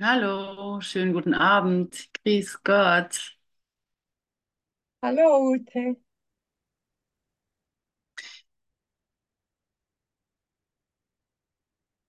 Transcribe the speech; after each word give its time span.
Hallo, 0.00 0.80
schönen 0.80 1.12
guten 1.12 1.34
Abend. 1.34 2.08
Grüß 2.24 2.62
Gott. 2.64 3.36
Hallo 5.02 5.52
Ute. 5.52 5.96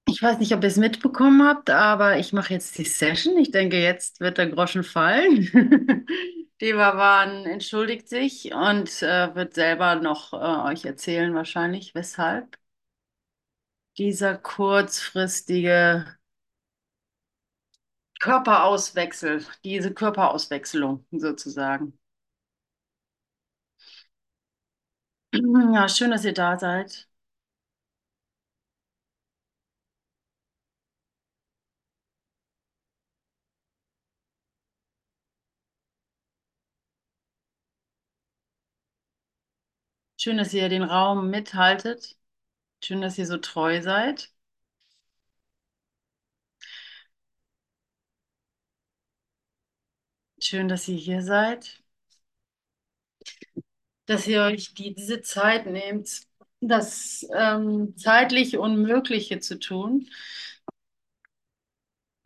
Ich 0.10 0.22
weiß 0.22 0.40
nicht, 0.40 0.54
ob 0.54 0.64
ihr 0.64 0.68
es 0.70 0.78
mitbekommen 0.78 1.44
habt, 1.48 1.70
aber 1.70 2.18
ich 2.18 2.34
mache 2.34 2.54
jetzt 2.54 2.78
die 2.78 2.86
Session. 2.86 3.38
Ich 3.38 3.52
denke, 3.52 3.78
jetzt 3.82 4.20
wird 4.20 4.38
der 4.38 4.48
Groschen 4.50 4.84
fallen. 4.84 6.06
Devavan 6.62 7.46
entschuldigt 7.46 8.10
sich 8.10 8.52
und 8.54 9.02
äh, 9.04 9.36
wird 9.36 9.54
selber 9.54 9.96
noch 9.96 10.34
äh, 10.34 10.72
euch 10.72 10.86
erzählen, 10.86 11.36
wahrscheinlich, 11.36 11.94
weshalb 11.94 12.58
dieser 13.98 14.38
kurzfristige 14.38 16.06
Körperauswechsel, 18.20 19.44
diese 19.64 19.92
Körperauswechslung 19.94 21.06
sozusagen. 21.12 21.98
Ja, 25.74 25.88
schön, 25.90 26.12
dass 26.12 26.26
ihr 26.26 26.34
da 26.34 26.58
seid. 26.60 27.08
Schön, 40.18 40.38
dass 40.38 40.54
ihr 40.54 40.70
den 40.70 40.84
Raum 40.84 41.30
mithaltet. 41.32 42.18
Schön, 42.84 43.02
dass 43.02 43.18
ihr 43.20 43.28
so 43.28 43.38
treu 43.38 43.82
seid. 43.82 44.32
Schön, 50.48 50.70
dass 50.70 50.88
ihr 50.88 50.96
hier 50.96 51.22
seid, 51.24 51.84
dass 54.06 54.28
ihr 54.28 54.42
euch 54.44 54.74
die, 54.74 54.94
diese 54.96 55.22
Zeit 55.22 55.66
nehmt, 55.68 56.22
das 56.62 57.26
ähm, 57.36 57.96
zeitlich 57.98 58.58
Unmögliche 58.58 59.40
zu 59.40 59.60
tun, 59.60 60.10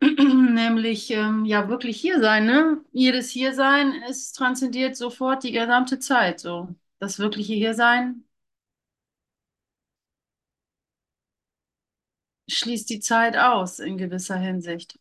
nämlich 0.00 1.10
ähm, 1.10 1.44
ja 1.44 1.68
wirklich 1.68 2.00
hier 2.00 2.20
sein, 2.20 2.46
ne? 2.46 2.84
Jedes 2.92 3.30
Hiersein 3.30 3.92
ist 4.08 4.32
transzendiert 4.36 4.96
sofort 4.96 5.44
die 5.44 5.52
gesamte 5.52 5.98
Zeit, 5.98 6.40
so. 6.40 6.68
Das 6.98 7.18
wirkliche 7.18 7.54
Hiersein 7.54 8.24
schließt 12.48 12.88
die 12.90 13.00
Zeit 13.00 13.36
aus 13.36 13.80
in 13.80 13.98
gewisser 13.98 14.36
Hinsicht. 14.38 14.96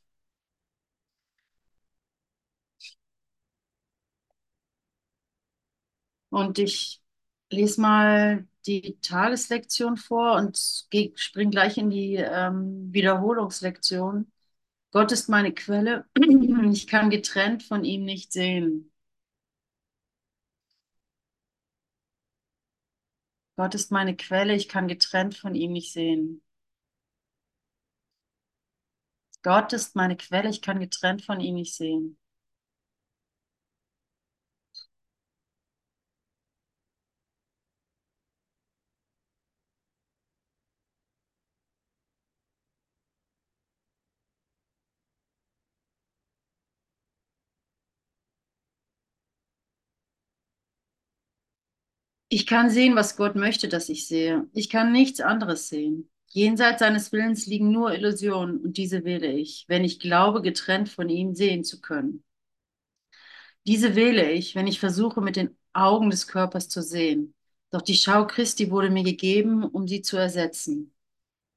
Und 6.32 6.60
ich 6.60 7.02
lese 7.52 7.82
mal 7.82 8.48
die 8.66 8.98
Tageslektion 9.02 9.98
vor 9.98 10.36
und 10.38 10.86
geh, 10.90 11.12
spring 11.16 11.52
gleich 11.52 11.78
in 11.78 11.90
die 11.90 12.16
ähm, 12.16 12.94
Wiederholungslektion. 12.94 14.32
Gott 14.92 15.12
ist 15.12 15.30
meine 15.30 15.54
Quelle. 15.54 16.06
Ich 16.74 16.88
kann 16.88 17.10
getrennt 17.10 17.64
von 17.64 17.84
ihm 17.84 18.06
nicht 18.06 18.32
sehen. 18.34 18.92
Gott 23.56 23.76
ist 23.76 23.92
meine 23.92 24.16
Quelle. 24.18 24.56
Ich 24.56 24.68
kann 24.68 24.88
getrennt 24.90 25.36
von 25.38 25.56
ihm 25.56 25.72
nicht 25.74 25.94
sehen. 25.94 26.42
Gott 29.44 29.74
ist 29.74 29.96
meine 29.96 30.18
Quelle. 30.18 30.50
Ich 30.50 30.62
kann 30.64 30.80
getrennt 30.80 31.24
von 31.24 31.40
ihm 31.40 31.56
nicht 31.56 31.76
sehen. 31.76 32.18
Ich 52.34 52.48
kann 52.48 52.70
sehen, 52.70 52.96
was 52.96 53.18
Gott 53.18 53.36
möchte, 53.36 53.68
dass 53.68 53.90
ich 53.90 54.08
sehe. 54.08 54.48
Ich 54.54 54.70
kann 54.70 54.92
nichts 54.92 55.20
anderes 55.20 55.68
sehen. 55.70 56.10
Jenseits 56.28 56.80
seines 56.80 57.12
Willens 57.12 57.46
liegen 57.46 57.72
nur 57.72 57.94
Illusionen 57.94 58.58
und 58.62 58.78
diese 58.78 59.04
wähle 59.04 59.32
ich, 59.32 59.66
wenn 59.68 59.84
ich 59.84 60.00
glaube, 60.00 60.42
getrennt 60.42 60.88
von 60.90 61.10
ihm 61.10 61.36
sehen 61.36 61.64
zu 61.66 61.82
können. 61.82 62.24
Diese 63.68 63.96
wähle 63.96 64.32
ich, 64.32 64.56
wenn 64.56 64.68
ich 64.68 64.80
versuche, 64.80 65.22
mit 65.22 65.36
den 65.36 65.58
Augen 65.74 66.10
des 66.10 66.28
Körpers 66.28 66.70
zu 66.70 66.82
sehen. 66.82 67.34
Doch 67.72 67.82
die 67.82 67.96
Schau 67.96 68.26
Christi 68.28 68.72
wurde 68.72 68.90
mir 68.90 69.04
gegeben, 69.04 69.64
um 69.64 69.88
sie 69.88 70.02
zu 70.02 70.18
ersetzen. 70.18 70.94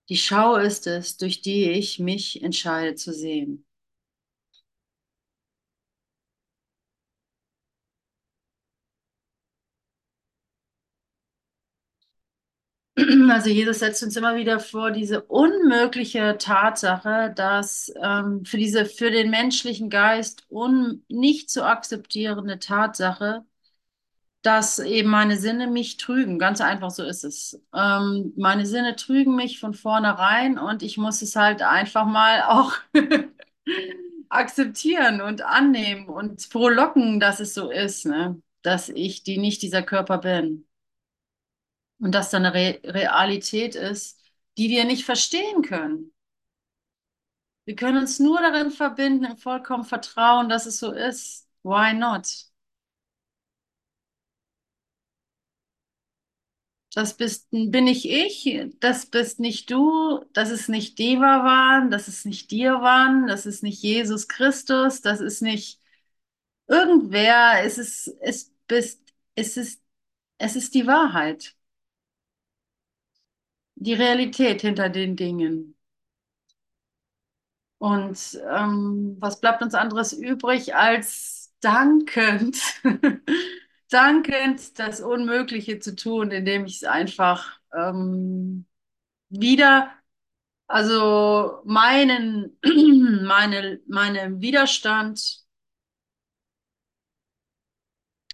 Die 0.08 0.18
Schau 0.18 0.56
ist 0.56 0.86
es, 0.88 1.16
durch 1.18 1.42
die 1.42 1.70
ich 1.70 2.00
mich 2.00 2.42
entscheide 2.42 2.96
zu 2.96 3.12
sehen. 3.12 3.63
Also 13.30 13.50
Jesus 13.50 13.80
setzt 13.80 14.02
uns 14.02 14.16
immer 14.16 14.36
wieder 14.36 14.60
vor 14.60 14.90
diese 14.90 15.22
unmögliche 15.22 16.36
Tatsache, 16.38 17.32
dass 17.34 17.92
ähm, 18.00 18.44
für 18.44 18.56
diese 18.56 18.86
für 18.86 19.10
den 19.10 19.30
menschlichen 19.30 19.90
Geist 19.90 20.46
un, 20.50 21.04
nicht 21.08 21.50
zu 21.50 21.64
akzeptierende 21.64 22.58
Tatsache, 22.58 23.44
dass 24.42 24.78
eben 24.78 25.08
meine 25.10 25.38
Sinne 25.38 25.68
mich 25.68 25.96
trügen. 25.96 26.38
Ganz 26.38 26.60
einfach 26.60 26.90
so 26.90 27.02
ist 27.04 27.24
es. 27.24 27.60
Ähm, 27.74 28.32
meine 28.36 28.66
Sinne 28.66 28.94
trügen 28.96 29.36
mich 29.36 29.58
von 29.60 29.74
vornherein 29.74 30.58
und 30.58 30.82
ich 30.82 30.98
muss 30.98 31.22
es 31.22 31.34
halt 31.36 31.62
einfach 31.62 32.04
mal 32.06 32.42
auch 32.42 32.74
akzeptieren 34.28 35.20
und 35.20 35.42
annehmen 35.42 36.08
und 36.08 36.42
frohlocken, 36.42 37.20
dass 37.20 37.40
es 37.40 37.54
so 37.54 37.70
ist, 37.70 38.06
ne? 38.06 38.40
Dass 38.62 38.88
ich 38.88 39.22
die 39.22 39.38
nicht 39.38 39.62
dieser 39.62 39.82
Körper 39.82 40.18
bin. 40.18 40.66
Und 42.04 42.12
dass 42.12 42.28
da 42.28 42.36
eine 42.36 42.52
Re 42.52 42.80
Realität 42.84 43.74
ist, 43.76 44.20
die 44.58 44.68
wir 44.68 44.84
nicht 44.84 45.06
verstehen 45.06 45.62
können. 45.62 46.12
Wir 47.64 47.76
können 47.76 47.96
uns 47.96 48.18
nur 48.18 48.40
darin 48.42 48.70
verbinden, 48.70 49.24
im 49.24 49.38
vollkommen 49.38 49.84
Vertrauen, 49.84 50.50
dass 50.50 50.66
es 50.66 50.78
so 50.78 50.92
ist. 50.92 51.48
Why 51.62 51.94
not? 51.94 52.26
Das 56.94 57.16
bist, 57.16 57.48
bin 57.50 57.84
nicht 57.84 58.04
ich, 58.04 58.68
das 58.80 59.06
bist 59.06 59.40
nicht 59.40 59.70
du, 59.70 60.26
das 60.34 60.50
ist 60.50 60.68
nicht 60.68 60.98
Deva 60.98 61.42
waren, 61.42 61.90
das 61.90 62.06
ist 62.06 62.26
nicht 62.26 62.50
dir 62.50 62.82
waren, 62.82 63.26
das 63.28 63.46
ist 63.46 63.62
nicht 63.62 63.82
Jesus 63.82 64.28
Christus, 64.28 65.00
das 65.00 65.20
ist 65.20 65.40
nicht 65.40 65.80
irgendwer, 66.68 67.64
es 67.64 67.78
ist, 67.78 68.08
es 68.20 68.52
bist, 68.68 69.00
es 69.36 69.56
ist, 69.56 69.82
es 70.38 70.56
ist 70.56 70.74
die 70.74 70.86
Wahrheit, 70.86 71.56
die 73.76 73.94
Realität 73.94 74.62
hinter 74.62 74.88
den 74.88 75.16
Dingen. 75.16 75.76
Und 77.78 78.40
ähm, 78.50 79.16
was 79.20 79.40
bleibt 79.40 79.62
uns 79.62 79.74
anderes 79.74 80.12
übrig, 80.12 80.74
als 80.74 81.52
dankend, 81.60 82.58
dankend 83.90 84.78
das 84.78 85.00
Unmögliche 85.00 85.80
zu 85.80 85.94
tun, 85.94 86.30
indem 86.30 86.64
ich 86.66 86.76
es 86.76 86.84
einfach 86.84 87.58
ähm, 87.74 88.66
wieder, 89.30 89.92
also 90.68 91.60
meinen, 91.64 92.58
meine, 93.26 93.80
meinen 93.88 94.40
Widerstand 94.42 95.44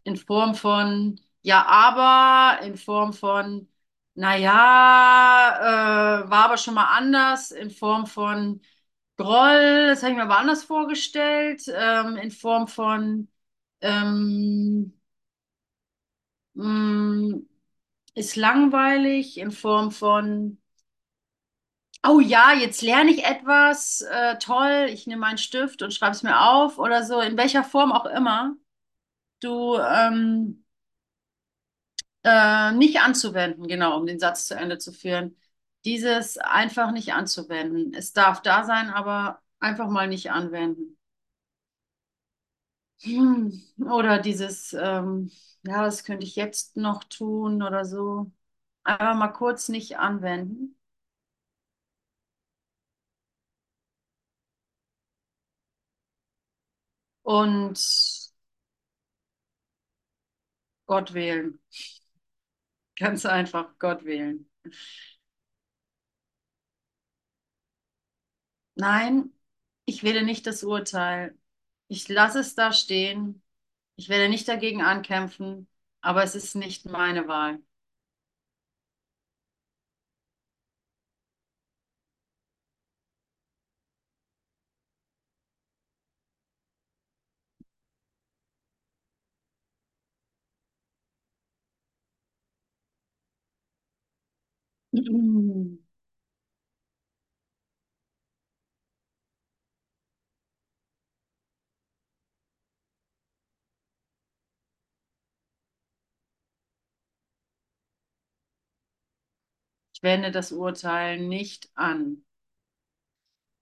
in 0.05 0.17
Form 0.17 0.55
von 0.55 1.21
ja, 1.43 1.65
aber, 1.67 2.63
in 2.65 2.77
Form 2.77 3.13
von, 3.15 3.69
naja, 4.21 6.23
äh, 6.27 6.31
war 6.31 6.45
aber 6.47 6.57
schon 6.59 6.75
mal 6.75 6.87
anders, 6.97 7.51
in 7.53 7.71
Form 7.71 8.07
von 8.07 8.61
Groll, 9.17 9.89
das 9.89 10.03
habe 10.03 10.13
ich 10.13 10.17
mir 10.19 10.25
aber 10.25 10.39
anders 10.39 10.65
vorgestellt, 10.65 11.63
ähm, 11.75 12.17
in 12.17 12.31
Form 12.31 12.69
von 12.69 13.29
ähm, 13.81 14.95
mh, 16.55 17.41
ist 18.15 18.37
langweilig, 18.37 19.39
in 19.39 19.51
Form 19.53 19.91
von 19.93 20.59
Oh 22.07 22.19
ja, 22.21 22.53
jetzt 22.55 22.81
lerne 22.81 23.11
ich 23.11 23.25
etwas, 23.25 24.01
äh, 24.01 24.39
toll, 24.39 24.89
ich 24.91 25.07
nehme 25.07 25.21
meinen 25.21 25.37
Stift 25.39 25.83
und 25.83 25.93
schreibe 25.93 26.13
es 26.13 26.23
mir 26.23 26.41
auf 26.41 26.79
oder 26.79 27.05
so, 27.05 27.21
in 27.21 27.37
welcher 27.37 27.63
Form 27.63 27.93
auch 27.93 28.07
immer. 28.07 28.57
Du 29.41 29.77
ähm, 29.79 30.65
Äh, 32.23 32.73
nicht 32.73 33.01
anzuwenden, 33.01 33.67
genau, 33.67 33.97
um 33.99 34.07
den 34.07 34.19
Satz 34.19 34.47
zu 34.47 34.55
Ende 34.57 34.79
zu 34.79 34.93
führen. 34.93 35.37
Dieses 35.85 36.37
einfach 36.39 36.93
nicht 36.93 37.15
anzuwenden. 37.15 37.95
Es 37.95 38.13
darf 38.13 38.43
da 38.43 38.65
sein, 38.65 38.91
aber 38.91 39.41
Einfach 39.63 39.89
mal 39.91 40.09
nicht 40.09 40.31
anwenden. 40.33 40.97
Hm. 43.03 43.63
Oder 43.91 44.19
dieses, 44.21 44.73
ähm, 44.75 45.31
ja, 45.63 45.83
was 45.83 46.05
könnte 46.05 46.25
ich 46.27 46.37
jetzt 46.37 46.77
noch 46.77 47.05
tun 47.05 47.63
oder 47.63 47.85
so. 47.85 48.31
Einfach 48.85 49.15
mal 49.17 49.29
kurz 49.29 49.69
nicht 49.69 49.99
anwenden. 49.99 50.77
Und 57.23 57.79
Gott 60.87 61.15
wählen. 61.15 61.59
Ganz 63.00 63.26
einfach 63.26 63.79
Gott 63.81 64.05
wählen. 64.05 64.49
Nein, 68.75 69.32
ich 69.85 70.02
wähle 70.02 70.25
nicht 70.25 70.47
das 70.47 70.64
Urteil. 70.64 71.37
Ich 71.88 72.08
lasse 72.08 72.41
es 72.41 72.55
da 72.55 72.73
stehen. 72.73 73.43
Ich 73.97 74.08
werde 74.08 74.29
nicht 74.29 74.49
dagegen 74.49 74.82
ankämpfen, 74.82 75.69
aber 76.00 76.23
es 76.25 76.35
ist 76.35 76.55
nicht 76.56 76.87
meine 76.87 77.29
Wahl. 77.29 77.61
Ich 94.93 95.79
wende 110.03 110.33
das 110.33 110.51
Urteil 110.51 111.21
nicht 111.21 111.71
an. 111.77 112.25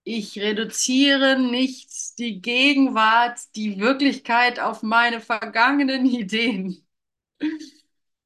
Ich 0.04 0.38
reduziere 0.40 1.38
nicht 1.38 2.18
die 2.18 2.40
Gegenwart, 2.40 3.38
die 3.56 3.78
Wirklichkeit 3.78 4.58
auf 4.58 4.82
meine 4.82 5.20
vergangenen 5.20 6.04
Ideen. 6.06 6.84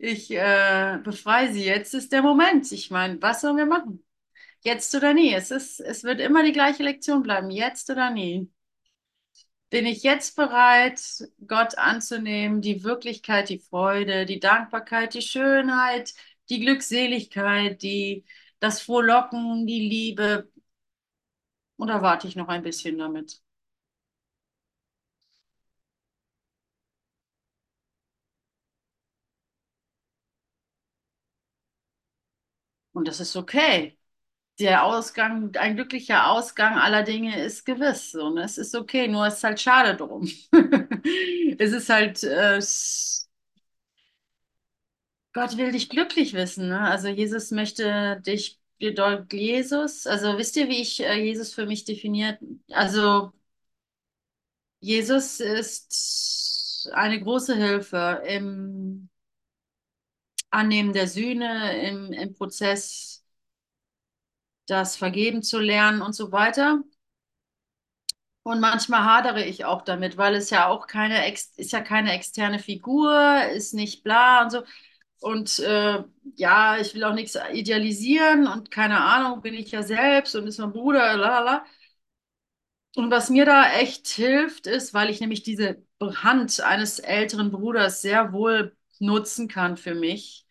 Ich 0.04 0.32
äh, 0.32 0.98
befreie 1.04 1.52
sie. 1.52 1.64
Jetzt 1.64 1.94
ist 1.94 2.10
der 2.12 2.22
Moment. 2.22 2.70
Ich 2.72 2.90
meine, 2.90 3.22
was 3.22 3.40
sollen 3.40 3.56
wir 3.56 3.66
machen? 3.66 4.04
Jetzt 4.62 4.94
oder 4.96 5.14
nie. 5.14 5.34
Es 5.34 5.50
ist, 5.52 5.80
es 5.80 6.04
wird 6.04 6.20
immer 6.20 6.42
die 6.44 6.52
gleiche 6.52 6.82
Lektion 6.84 7.22
bleiben. 7.22 7.50
Jetzt 7.50 7.90
oder 7.90 8.10
nie. 8.10 8.50
Bin 9.70 9.86
ich 9.86 10.02
jetzt 10.02 10.36
bereit, 10.36 11.00
Gott 11.46 11.78
anzunehmen, 11.78 12.60
die 12.60 12.84
Wirklichkeit, 12.84 13.48
die 13.48 13.58
Freude, 13.58 14.26
die 14.26 14.38
Dankbarkeit, 14.40 15.14
die 15.14 15.22
Schönheit, 15.22 16.12
die 16.50 16.60
Glückseligkeit, 16.60 17.80
die, 17.82 18.24
das 18.60 18.82
Frohlocken, 18.82 19.66
die 19.66 19.80
Liebe? 19.88 20.50
Oder 21.76 22.00
warte 22.02 22.28
ich 22.28 22.34
noch 22.36 22.48
ein 22.48 22.62
bisschen 22.62 22.96
damit? 22.98 23.42
Und 32.92 33.08
das 33.08 33.20
ist 33.20 33.36
okay. 33.36 33.98
Der 34.60 34.84
Ausgang, 34.84 35.54
ein 35.56 35.76
glücklicher 35.76 36.28
Ausgang 36.30 36.78
aller 36.78 37.02
Dinge 37.04 37.42
ist 37.44 37.64
gewiss. 37.66 38.12
So, 38.12 38.30
ne? 38.30 38.44
Es 38.44 38.58
ist 38.58 38.74
okay, 38.76 39.08
nur 39.08 39.26
es 39.26 39.36
ist 39.36 39.44
halt 39.44 39.60
schade 39.60 39.96
drum. 39.96 40.28
Es 41.58 41.72
ist 41.72 41.90
halt, 41.90 42.22
äh, 42.24 42.60
Gott 45.32 45.56
will 45.56 45.72
dich 45.72 45.88
glücklich 45.88 46.34
wissen. 46.34 46.68
Ne? 46.68 46.80
Also 46.80 47.08
Jesus 47.08 47.50
möchte 47.50 48.20
dich, 48.26 48.58
Jesus, 48.78 50.06
also 50.06 50.36
wisst 50.38 50.56
ihr, 50.56 50.68
wie 50.68 50.80
ich 50.82 51.00
äh, 51.00 51.14
Jesus 51.22 51.54
für 51.54 51.66
mich 51.66 51.84
definiert? 51.84 52.38
Also 52.70 53.32
Jesus 54.80 55.40
ist 55.40 56.88
eine 56.92 57.20
große 57.20 57.54
Hilfe 57.56 58.22
im 58.26 59.08
Annehmen 60.52 60.92
der 60.92 61.08
Sühne, 61.08 61.86
im, 61.88 62.12
im 62.12 62.34
Prozess, 62.34 63.24
das 64.66 64.96
Vergeben 64.96 65.42
zu 65.44 65.60
lernen 65.60 66.02
und 66.02 66.14
so 66.16 66.32
weiter. 66.32 66.82
Und 68.44 68.60
manchmal 68.60 69.04
hadere 69.04 69.44
ich 69.44 69.64
auch 69.64 69.82
damit, 69.82 70.16
weil 70.16 70.34
es 70.34 70.50
ja 70.50 70.66
auch 70.68 70.86
keine, 70.88 71.30
ist 71.32 71.70
ja 71.72 71.80
keine 71.80 72.12
externe 72.12 72.58
Figur, 72.58 73.42
ist 73.54 73.72
nicht 73.74 74.02
bla 74.02 74.42
und 74.42 74.50
so. 74.50 74.62
Und 75.20 75.60
äh, 75.60 76.02
ja, 76.36 76.78
ich 76.78 76.94
will 76.94 77.04
auch 77.04 77.14
nichts 77.14 77.38
idealisieren 77.52 78.48
und 78.48 78.70
keine 78.72 79.00
Ahnung, 79.02 79.40
bin 79.42 79.54
ich 79.54 79.70
ja 79.70 79.82
selbst 79.84 80.34
und 80.34 80.48
ist 80.48 80.58
mein 80.58 80.72
Bruder, 80.72 81.16
lalala. 81.16 81.64
Und 82.94 83.10
was 83.10 83.30
mir 83.30 83.46
da 83.46 83.72
echt 83.74 84.06
hilft, 84.08 84.66
ist, 84.66 84.92
weil 84.94 85.08
ich 85.10 85.20
nämlich 85.20 85.42
diese 85.42 85.82
Hand 86.00 86.60
eines 86.60 86.98
älteren 86.98 87.50
Bruders 87.50 88.02
sehr 88.02 88.32
wohl 88.32 88.76
nutzen 89.00 89.48
kann 89.48 89.76
für 89.76 89.94
mich. 89.94 90.46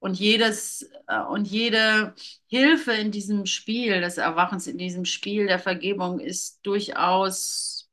Und 0.00 0.18
jedes 0.18 0.90
äh, 1.08 1.20
und 1.22 1.46
jede 1.46 2.14
Hilfe 2.48 2.92
in 2.92 3.10
diesem 3.12 3.46
Spiel 3.46 4.00
des 4.00 4.18
Erwachens, 4.18 4.66
in 4.66 4.78
diesem 4.78 5.04
Spiel 5.04 5.46
der 5.46 5.58
Vergebung 5.58 6.20
ist 6.20 6.60
durchaus, 6.64 7.90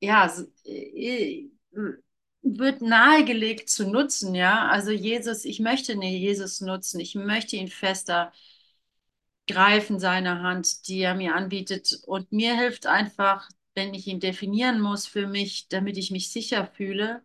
ja, 0.00 0.26
s- 0.26 0.46
äh, 0.64 1.48
wird 2.42 2.80
nahegelegt 2.82 3.68
zu 3.68 3.88
nutzen, 3.90 4.34
ja. 4.34 4.68
Also 4.68 4.90
Jesus, 4.90 5.44
ich 5.44 5.60
möchte 5.60 5.92
Jesus 5.94 6.60
nutzen, 6.60 7.00
ich 7.00 7.14
möchte 7.14 7.56
ihn 7.56 7.68
fester 7.68 8.32
greifen, 9.46 9.98
seine 9.98 10.40
Hand, 10.42 10.88
die 10.88 11.00
er 11.02 11.14
mir 11.14 11.34
anbietet. 11.34 12.00
Und 12.06 12.32
mir 12.32 12.56
hilft 12.56 12.86
einfach, 12.86 13.48
wenn 13.74 13.92
ich 13.94 14.06
ihn 14.06 14.20
definieren 14.20 14.80
muss 14.80 15.06
für 15.06 15.26
mich, 15.26 15.68
damit 15.68 15.96
ich 15.98 16.10
mich 16.10 16.30
sicher 16.32 16.66
fühle, 16.66 17.22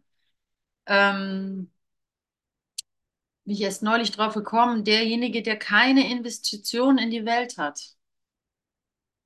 ähm, 0.88 1.72
wie 3.46 3.54
ich 3.54 3.62
erst 3.62 3.84
neulich 3.84 4.12
drauf 4.12 4.34
gekommen, 4.34 4.84
derjenige, 4.84 5.44
der 5.44 5.58
keine 5.58 6.10
Investition 6.12 6.98
in 6.98 7.12
die 7.12 7.26
Welt 7.26 7.58
hat. 7.58 7.96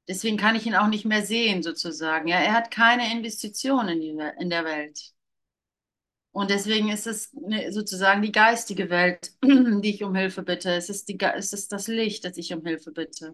Deswegen 0.08 0.38
kann 0.38 0.56
ich 0.56 0.66
ihn 0.66 0.76
auch 0.76 0.88
nicht 0.88 1.06
mehr 1.06 1.26
sehen, 1.26 1.64
sozusagen. 1.64 2.28
Ja, 2.28 2.40
er 2.40 2.54
hat 2.54 2.72
keine 2.72 3.12
Investition 3.14 3.88
in 3.90 4.02
die, 4.02 4.18
in 4.40 4.50
der 4.50 4.66
Welt. 4.66 5.14
Und 6.32 6.50
deswegen 6.50 6.90
ist 6.90 7.08
es 7.08 7.32
sozusagen 7.70 8.22
die 8.22 8.32
geistige 8.32 8.90
Welt, 8.90 9.32
die 9.44 9.90
ich 9.90 10.04
um 10.04 10.16
Hilfe 10.16 10.44
bitte. 10.44 10.72
Es 10.74 10.90
ist 10.90 11.10
die, 11.10 11.20
es 11.20 11.54
ist 11.54 11.72
das 11.72 11.88
Licht, 11.88 12.26
das 12.26 12.38
ich 12.38 12.54
um 12.54 12.66
Hilfe 12.66 12.92
bitte. 12.92 13.34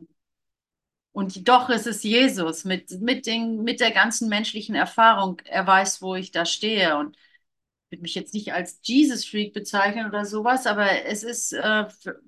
Und 1.12 1.48
doch 1.48 1.70
ist 1.70 1.88
es 1.88 2.04
Jesus 2.04 2.66
mit, 2.66 2.92
mit 3.02 3.26
den, 3.26 3.64
mit 3.64 3.80
der 3.80 3.92
ganzen 3.92 4.28
menschlichen 4.28 4.76
Erfahrung. 4.76 5.42
Er 5.46 5.66
weiß, 5.66 6.02
wo 6.02 6.16
ich 6.16 6.32
da 6.32 6.46
stehe. 6.46 6.98
Und 6.98 7.16
würde 7.90 8.02
mich 8.02 8.16
jetzt 8.16 8.34
nicht 8.34 8.54
als 8.54 8.80
Jesus-Freak 8.84 9.54
bezeichnen 9.54 10.08
oder 10.08 10.26
sowas, 10.26 10.68
aber 10.68 11.06
es 11.06 11.24
ist, 11.24 11.54
äh, 11.54 11.90
für, 11.90 12.22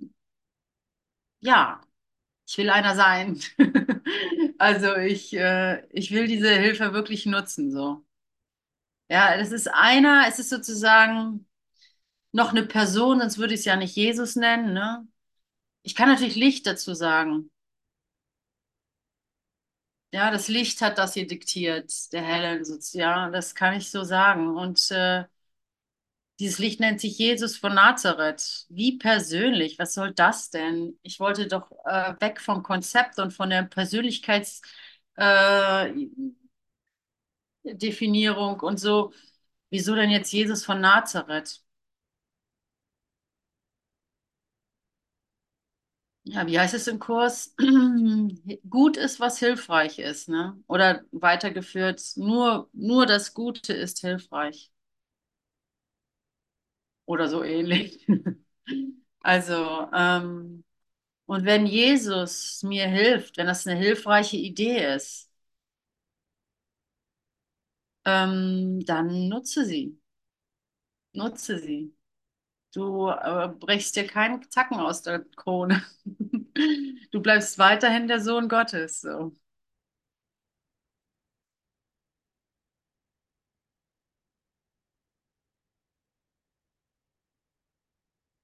ja, 1.39 1.81
ich 2.47 2.57
will 2.57 2.69
einer 2.69 2.95
sein. 2.95 3.39
Also 4.59 4.95
ich, 4.97 5.33
äh, 5.35 5.85
ich 5.91 6.11
will 6.11 6.27
diese 6.27 6.49
Hilfe 6.51 6.93
wirklich 6.93 7.25
nutzen, 7.27 7.71
so. 7.71 8.05
Ja, 9.09 9.37
das 9.37 9.51
ist 9.51 9.67
einer, 9.69 10.25
es 10.27 10.39
ist 10.39 10.49
sozusagen 10.49 11.47
noch 12.33 12.51
eine 12.51 12.65
Person, 12.65 13.19
sonst 13.21 13.37
würde 13.39 13.53
ich 13.55 13.61
es 13.61 13.65
ja 13.65 13.75
nicht 13.77 13.95
Jesus 13.95 14.35
nennen, 14.37 14.73
ne? 14.73 15.07
Ich 15.83 15.95
kann 15.95 16.09
natürlich 16.09 16.35
Licht 16.35 16.67
dazu 16.67 16.93
sagen. 16.95 17.51
Ja, 20.13 20.31
das 20.31 20.47
Licht 20.47 20.81
hat 20.81 20.97
das 20.97 21.13
hier 21.13 21.27
diktiert, 21.27 22.11
der 22.13 22.23
Helen, 22.23 22.63
ja, 22.93 23.29
das 23.29 23.55
kann 23.55 23.73
ich 23.75 23.91
so 23.91 24.03
sagen. 24.03 24.55
Und 24.57 24.89
äh, 24.91 25.25
dieses 26.39 26.59
Licht 26.59 26.79
nennt 26.79 27.01
sich 27.01 27.17
Jesus 27.17 27.57
von 27.57 27.73
Nazareth. 27.75 28.65
Wie 28.69 28.97
persönlich, 28.97 29.79
was 29.79 29.93
soll 29.93 30.13
das 30.13 30.49
denn? 30.51 30.97
Ich 31.03 31.19
wollte 31.19 31.47
doch 31.47 31.71
äh, 31.85 32.13
weg 32.19 32.39
vom 32.41 32.63
Konzept 32.63 33.19
und 33.19 33.31
von 33.33 33.49
der 33.49 33.63
Persönlichkeits 33.63 34.61
äh, 35.17 35.89
und 38.63 38.79
so. 38.79 39.13
Wieso 39.69 39.95
denn 39.95 40.09
jetzt 40.09 40.31
Jesus 40.31 40.63
von 40.65 40.79
Nazareth? 40.81 41.61
Ja, 46.23 46.45
wie 46.45 46.59
heißt 46.59 46.73
es 46.73 46.87
im 46.87 46.99
Kurs? 46.99 47.55
Gut 48.69 48.97
ist, 48.97 49.19
was 49.21 49.39
hilfreich 49.39 49.97
ist, 49.99 50.27
ne? 50.27 50.61
Oder 50.67 51.03
weitergeführt, 51.11 52.01
nur, 52.17 52.69
nur 52.73 53.05
das 53.05 53.33
Gute 53.33 53.73
ist 53.73 53.99
hilfreich. 54.01 54.69
Oder 57.07 57.29
so 57.29 57.43
ähnlich. 57.43 58.07
Also, 59.23 59.89
ähm, 59.93 60.63
Und 61.27 61.45
wenn 61.45 61.65
Jesus 61.67 62.63
mir 62.63 62.87
hilft, 62.87 63.37
wenn 63.37 63.47
das 63.47 63.67
eine 63.67 63.79
hilfreiche 63.79 64.37
Idee 64.37 64.95
ist, 64.95 65.29
ähm, 68.05 68.83
dann 68.85 69.29
nutze 69.29 69.63
sie. 69.65 69.99
Nutze 71.13 71.57
sie. 71.59 71.95
Du 72.73 73.09
äh, 73.09 73.49
brichst 73.49 73.95
dir 73.95 74.07
keinen 74.07 74.49
Zacken 74.51 74.79
aus 74.79 75.03
der 75.03 75.21
Krone. 75.37 75.83
Du 77.11 77.21
bleibst 77.21 77.59
weiterhin 77.59 78.07
der 78.07 78.21
Sohn 78.21 78.49
Gottes. 78.49 79.01
So. 79.01 79.33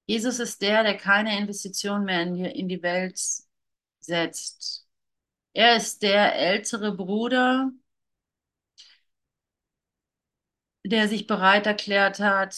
Jesus 0.06 0.38
ist 0.38 0.60
der, 0.62 0.82
der 0.82 0.96
keine 0.96 1.38
Investition 1.38 2.04
mehr 2.04 2.22
in 2.22 2.34
die, 2.34 2.44
in 2.44 2.68
die 2.68 2.82
Welt 2.82 3.18
setzt. 4.00 4.86
Er 5.54 5.76
ist 5.76 6.02
der 6.02 6.36
ältere 6.36 6.96
Bruder, 6.96 7.72
der 10.86 11.08
sich 11.08 11.26
bereit 11.26 11.66
erklärt 11.66 12.20
hat, 12.20 12.54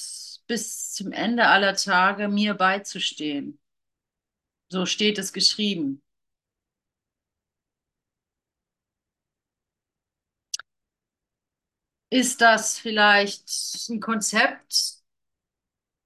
bis 0.46 0.92
zum 0.92 1.10
Ende 1.12 1.46
aller 1.48 1.74
Tage 1.74 2.28
mir 2.28 2.54
beizustehen. 2.54 3.58
So 4.68 4.86
steht 4.86 5.18
es 5.18 5.32
geschrieben. 5.32 6.02
Ist 12.10 12.40
das 12.40 12.78
vielleicht 12.80 13.48
ein 13.90 14.00
Konzept, 14.00 15.02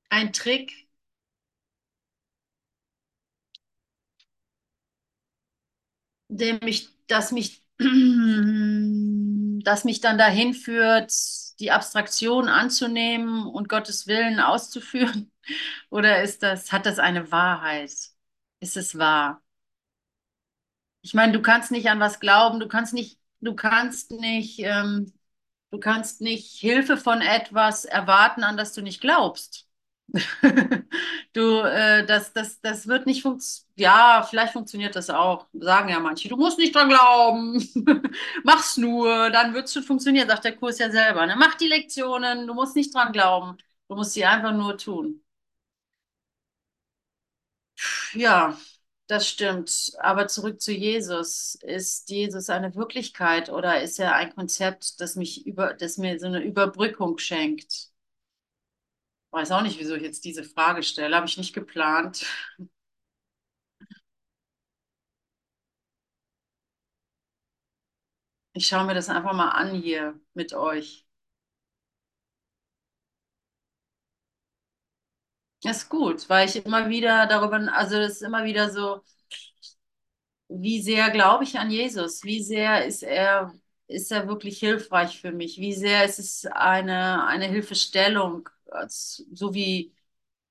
ein 0.08 0.32
Trick, 0.32 0.79
dem 6.30 6.58
mich, 6.62 6.88
das 7.08 7.32
mich, 7.32 7.62
das 7.78 7.84
mich 9.84 10.00
dann 10.00 10.18
dahin 10.18 10.54
führt, 10.54 11.12
die 11.60 11.70
Abstraktion 11.70 12.48
anzunehmen 12.48 13.46
und 13.46 13.68
Gottes 13.68 14.06
Willen 14.06 14.40
auszuführen? 14.40 15.30
Oder 15.90 16.22
ist 16.22 16.42
das, 16.42 16.72
hat 16.72 16.86
das 16.86 16.98
eine 16.98 17.30
Wahrheit? 17.32 17.90
Ist 18.60 18.76
es 18.76 18.96
wahr? 18.98 19.42
Ich 21.02 21.14
meine, 21.14 21.32
du 21.32 21.42
kannst 21.42 21.70
nicht 21.70 21.88
an 21.90 22.00
was 22.00 22.20
glauben, 22.20 22.60
du 22.60 22.68
kannst 22.68 22.92
nicht, 22.94 23.18
du 23.40 23.54
kannst 23.54 24.10
nicht, 24.12 24.58
ähm, 24.60 25.12
du 25.70 25.78
kannst 25.80 26.20
nicht 26.20 26.58
Hilfe 26.60 26.96
von 26.98 27.22
etwas 27.22 27.84
erwarten, 27.86 28.44
an 28.44 28.56
das 28.56 28.74
du 28.74 28.82
nicht 28.82 29.00
glaubst. 29.00 29.66
Du, 31.32 31.60
äh, 31.62 32.04
das, 32.06 32.32
das, 32.32 32.60
das 32.60 32.86
wird 32.88 33.06
nicht 33.06 33.22
funktionieren. 33.22 33.66
Ja, 33.76 34.26
vielleicht 34.28 34.52
funktioniert 34.52 34.96
das 34.96 35.08
auch. 35.10 35.46
Sagen 35.52 35.88
ja 35.88 36.00
manche, 36.00 36.28
du 36.28 36.36
musst 36.36 36.58
nicht 36.58 36.74
dran 36.74 36.88
glauben. 36.88 37.62
Mach's 38.44 38.76
nur, 38.76 39.30
dann 39.30 39.54
wird 39.54 39.66
es 39.66 39.72
schon 39.74 39.82
funktionieren, 39.84 40.28
sagt 40.28 40.44
der 40.44 40.56
Kurs 40.56 40.78
ja 40.78 40.90
selber. 40.90 41.26
Ne? 41.26 41.36
Mach 41.38 41.54
die 41.54 41.68
Lektionen, 41.68 42.46
du 42.46 42.54
musst 42.54 42.76
nicht 42.76 42.94
dran 42.94 43.12
glauben. 43.12 43.56
Du 43.88 43.94
musst 43.96 44.12
sie 44.12 44.24
einfach 44.24 44.52
nur 44.52 44.76
tun. 44.76 45.22
Ja, 48.12 48.58
das 49.06 49.28
stimmt. 49.28 49.92
Aber 50.00 50.28
zurück 50.28 50.60
zu 50.60 50.72
Jesus. 50.72 51.54
Ist 51.62 52.10
Jesus 52.10 52.50
eine 52.50 52.74
Wirklichkeit 52.74 53.50
oder 53.50 53.82
ist 53.82 53.98
er 53.98 54.14
ein 54.14 54.34
Konzept, 54.34 55.00
das 55.00 55.16
mich 55.16 55.46
über, 55.46 55.74
das 55.74 55.98
mir 55.98 56.18
so 56.20 56.26
eine 56.26 56.42
Überbrückung 56.44 57.18
schenkt? 57.18 57.89
Weiß 59.32 59.50
auch 59.52 59.62
nicht, 59.62 59.78
wieso 59.78 59.94
ich 59.94 60.02
jetzt 60.02 60.24
diese 60.24 60.42
Frage 60.44 60.82
stelle. 60.82 61.14
Habe 61.16 61.26
ich 61.26 61.36
nicht 61.38 61.52
geplant. 61.54 62.24
Ich 68.52 68.66
schaue 68.68 68.84
mir 68.84 68.94
das 68.94 69.08
einfach 69.08 69.32
mal 69.32 69.48
an 69.50 69.74
hier 69.74 70.18
mit 70.34 70.52
euch. 70.54 71.04
Das 75.62 75.78
ist 75.78 75.88
gut, 75.90 76.28
weil 76.28 76.48
ich 76.48 76.56
immer 76.64 76.88
wieder 76.88 77.26
darüber, 77.26 77.56
also 77.74 77.96
das 77.98 78.12
ist 78.12 78.22
immer 78.22 78.44
wieder 78.44 78.70
so, 78.70 79.02
wie 80.48 80.82
sehr 80.82 81.10
glaube 81.10 81.44
ich 81.44 81.58
an 81.58 81.70
Jesus? 81.70 82.24
Wie 82.24 82.42
sehr 82.42 82.84
ist 82.86 83.02
er, 83.02 83.52
ist 83.86 84.10
er 84.12 84.28
wirklich 84.28 84.58
hilfreich 84.58 85.20
für 85.20 85.32
mich? 85.32 85.58
Wie 85.58 85.72
sehr 85.74 86.04
ist 86.04 86.18
es 86.18 86.46
eine, 86.46 87.26
eine 87.26 87.46
Hilfestellung, 87.46 88.48
als- 88.72 89.24
so 89.32 89.54
wie, 89.54 89.94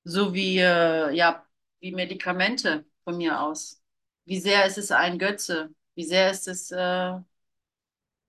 so 0.04 0.34
wie, 0.34 0.58
äh, 0.58 1.12
ja, 1.14 1.46
wie 1.80 1.92
Medikamente 1.92 2.84
von 3.04 3.16
mir 3.18 3.40
aus? 3.42 3.82
Wie 4.26 4.40
sehr 4.40 4.66
ist 4.66 4.78
es 4.78 4.90
ein 4.92 5.18
Götze? 5.18 5.74
Wie 5.94 6.04
sehr 6.04 6.30
ist 6.30 6.48
es, 6.48 6.70
äh, 6.72 7.18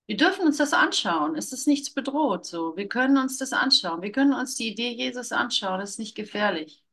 wir 0.05 0.15
dürfen 0.17 0.45
uns 0.45 0.57
das 0.57 0.73
anschauen. 0.73 1.35
Es 1.35 1.51
ist 1.53 1.65
nichts 1.67 1.91
bedroht, 1.93 2.45
so. 2.45 2.75
Wir 2.77 2.87
können 2.87 3.17
uns 3.17 3.37
das 3.39 3.51
anschauen. 3.53 4.01
Wir 4.03 4.11
können 4.11 4.33
uns 4.33 4.53
die 4.55 4.67
Idee 4.69 4.91
Jesus 4.91 5.31
anschauen. 5.31 5.79
Das 5.79 5.91
ist 5.91 5.99
nicht 5.99 6.13
gefährlich. 6.15 6.83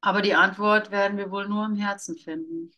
Aber 0.00 0.22
die 0.22 0.32
Antwort 0.34 0.90
werden 0.90 1.18
wir 1.18 1.30
wohl 1.30 1.48
nur 1.48 1.66
im 1.66 1.76
Herzen 1.76 2.16
finden. 2.16 2.72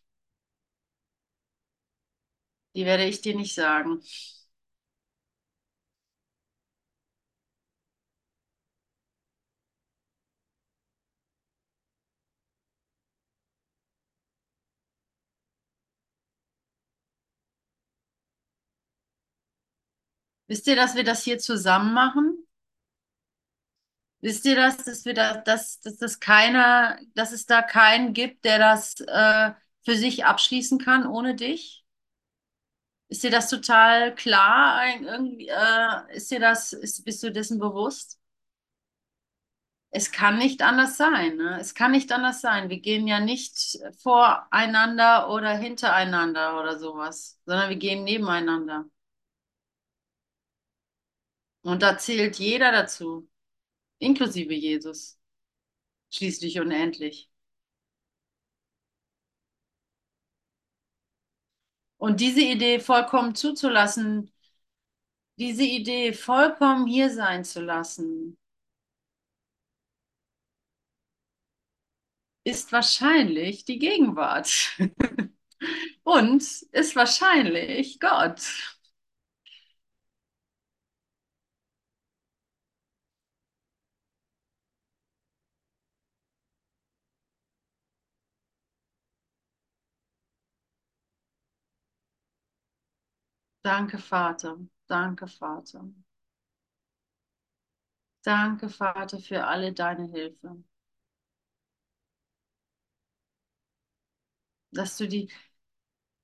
Die 2.79 2.87
werde 2.87 3.05
ich 3.07 3.21
dir 3.21 3.35
nicht 3.35 3.55
sagen. 3.57 4.01
Wisst 20.47 20.67
ihr, 20.67 20.77
dass 20.77 20.95
wir 20.95 21.05
das 21.05 21.23
hier 21.25 21.39
zusammen 21.39 21.95
machen? 21.95 22.45
Wisst 24.21 24.45
ihr 24.47 24.57
das, 24.57 24.79
dass 24.79 25.05
wir 25.05 25.15
da, 25.15 25.37
dass, 25.39 25.81
dass 25.81 25.97
das 25.99 26.19
keiner, 26.21 26.99
dass 27.15 27.33
es 27.33 27.47
da 27.47 27.63
keinen 27.63 28.15
gibt, 28.15 28.45
der 28.45 28.59
das 28.59 28.99
äh, 29.01 29.53
für 29.85 29.97
sich 29.97 30.25
abschließen 30.25 30.79
kann 30.79 31.07
ohne 31.07 31.35
dich? 31.37 31.85
Ist 33.09 33.23
dir 33.23 33.31
das 33.31 33.49
total 33.51 34.15
klar? 34.15 34.83
Irgendwie, 35.01 35.49
äh, 35.49 36.17
ist 36.17 36.31
dir 36.31 36.41
das, 36.41 36.73
ist, 36.73 37.05
bist 37.05 37.23
du 37.23 37.31
dessen 37.33 37.59
bewusst? 37.59 38.19
Es 39.91 40.13
kann 40.13 40.39
nicht 40.39 40.63
anders 40.63 40.97
sein, 40.99 41.37
ne? 41.37 41.59
Es 41.61 41.75
kann 41.75 41.93
nicht 41.93 42.13
anders 42.13 42.41
sein. 42.43 42.69
Wir 42.71 42.81
gehen 42.81 43.07
ja 43.07 43.21
nicht 43.21 43.79
voreinander 44.03 45.31
oder 45.31 45.57
hintereinander 45.57 46.61
oder 46.61 46.79
sowas, 46.79 47.39
sondern 47.47 47.71
wir 47.71 47.77
gehen 47.77 48.05
nebeneinander. 48.05 48.85
Und 51.63 51.83
da 51.83 51.97
zählt 51.99 52.37
jeder 52.39 52.73
dazu, 52.73 53.29
inklusive 54.01 54.55
Jesus, 54.55 55.19
schließlich 56.11 56.61
und 56.61 56.73
Und 61.99 62.21
diese 62.21 62.41
Idee 62.41 62.81
vollkommen 62.81 63.35
zuzulassen, 63.35 64.31
diese 65.39 65.63
Idee 65.65 66.13
vollkommen 66.13 66.87
hier 66.87 67.09
sein 67.11 67.43
zu 67.43 67.63
lassen, 67.63 68.37
ist 72.45 72.73
wahrscheinlich 72.73 73.65
die 73.65 73.79
Gegenwart. 73.79 74.77
Und 76.05 76.43
ist 76.73 76.97
wahrscheinlich 76.97 78.01
Gott. 78.01 78.78
Danke, 93.69 93.99
Vater. 93.99 94.57
Danke, 94.89 95.29
Vater. 95.29 95.85
Danke, 98.23 98.69
Vater, 98.69 99.19
für 99.19 99.45
alle 99.49 99.73
deine 99.73 100.05
Hilfe. 100.07 100.63
Dass 104.73 104.97
du 104.99 105.07
die, 105.09 105.29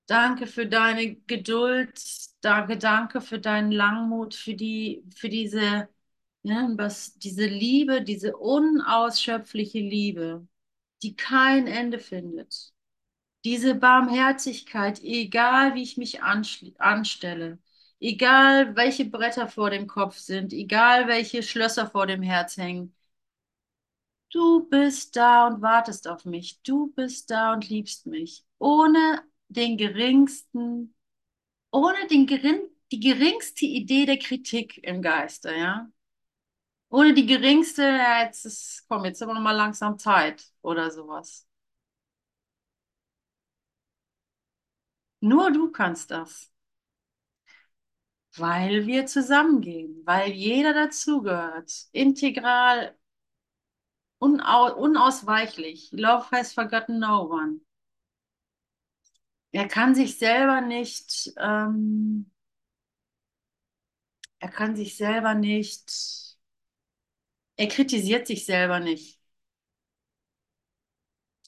danke 0.07 0.47
für 0.47 0.67
deine 0.67 1.17
Geduld, 1.17 2.01
danke, 2.41 2.79
danke 2.79 3.21
für 3.21 3.39
deinen 3.39 3.73
Langmut, 3.73 4.35
für 4.35 4.55
die, 4.55 5.05
für 5.17 5.29
diese, 5.29 5.89
ne, 6.43 6.75
was, 6.77 7.15
diese 7.19 7.47
Liebe, 7.47 8.03
diese 8.03 8.37
unausschöpfliche 8.37 9.79
Liebe, 9.81 10.47
die 11.03 11.17
kein 11.17 11.67
Ende 11.67 11.99
findet. 12.01 12.74
Diese 13.45 13.75
Barmherzigkeit, 13.77 15.01
egal 15.03 15.75
wie 15.75 15.83
ich 15.83 15.97
mich 15.97 16.23
anstelle, 16.23 17.59
Egal, 18.01 18.77
welche 18.77 19.05
Bretter 19.07 19.49
vor 19.49 19.71
dem 19.71 19.87
Kopf 19.87 20.19
sind, 20.19 20.53
egal, 20.53 21.07
welche 21.09 21.43
Schlösser 21.43 21.87
vor 21.89 22.07
dem 22.07 22.23
Herz 22.23 22.57
hängen. 22.59 22.95
Du 24.33 24.69
bist 24.69 25.17
da 25.17 25.47
und 25.47 25.63
wartest 25.63 26.09
auf 26.09 26.25
mich. 26.25 26.61
Du 26.63 26.93
bist 26.95 27.31
da 27.31 27.53
und 27.53 27.69
liebst 27.69 28.07
mich. 28.07 28.45
Ohne 28.59 29.23
den 29.49 29.77
geringsten, 29.79 30.95
ohne 31.73 32.07
den 32.09 32.27
gering, 32.27 32.61
die 32.93 33.01
geringste 33.01 33.67
Idee 33.67 34.07
der 34.07 34.19
Kritik 34.19 34.79
im 34.85 35.03
Geiste, 35.03 35.55
ja. 35.57 35.91
Ohne 36.91 37.13
die 37.15 37.27
geringste, 37.27 37.83
ja, 37.83 38.23
jetzt 38.25 38.45
ist, 38.47 38.85
komm, 38.89 39.05
jetzt 39.05 39.23
aber 39.23 39.35
mal 39.41 39.53
langsam 39.53 39.99
Zeit 39.99 40.45
oder 40.63 40.91
sowas. 40.91 41.47
Nur 45.25 45.51
du 45.53 45.73
kannst 45.73 46.11
das, 46.11 46.53
weil 48.37 48.87
wir 48.87 49.07
zusammengehen, 49.07 50.03
weil 50.05 50.31
jeder 50.33 50.75
dazugehört, 50.75 51.73
integral, 51.93 52.95
unau 54.19 54.75
unausweichlich. 54.77 55.91
Love 55.93 56.27
has 56.31 56.53
forgotten 56.53 56.99
no 56.99 57.31
one. 57.31 57.61
Er 59.53 59.67
kann 59.69 59.95
sich 59.95 60.19
selber 60.19 60.61
nicht, 60.61 61.33
ähm, 61.39 62.31
er 64.39 64.49
kann 64.51 64.77
sich 64.77 64.97
selber 64.97 65.35
nicht, 65.35 66.37
er 67.57 67.69
kritisiert 67.69 68.27
sich 68.29 68.45
selber 68.47 68.79
nicht. 68.81 69.24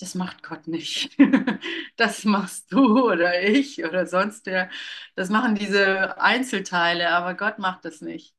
Das 0.00 0.14
macht 0.14 0.42
Gott 0.42 0.66
nicht. 0.68 1.16
Das 1.96 2.24
machst 2.24 2.70
du 2.72 3.10
oder 3.10 3.40
ich 3.42 3.82
oder 3.84 4.06
sonst 4.06 4.44
wer. 4.46 4.68
Das 5.14 5.30
machen 5.30 5.54
diese 5.54 6.20
Einzelteile, 6.20 7.08
aber 7.10 7.32
Gott 7.34 7.58
macht 7.58 7.86
das 7.86 8.02
nicht. 8.02 8.34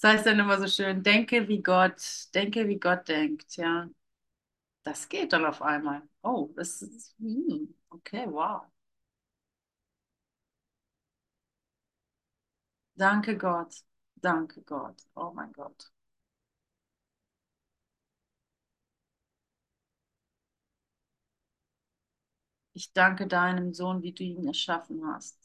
Das 0.00 0.12
heißt 0.14 0.26
dann 0.26 0.38
immer 0.40 0.58
so 0.58 0.66
schön, 0.66 1.02
denke 1.02 1.46
wie 1.48 1.62
Gott, 1.62 2.00
denke 2.34 2.66
wie 2.68 2.78
Gott 2.78 3.08
denkt, 3.08 3.56
ja. 3.56 3.88
Das 4.84 5.08
geht 5.08 5.32
dann 5.32 5.46
auf 5.46 5.62
einmal. 5.62 6.02
Oh, 6.22 6.50
das 6.56 6.82
ist, 6.82 7.16
hm, 7.20 7.74
okay, 7.90 8.26
wow. 8.28 8.62
Danke 12.94 13.36
Gott, 13.36 13.74
danke 14.14 14.62
Gott. 14.62 15.02
Oh 15.16 15.32
mein 15.34 15.52
Gott. 15.52 15.90
Ich 22.80 22.94
danke 22.94 23.26
deinem 23.26 23.74
Sohn, 23.74 24.02
wie 24.02 24.12
du 24.14 24.24
ihn 24.24 24.46
erschaffen 24.46 25.06
hast. 25.06 25.38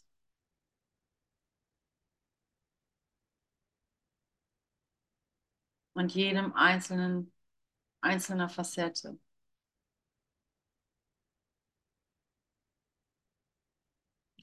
Und 5.93 6.13
jedem 6.13 6.53
einzelnen, 6.53 7.31
einzelner 8.01 8.49
Facette. 8.49 9.19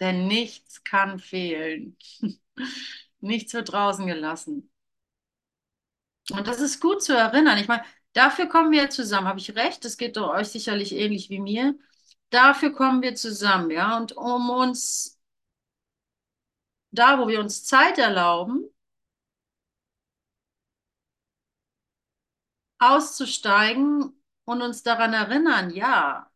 Denn 0.00 0.26
nichts 0.26 0.84
kann 0.84 1.18
fehlen. 1.18 1.96
Nichts 3.20 3.54
wird 3.54 3.72
draußen 3.72 4.06
gelassen. 4.06 4.70
Und 6.30 6.46
das 6.46 6.61
ist 6.61 6.80
gut 6.80 7.02
zu 7.02 7.12
erinnern. 7.16 7.58
Ich 7.58 7.68
meine, 7.68 7.84
dafür 8.12 8.46
kommen 8.49 8.70
wir 8.72 8.90
zusammen. 8.90 9.26
Habe 9.28 9.38
ich 9.40 9.54
recht? 9.56 9.84
Das 9.84 9.96
geht 9.96 10.16
doch 10.16 10.30
euch 10.32 10.49
sicherlich 10.49 10.92
ähnlich 10.94 11.30
wie 11.30 11.40
mir. 11.40 11.75
Dafür 12.32 12.72
kommen 12.72 13.00
wir 13.02 13.14
zusammen, 13.14 13.70
ja. 13.70 13.96
Und 13.96 14.10
um 14.16 14.50
uns, 14.50 15.20
da 16.90 17.18
wo 17.18 17.28
wir 17.28 17.40
uns 17.40 17.64
Zeit 17.64 17.98
erlauben, 17.98 18.70
auszusteigen 22.78 24.12
und 24.44 24.61
uns 24.62 24.83
daran 24.83 25.14
erinnern, 25.14 25.70
ja, 25.70 26.30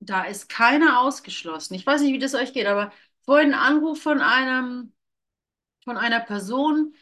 da 0.00 0.24
ist 0.24 0.48
keiner 0.48 1.00
ausgeschlossen. 1.00 1.74
Ich 1.74 1.86
weiß 1.86 2.00
nicht, 2.02 2.12
wie 2.12 2.18
das 2.18 2.34
euch 2.34 2.52
geht, 2.52 2.66
aber 2.66 2.92
vorhin 3.24 3.52
ein 3.54 3.60
Anruf 3.60 4.02
von 4.02 4.20
einem, 4.20 4.94
von 5.84 5.98
einer 5.98 6.20
Person, 6.20 6.94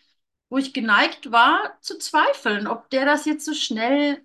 wo 0.51 0.59
ich 0.59 0.75
geneigt 0.75 1.33
war 1.33 1.79
zu 1.83 1.99
zweifeln, 1.99 2.69
ob 2.69 2.91
der 2.91 3.07
das 3.07 3.27
jetzt 3.27 3.47
so 3.47 3.55
schnell, 3.55 4.25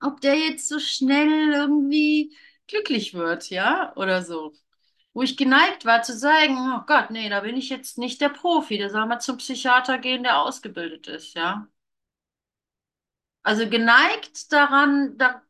ob 0.00 0.20
der 0.20 0.36
jetzt 0.36 0.68
so 0.68 0.78
schnell 0.78 1.52
irgendwie 1.52 2.36
glücklich 2.66 3.14
wird, 3.14 3.50
ja, 3.50 3.94
oder 3.96 4.22
so. 4.22 4.52
Wo 5.14 5.22
ich 5.22 5.36
geneigt 5.36 5.84
war 5.86 6.02
zu 6.02 6.16
sagen, 6.16 6.56
oh 6.76 6.84
Gott, 6.86 7.10
nee, 7.10 7.28
da 7.30 7.40
bin 7.40 7.56
ich 7.56 7.70
jetzt 7.70 7.98
nicht 7.98 8.20
der 8.20 8.28
Profi, 8.30 8.78
der 8.78 8.90
soll 8.90 9.06
mal 9.06 9.20
zum 9.20 9.38
Psychiater 9.38 9.98
gehen, 9.98 10.22
der 10.24 10.40
ausgebildet 10.40 11.08
ist, 11.08 11.34
ja. 11.34 11.68
Also 13.42 13.68
geneigt 13.68 14.52
daran, 14.52 15.16
da, 15.18 15.42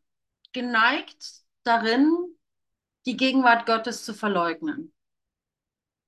geneigt 0.53 1.43
darin, 1.65 2.37
die 3.07 3.17
Gegenwart 3.17 3.67
Gottes 3.67 4.05
zu 4.05 4.15
verleugnen. 4.15 4.93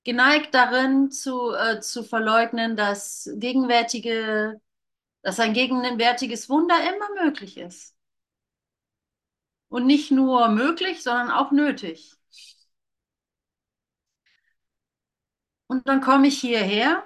Geneigt 0.05 0.55
darin 0.55 1.11
zu, 1.11 1.53
äh, 1.55 1.81
zu 1.81 2.03
verleugnen, 2.03 2.77
dass 2.77 3.29
gegenwärtige, 3.37 4.61
dass 5.23 5.41
ein 5.41 5.55
gegenwärtiges 5.55 6.49
Wunder 6.49 6.77
immer 6.89 7.25
möglich 7.25 7.59
ist. 7.59 7.98
Und 9.71 9.87
nicht 9.87 10.11
nur 10.11 10.49
möglich, 10.49 11.03
sondern 11.03 11.31
auch 11.31 11.53
nötig. 11.53 12.13
Und 15.67 15.87
dann 15.89 16.01
komme 16.03 16.27
ich 16.29 16.41
hierher, 16.41 17.05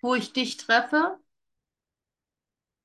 wo 0.00 0.14
ich 0.14 0.32
dich 0.32 0.56
treffe 0.56 1.18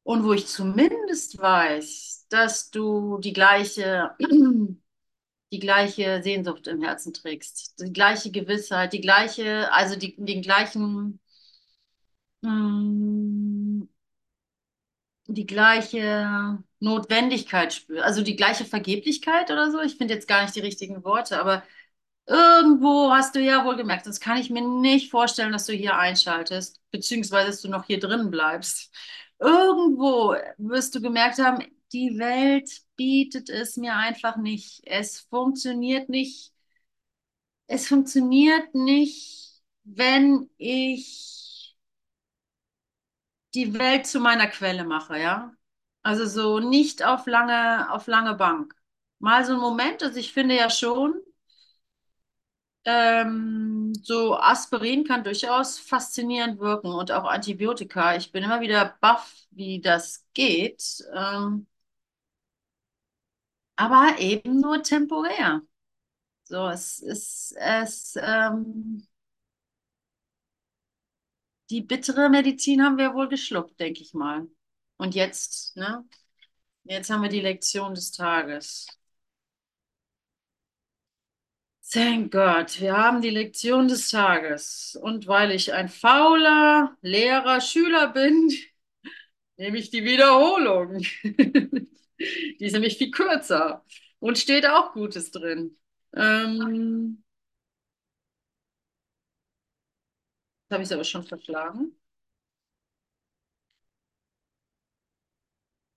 und 0.03 0.23
wo 0.23 0.33
ich 0.33 0.47
zumindest 0.47 1.37
weiß, 1.39 2.27
dass 2.29 2.71
du 2.71 3.19
die 3.19 3.33
gleiche, 3.33 4.15
die 5.53 5.59
gleiche 5.59 6.21
Sehnsucht 6.23 6.67
im 6.67 6.81
Herzen 6.81 7.13
trägst, 7.13 7.79
die 7.81 7.93
gleiche 7.93 8.31
Gewissheit, 8.31 8.93
die 8.93 9.01
gleiche, 9.01 9.71
also 9.73 9.95
die, 9.95 10.15
den 10.17 10.41
gleichen, 10.41 11.19
mm, 12.43 13.87
die 15.33 15.45
gleiche 15.45 16.59
Notwendigkeit 16.79 17.73
spürst, 17.73 18.03
also 18.03 18.21
die 18.21 18.35
gleiche 18.35 18.65
Vergeblichkeit 18.65 19.51
oder 19.51 19.71
so. 19.71 19.81
Ich 19.81 19.95
finde 19.97 20.13
jetzt 20.13 20.27
gar 20.27 20.41
nicht 20.43 20.55
die 20.55 20.59
richtigen 20.61 21.03
Worte, 21.03 21.39
aber 21.39 21.63
irgendwo 22.27 23.11
hast 23.11 23.35
du 23.35 23.41
ja 23.41 23.65
wohl 23.65 23.75
gemerkt, 23.77 24.05
sonst 24.05 24.19
kann 24.21 24.37
ich 24.37 24.49
mir 24.49 24.61
nicht 24.61 25.11
vorstellen, 25.11 25.51
dass 25.51 25.65
du 25.65 25.73
hier 25.73 25.97
einschaltest, 25.97 26.79
beziehungsweise 26.91 27.47
dass 27.47 27.61
du 27.61 27.69
noch 27.69 27.85
hier 27.85 27.99
drin 27.99 28.31
bleibst. 28.31 28.91
Irgendwo 29.39 30.35
wirst 30.57 30.95
du 30.95 31.01
gemerkt 31.01 31.39
haben, 31.39 31.65
die 31.93 32.17
Welt 32.19 32.69
bietet 32.95 33.49
es 33.49 33.77
mir 33.77 33.95
einfach 33.95 34.37
nicht. 34.37 34.81
Es 34.85 35.19
funktioniert 35.19 36.09
nicht. 36.09 36.53
Es 37.67 37.87
funktioniert 37.87 38.75
nicht, 38.75 39.61
wenn 39.83 40.49
ich 40.57 41.40
die 43.55 43.73
Welt 43.77 44.07
zu 44.07 44.19
meiner 44.19 44.47
Quelle 44.47 44.83
mache, 44.85 45.19
ja. 45.19 45.53
Also 46.03 46.25
so 46.25 46.59
nicht 46.59 47.03
auf 47.03 47.27
lange, 47.27 47.91
auf 47.91 48.07
lange 48.07 48.35
Bank. 48.35 48.75
Mal 49.19 49.45
so 49.45 49.53
ein 49.53 49.59
Moment, 49.59 50.03
also 50.03 50.17
ich 50.19 50.33
finde 50.33 50.55
ja 50.55 50.69
schon, 50.69 51.21
ähm, 52.85 53.93
so 54.03 54.35
Aspirin 54.37 55.03
kann 55.05 55.23
durchaus 55.23 55.77
faszinierend 55.79 56.59
wirken 56.59 56.87
und 56.91 57.11
auch 57.11 57.25
Antibiotika. 57.25 58.15
Ich 58.15 58.31
bin 58.31 58.43
immer 58.43 58.61
wieder 58.61 58.97
baff, 59.01 59.45
wie 59.51 59.79
das 59.81 60.25
geht. 60.33 61.03
Ähm, 61.13 61.67
aber 63.75 64.15
eben 64.19 64.59
nur 64.59 64.83
temporär. 64.83 65.61
So, 66.45 66.67
es 66.69 66.99
ist, 67.01 67.55
es, 67.59 68.15
ähm, 68.21 69.07
die 71.71 71.81
bittere 71.81 72.29
Medizin 72.29 72.83
haben 72.83 72.97
wir 72.97 73.13
wohl 73.13 73.29
geschluckt, 73.29 73.79
denke 73.79 74.01
ich 74.01 74.13
mal. 74.13 74.47
Und 74.97 75.15
jetzt, 75.15 75.75
ne? 75.77 76.05
Jetzt 76.83 77.09
haben 77.09 77.23
wir 77.23 77.29
die 77.29 77.39
Lektion 77.41 77.95
des 77.95 78.11
Tages. 78.11 78.87
Thank 81.89 82.31
Gott, 82.31 82.79
wir 82.79 82.95
haben 82.95 83.21
die 83.21 83.29
Lektion 83.29 83.87
des 83.87 84.09
Tages. 84.09 84.97
Und 85.01 85.27
weil 85.27 85.51
ich 85.51 85.73
ein 85.73 85.89
fauler 85.89 86.95
Lehrer, 87.01 87.61
Schüler 87.61 88.09
bin, 88.09 88.49
nehme 89.57 89.77
ich 89.77 89.89
die 89.89 90.03
Wiederholung. 90.03 91.05
Die 92.59 92.65
ist 92.65 92.73
nämlich 92.73 92.99
viel 92.99 93.09
kürzer 93.09 93.83
und 94.19 94.37
steht 94.37 94.67
auch 94.67 94.93
Gutes 94.93 95.31
drin. 95.31 95.75
Ähm, 96.15 97.23
habe 100.71 100.83
ich 100.83 100.87
es 100.89 100.93
aber 100.93 101.03
schon 101.03 101.23
verschlagen. 101.23 101.93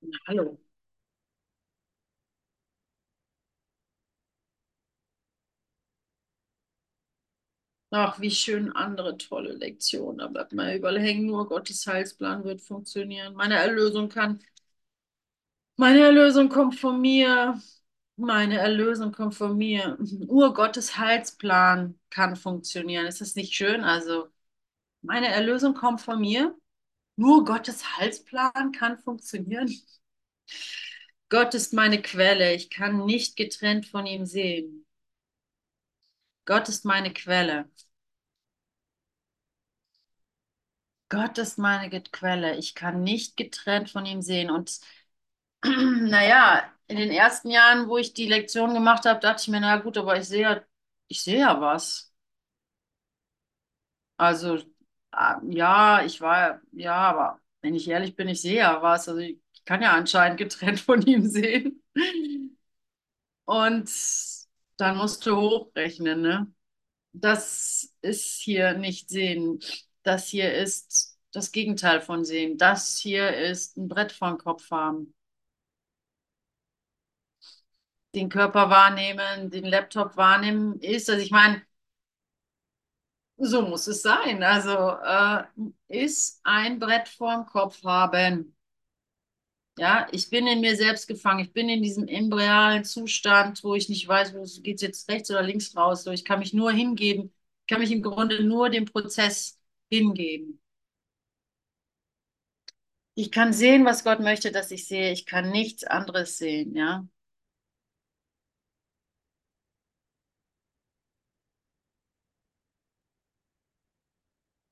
Na, 0.03 0.19
hallo. 0.29 0.59
Ach, 7.91 8.21
wie 8.21 8.31
schön 8.31 8.73
andere 8.73 9.17
tolle 9.17 9.53
Lektionen. 9.55 10.19
Da 10.19 10.27
bleibt 10.27 10.53
man 10.53 10.75
überall 10.77 11.01
hängen. 11.01 11.27
Nur 11.27 11.49
Gottes 11.49 11.87
Heilsplan 11.87 12.45
wird 12.45 12.61
funktionieren. 12.61 13.35
Meine 13.35 13.55
Erlösung 13.57 14.09
kann. 14.11 14.41
Meine 15.77 16.01
Erlösung 16.01 16.49
kommt 16.49 16.77
von 16.79 17.01
mir. 17.01 17.61
Meine 18.17 18.59
Erlösung 18.59 19.13
kommt 19.13 19.35
von 19.35 19.57
mir. 19.57 19.99
Urgottes 20.29 20.99
Heilsplan 20.99 21.99
kann 22.11 22.37
funktionieren. 22.37 23.07
Ist 23.07 23.21
das 23.21 23.35
nicht 23.37 23.55
schön? 23.55 23.83
Also, 23.85 24.29
meine 25.05 25.29
Erlösung 25.29 25.75
kommt 25.75 26.01
von 26.01 26.21
mir. 26.21 26.57
Nur 27.17 27.45
Gottes 27.45 27.99
Heilsplan 27.99 28.73
kann 28.73 28.99
funktionieren. 28.99 29.71
Gott 31.29 31.53
ist 31.55 31.75
meine 31.75 32.01
Quelle. 32.01 32.55
Ich 32.55 32.71
kann 32.71 33.05
nicht 33.05 33.37
getrennt 33.37 33.85
von 33.87 34.07
ihm 34.07 34.25
sehen. 34.27 34.87
Gott 36.47 36.69
ist 36.71 36.85
meine 36.87 37.13
Quelle. 37.13 37.69
Gott 41.09 41.39
ist 41.39 41.59
meine 41.59 41.91
Quelle. 42.03 42.57
Ich 42.59 42.75
kann 42.75 43.03
nicht 43.03 43.37
getrennt 43.37 43.91
von 43.91 44.05
ihm 44.07 44.23
sehen. 44.23 44.51
Und 44.51 44.81
naja, 45.65 46.65
in 46.89 46.97
den 46.99 47.11
ersten 47.11 47.51
Jahren, 47.51 47.89
wo 47.89 47.99
ich 47.99 48.15
die 48.15 48.29
Lektion 48.29 48.75
gemacht 48.75 49.07
habe, 49.07 49.21
dachte 49.21 49.43
ich 49.43 49.49
mir, 49.49 49.61
na 49.61 49.79
gut, 49.79 49.99
aber 49.99 50.19
ich 50.19 50.29
sehe 50.29 50.43
ja, 50.43 50.63
ich 51.09 51.23
sehe 51.23 51.41
ja 51.41 51.61
was. 51.61 52.13
Also, 54.19 54.59
ja, 55.49 56.05
ich 56.05 56.21
war, 56.21 56.61
ja, 56.73 56.95
aber 56.95 57.41
wenn 57.63 57.75
ich 57.75 57.89
ehrlich 57.89 58.17
bin, 58.17 58.29
ich 58.29 58.41
sehe 58.43 58.57
ja 58.59 58.83
was. 58.83 59.09
Also 59.09 59.21
ich 59.21 59.39
kann 59.65 59.83
ja 59.83 59.93
anscheinend 59.93 60.39
getrennt 60.39 60.81
von 60.81 61.03
ihm 61.03 61.27
sehen. 61.29 61.83
Und 63.45 63.91
dann 64.77 64.97
musst 64.97 65.27
du 65.27 65.37
hochrechnen, 65.37 66.21
ne? 66.23 66.53
Das 67.13 67.95
ist 68.03 68.41
hier 68.43 68.75
nicht 68.75 69.09
sehen. 69.11 69.61
Das 70.05 70.29
hier 70.29 70.55
ist 70.55 71.19
das 71.33 71.53
Gegenteil 71.53 72.01
von 72.01 72.25
sehen. 72.25 72.59
Das 72.59 72.99
hier 72.99 73.37
ist 73.37 73.77
ein 73.79 73.89
Brett 73.89 74.13
den 74.33 74.39
Kopf 74.39 74.71
haben. 74.71 75.15
Den 78.15 78.29
Körper 78.31 78.71
wahrnehmen, 78.71 79.51
den 79.51 79.65
Laptop 79.65 80.17
wahrnehmen 80.17 80.79
ist, 80.81 81.11
also 81.11 81.21
ich 81.21 81.31
meine, 81.33 81.61
so 83.39 83.63
muss 83.63 83.87
es 83.87 84.03
sein. 84.03 84.43
Also 84.43 84.71
äh, 84.73 85.45
ist 85.89 86.41
ein 86.45 86.79
Brett 86.79 87.09
vorm 87.09 87.47
Kopf 87.47 87.83
haben. 87.85 88.55
Ja, 89.77 90.07
ich 90.13 90.31
bin 90.31 90.47
in 90.47 90.61
mir 90.61 90.77
selbst 90.77 91.09
gefangen. 91.09 91.41
Ich 91.41 91.53
bin 91.53 91.69
in 91.69 91.83
diesem 91.83 92.07
embryalen 92.07 92.85
Zustand, 92.85 93.65
wo 93.65 93.75
ich 93.75 93.89
nicht 93.89 94.07
weiß, 94.07 94.33
wo 94.35 94.45
geht 94.63 94.77
es 94.77 94.83
jetzt 94.83 95.09
rechts 95.11 95.31
oder 95.31 95.43
links 95.43 95.77
raus. 95.77 96.05
So, 96.05 96.13
ich 96.13 96.25
kann 96.25 96.39
mich 96.39 96.53
nur 96.55 96.71
hingeben, 96.71 97.33
ich 97.63 97.67
kann 97.67 97.81
mich 97.81 97.91
im 97.91 98.03
Grunde 98.03 98.45
nur 98.45 98.71
dem 98.71 98.85
Prozess 98.85 99.59
hingeben. 99.91 100.61
Ich 103.17 103.31
kann 103.33 103.53
sehen, 103.53 103.85
was 103.85 104.05
Gott 104.05 104.21
möchte, 104.21 104.53
dass 104.53 104.71
ich 104.71 104.87
sehe. 104.87 105.11
Ich 105.13 105.27
kann 105.27 105.51
nichts 105.51 105.83
anderes 105.85 106.39
sehen, 106.39 106.75
ja. 106.77 107.07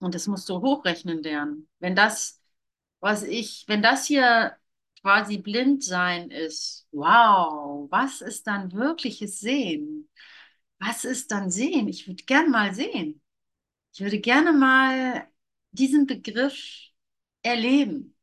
Und 0.03 0.15
das 0.15 0.27
musst 0.27 0.49
du 0.49 0.61
hochrechnen 0.61 1.23
lernen. 1.23 1.69
Wenn 1.79 1.95
das, 1.97 2.41
was 3.01 3.23
ich, 3.23 3.65
wenn 3.69 3.83
das 3.83 4.07
hier 4.07 4.57
quasi 5.03 5.39
blind 5.39 5.85
sein 5.85 6.31
ist, 6.31 6.87
wow, 6.93 7.89
was 7.91 8.21
ist 8.21 8.47
dann 8.47 8.73
wirkliches 8.73 9.41
Sehen? 9.41 10.09
Was 10.81 11.05
ist 11.05 11.31
dann 11.33 11.51
Sehen? 11.51 11.89
Ich 11.89 12.07
würde 12.09 12.25
gern 12.25 12.51
mal 12.51 12.75
sehen. 12.75 13.23
Ich 13.95 14.01
würde 14.01 14.21
gerne 14.21 14.53
mal 14.53 15.29
diesen 15.73 16.07
Begriff 16.07 16.57
erleben. 17.43 18.17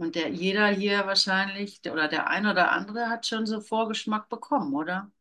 Und 0.00 0.16
der, 0.16 0.30
jeder 0.30 0.66
hier 0.66 1.06
wahrscheinlich, 1.06 1.80
oder 1.88 2.08
der 2.08 2.26
ein 2.28 2.46
oder 2.46 2.72
andere 2.72 3.08
hat 3.08 3.24
schon 3.26 3.46
so 3.46 3.60
Vorgeschmack 3.60 4.28
bekommen, 4.28 4.74
oder? 4.74 5.12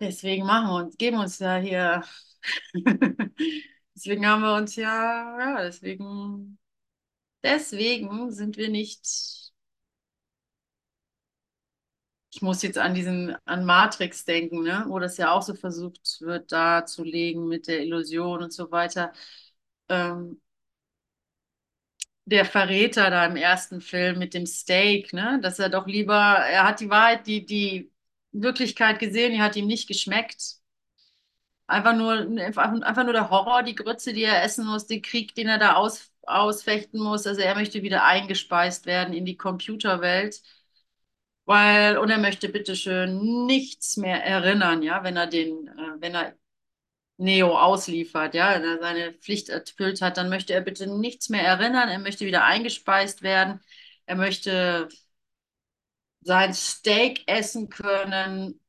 Deswegen 0.00 0.44
machen 0.46 0.68
wir 0.68 0.84
uns, 0.84 0.96
geben 0.98 1.18
uns 1.18 1.38
ja 1.38 1.56
hier, 1.56 2.02
deswegen 3.94 4.26
haben 4.26 4.42
wir 4.42 4.54
uns 4.56 4.76
ja, 4.76 5.38
ja, 5.40 5.62
deswegen, 5.62 6.58
deswegen 7.44 8.32
sind 8.32 8.56
wir 8.58 8.70
nicht, 8.70 9.52
ich 12.32 12.42
muss 12.42 12.62
jetzt 12.62 12.78
an 12.78 12.94
diesen, 12.94 13.34
an 13.46 13.64
Matrix 13.64 14.24
denken, 14.24 14.62
ne, 14.62 14.84
wo 14.88 14.98
das 14.98 15.16
ja 15.16 15.32
auch 15.32 15.42
so 15.42 15.54
versucht 15.54 16.20
wird, 16.20 16.52
darzulegen 16.52 17.48
mit 17.48 17.66
der 17.68 17.80
Illusion 17.82 18.42
und 18.42 18.52
so 18.52 18.70
weiter. 18.70 19.12
Ähm, 19.88 20.40
der 22.26 22.44
Verräter 22.44 23.10
da 23.10 23.24
im 23.26 23.36
ersten 23.36 23.80
Film 23.80 24.18
mit 24.18 24.34
dem 24.34 24.46
Steak, 24.46 25.12
ne? 25.12 25.40
Dass 25.42 25.58
er 25.58 25.68
doch 25.70 25.86
lieber, 25.86 26.14
er 26.14 26.64
hat 26.68 26.80
die 26.80 26.90
Wahrheit, 26.90 27.26
die, 27.26 27.46
die 27.46 27.92
Wirklichkeit 28.32 28.98
gesehen, 28.98 29.32
die 29.32 29.40
hat 29.42 29.56
ihm 29.56 29.66
nicht 29.66 29.88
geschmeckt. 29.88 30.56
Einfach 31.68 31.96
nur, 31.96 32.12
einfach 32.14 33.04
nur 33.04 33.12
der 33.12 33.30
Horror, 33.30 33.62
die 33.64 33.74
Grütze, 33.74 34.12
die 34.12 34.22
er 34.22 34.42
essen 34.44 34.66
muss, 34.66 34.86
den 34.86 35.02
Krieg, 35.02 35.34
den 35.34 35.48
er 35.48 35.58
da 35.58 35.74
aus, 35.74 36.12
ausfechten 36.22 37.00
muss. 37.00 37.26
Also 37.26 37.40
er 37.40 37.54
möchte 37.56 37.82
wieder 37.82 38.04
eingespeist 38.04 38.86
werden 38.86 39.14
in 39.14 39.24
die 39.24 39.36
Computerwelt. 39.36 40.42
Weil, 41.44 41.98
und 41.98 42.10
er 42.10 42.18
möchte 42.18 42.48
bitteschön 42.48 43.46
nichts 43.46 43.96
mehr 43.96 44.24
erinnern, 44.24 44.82
ja, 44.82 45.04
wenn 45.04 45.16
er 45.16 45.26
den, 45.28 45.68
äh, 45.68 46.00
wenn 46.00 46.14
er 46.14 46.36
Neo 47.18 47.58
ausliefert, 47.58 48.34
ja, 48.34 48.52
er 48.52 48.78
seine 48.80 49.12
Pflicht 49.14 49.48
erfüllt 49.48 50.02
hat, 50.02 50.16
dann 50.18 50.28
möchte 50.28 50.52
er 50.54 50.60
bitte 50.60 50.86
nichts 50.86 51.28
mehr 51.30 51.42
erinnern, 51.42 51.88
er 51.88 51.98
möchte 51.98 52.26
wieder 52.26 52.44
eingespeist 52.44 53.22
werden, 53.22 53.60
er 54.06 54.16
möchte 54.16 54.88
sein 56.20 56.52
Steak 56.54 57.22
essen 57.26 57.68
können, 57.68 58.60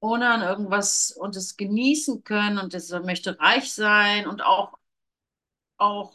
ohne 0.00 0.30
an 0.30 0.42
irgendwas 0.42 1.12
und 1.12 1.36
es 1.36 1.56
genießen 1.56 2.24
können 2.24 2.58
und 2.58 2.74
er 2.74 3.00
möchte 3.02 3.38
reich 3.40 3.72
sein 3.72 4.26
und 4.26 4.42
auch, 4.42 4.74
auch 5.78 6.14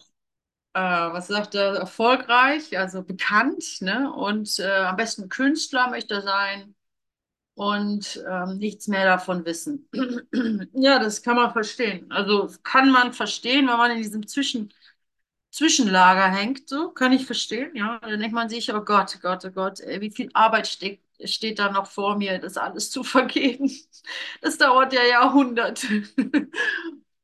äh, 0.73 0.80
was 0.82 1.28
sagt 1.28 1.56
er, 1.56 1.75
erfolgreich, 1.75 2.78
also 2.80 3.04
bekannt, 3.04 3.82
ne? 3.82 4.13
Und 4.13 4.60
äh, 4.60 4.71
am 4.71 4.97
besten 4.97 5.30
Künstler 5.30 5.89
möchte 5.89 6.15
er 6.15 6.21
sein 6.23 6.75
und 7.56 8.24
ähm, 8.30 8.58
nichts 8.60 8.88
mehr 8.88 9.06
davon 9.06 9.46
wissen. 9.46 9.89
ja, 10.74 11.00
das 11.00 11.22
kann 11.24 11.38
man 11.38 11.52
verstehen. 11.54 12.12
Also 12.12 12.50
kann 12.63 12.91
man 12.91 13.13
verstehen, 13.13 13.68
wenn 13.68 13.78
man 13.78 13.91
in 13.91 13.98
diesem 13.98 14.28
Zwischen 14.28 14.74
Zwischenlager 15.52 16.28
hängt, 16.30 16.68
so 16.70 16.91
kann 16.91 17.13
ich 17.13 17.26
verstehen. 17.26 17.72
Ja, 17.76 18.00
dann 18.00 18.20
denkt 18.20 18.36
man 18.36 18.50
sich, 18.50 18.74
oh 18.74 18.82
Gott, 18.82 19.20
Gott, 19.22 19.46
oh 19.46 19.52
Gott, 19.52 19.80
ey, 19.80 20.02
wie 20.02 20.12
viel 20.12 20.30
Arbeit 20.34 20.68
steht, 20.68 21.02
steht 21.24 21.60
da 21.60 21.72
noch 21.72 21.88
vor 21.88 22.18
mir, 22.18 22.39
das 22.39 22.58
alles 22.58 22.91
zu 22.91 23.04
vergeben. 23.04 23.72
Das 24.41 24.58
dauert 24.60 24.94
ja 24.94 25.02
Jahrhunderte. 25.04 26.04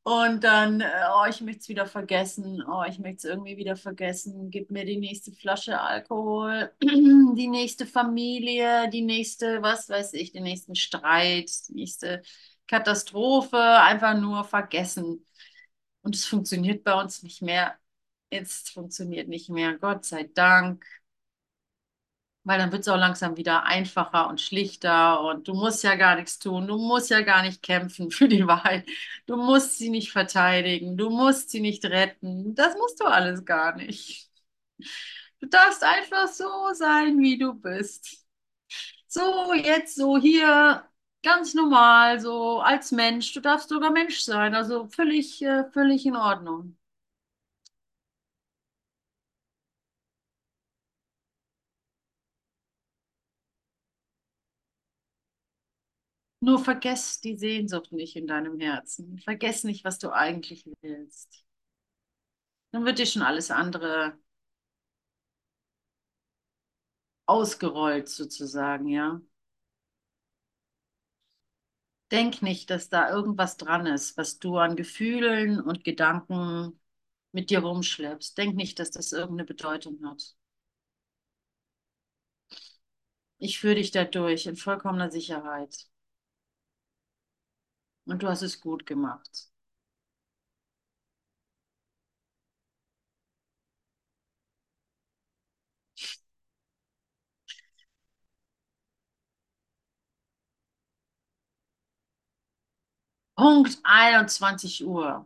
Und 0.04 0.44
dann, 0.44 0.82
äh, 0.82 0.88
oh, 1.16 1.26
ich 1.30 1.42
möchte 1.42 1.60
es 1.62 1.70
wieder 1.70 1.86
vergessen. 1.86 2.64
Oh, 2.68 2.84
ich 2.90 2.98
möchte 2.98 3.18
es 3.18 3.24
irgendwie 3.26 3.58
wieder 3.58 3.76
vergessen. 3.76 4.50
Gib 4.50 4.72
mir 4.72 4.84
die 4.84 4.98
nächste 4.98 5.32
Flasche 5.32 5.80
Alkohol, 5.80 6.72
die 6.82 7.48
nächste 7.48 7.86
Familie, 7.86 8.90
die 8.90 9.04
nächste, 9.04 9.62
was 9.62 9.90
weiß 9.90 10.14
ich, 10.14 10.32
den 10.32 10.44
nächsten 10.44 10.74
Streit, 10.76 11.52
die 11.70 11.74
nächste 11.76 12.24
Katastrophe. 12.68 13.58
Einfach 13.60 14.18
nur 14.20 14.44
vergessen. 14.44 15.24
Und 16.02 16.16
es 16.16 16.26
funktioniert 16.26 16.84
bei 16.84 16.96
uns 17.00 17.22
nicht 17.24 17.42
mehr. 17.44 17.78
Jetzt 18.32 18.72
funktioniert 18.72 19.28
nicht 19.28 19.50
mehr. 19.50 19.78
Gott 19.78 20.06
sei 20.06 20.24
Dank. 20.34 20.84
Weil 22.44 22.58
dann 22.58 22.72
wird 22.72 22.82
es 22.82 22.88
auch 22.88 22.98
langsam 22.98 23.38
wieder 23.38 23.64
einfacher 23.66 24.28
und 24.28 24.42
schlichter 24.42 25.22
und 25.22 25.48
du 25.48 25.54
musst 25.54 25.84
ja 25.84 25.96
gar 25.96 26.16
nichts 26.16 26.40
tun, 26.40 26.68
du 26.68 26.78
musst 26.78 27.10
ja 27.12 27.22
gar 27.22 27.44
nicht 27.44 27.62
kämpfen 27.62 28.10
für 28.12 28.28
die 28.28 28.48
Wahrheit, 28.48 28.88
du 29.28 29.38
musst 29.38 29.78
sie 29.78 29.90
nicht 29.90 30.12
verteidigen, 30.12 30.98
du 30.98 31.10
musst 31.12 31.52
sie 31.52 31.62
nicht 31.62 31.86
retten, 31.86 32.56
das 32.56 32.76
musst 32.78 33.00
du 33.00 33.06
alles 33.06 33.46
gar 33.46 33.76
nicht. 33.76 34.30
Du 35.40 35.48
darfst 35.48 35.84
einfach 35.84 36.28
so 36.28 36.46
sein, 36.74 37.20
wie 37.20 37.38
du 37.38 37.54
bist. 37.54 38.26
So, 39.08 39.54
jetzt 39.56 39.96
so 39.96 40.18
hier, 40.18 40.86
ganz 41.24 41.54
normal, 41.54 42.20
so 42.20 42.62
als 42.62 42.92
Mensch, 42.92 43.34
du 43.34 43.42
darfst 43.42 43.70
sogar 43.70 43.92
Mensch 43.92 44.22
sein, 44.22 44.56
also 44.56 44.88
völlig, 44.88 45.42
äh, 45.44 45.66
völlig 45.72 46.06
in 46.06 46.16
Ordnung. 46.18 46.78
Nur 56.42 56.60
vergess 56.64 57.22
die 57.22 57.38
Sehnsucht 57.38 57.92
nicht 57.94 58.16
in 58.16 58.28
deinem 58.28 58.60
Herzen. 58.60 59.18
Vergess 59.20 59.64
nicht, 59.64 59.84
was 59.86 59.98
du 60.00 60.12
eigentlich 60.12 60.66
willst. 60.82 61.46
Dann 62.72 62.84
wird 62.86 63.00
dir 63.00 63.06
schon 63.06 63.22
alles 63.22 63.50
andere 63.52 64.18
ausgerollt 67.26 68.10
sozusagen, 68.10 68.88
ja. 68.88 69.22
Denk 72.12 72.42
nicht, 72.44 72.70
dass 72.70 72.90
da 72.90 73.10
irgendwas 73.10 73.58
dran 73.58 73.86
ist, 73.88 74.16
was 74.18 74.38
du 74.40 74.58
an 74.58 74.76
Gefühlen 74.76 75.60
und 75.62 75.84
Gedanken 75.84 76.80
mit 77.32 77.50
dir 77.50 77.60
rumschleppst. 77.60 78.38
Denk 78.38 78.56
nicht, 78.56 78.78
dass 78.80 78.92
das 78.92 79.12
irgendeine 79.14 79.46
Bedeutung 79.46 80.00
hat. 80.06 80.36
Ich 83.40 83.60
führe 83.60 83.76
dich 83.76 83.92
da 83.92 84.06
durch 84.06 84.46
in 84.46 84.56
vollkommener 84.56 85.12
Sicherheit. 85.12 85.90
Und 88.06 88.22
du 88.22 88.28
hast 88.28 88.44
es 88.44 88.62
gut 88.62 88.86
gemacht. 88.86 89.50
Punkt 103.36 103.78
21 103.84 104.86
Uhr 104.86 105.26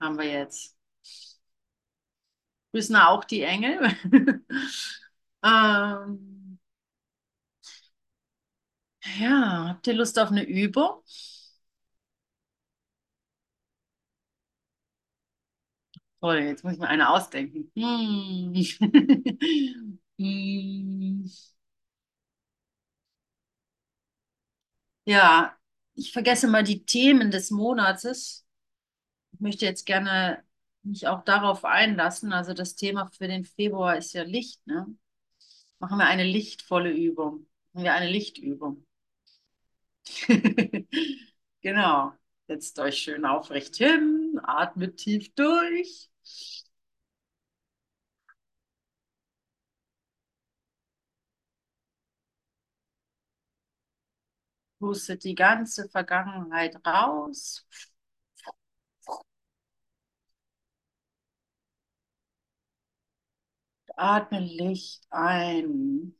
haben 0.00 0.18
wir 0.18 0.24
jetzt. 0.26 0.76
Grüßen 2.72 2.96
auch 2.96 3.24
die 3.24 3.42
Engel. 3.42 3.78
ähm, 5.44 6.58
ja, 9.18 9.68
habt 9.68 9.86
ihr 9.86 9.94
Lust 9.94 10.18
auf 10.18 10.30
eine 10.30 10.42
Übung? 10.44 11.02
Toll, 16.22 16.38
jetzt 16.44 16.64
muss 16.64 16.74
ich 16.74 16.78
mir 16.78 16.88
eine 16.88 17.10
ausdenken. 17.10 17.70
Hm. 17.76 18.54
Ja, 25.04 25.56
ich 25.94 26.12
vergesse 26.12 26.48
mal 26.48 26.62
die 26.64 26.84
Themen 26.84 27.30
des 27.30 27.50
Monates. 27.50 28.46
Ich 29.32 29.40
möchte 29.40 29.66
jetzt 29.66 29.86
gerne 29.86 30.44
mich 30.84 31.08
auch 31.08 31.24
darauf 31.24 31.64
einlassen. 31.64 32.32
Also 32.32 32.54
das 32.54 32.76
Thema 32.76 33.08
für 33.08 33.28
den 33.28 33.44
Februar 33.44 33.96
ist 33.98 34.14
ja 34.14 34.24
Licht, 34.24 34.66
ne? 34.66 34.86
Machen 35.80 35.98
wir 35.98 36.06
eine 36.06 36.24
lichtvolle 36.24 36.92
Übung. 36.92 37.46
Machen 37.72 37.84
wir 37.84 37.94
eine 37.94 38.10
Lichtübung. 38.10 38.86
Genau. 41.62 42.12
Setzt 42.48 42.78
euch 42.80 42.98
schön 42.98 43.24
aufrecht 43.24 43.76
hin, 43.76 44.40
atmet 44.44 44.98
tief 44.98 45.34
durch. 45.34 46.10
Pustet 54.82 55.22
die 55.22 55.36
ganze 55.36 55.88
Vergangenheit 55.88 56.76
raus. 56.84 57.64
Atme 63.96 64.40
Licht 64.40 65.06
ein. 65.10 66.14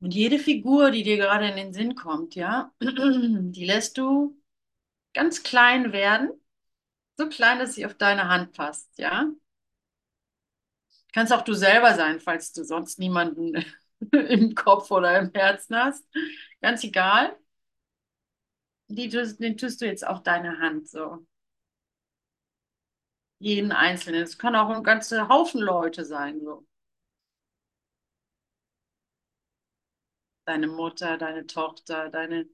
Und 0.00 0.14
jede 0.14 0.38
Figur, 0.38 0.90
die 0.90 1.02
dir 1.02 1.16
gerade 1.16 1.48
in 1.48 1.56
den 1.56 1.72
Sinn 1.72 1.94
kommt, 1.94 2.34
ja, 2.34 2.72
die 2.80 3.64
lässt 3.64 3.98
du 3.98 4.40
ganz 5.14 5.42
klein 5.44 5.92
werden. 5.92 6.30
So 7.18 7.28
klein, 7.28 7.58
dass 7.60 7.74
sie 7.76 7.86
auf 7.86 7.94
deine 7.94 8.28
Hand 8.28 8.52
passt, 8.54 8.98
ja. 8.98 9.30
Kannst 11.12 11.32
auch 11.32 11.42
du 11.42 11.54
selber 11.54 11.94
sein, 11.94 12.20
falls 12.20 12.52
du 12.52 12.64
sonst 12.64 12.98
niemanden 12.98 13.64
im 14.12 14.54
Kopf 14.54 14.90
oder 14.90 15.18
im 15.18 15.32
Herzen 15.34 15.76
hast. 15.76 16.04
Ganz 16.60 16.84
egal. 16.84 17.36
Die, 18.88 19.08
den 19.08 19.56
tust 19.56 19.80
du 19.80 19.86
jetzt 19.86 20.06
auf 20.06 20.22
deine 20.22 20.58
Hand 20.58 20.88
so. 20.90 21.26
Jeden 23.40 23.72
Einzelnen. 23.72 24.22
Es 24.22 24.38
kann 24.38 24.54
auch 24.54 24.70
ein 24.70 24.84
ganzer 24.84 25.28
Haufen 25.28 25.60
Leute 25.60 26.04
sein, 26.04 26.40
so. 26.40 26.64
Deine 30.48 30.66
Mutter, 30.66 31.18
deine 31.18 31.46
Tochter, 31.46 32.08
deine 32.08 32.46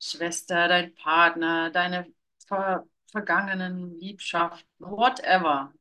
Schwester, 0.00 0.68
dein 0.68 0.94
Partner, 0.94 1.70
deine 1.70 2.06
ver 2.46 2.86
vergangenen 3.10 3.98
Liebschaften, 3.98 4.68
whatever. 4.78 5.72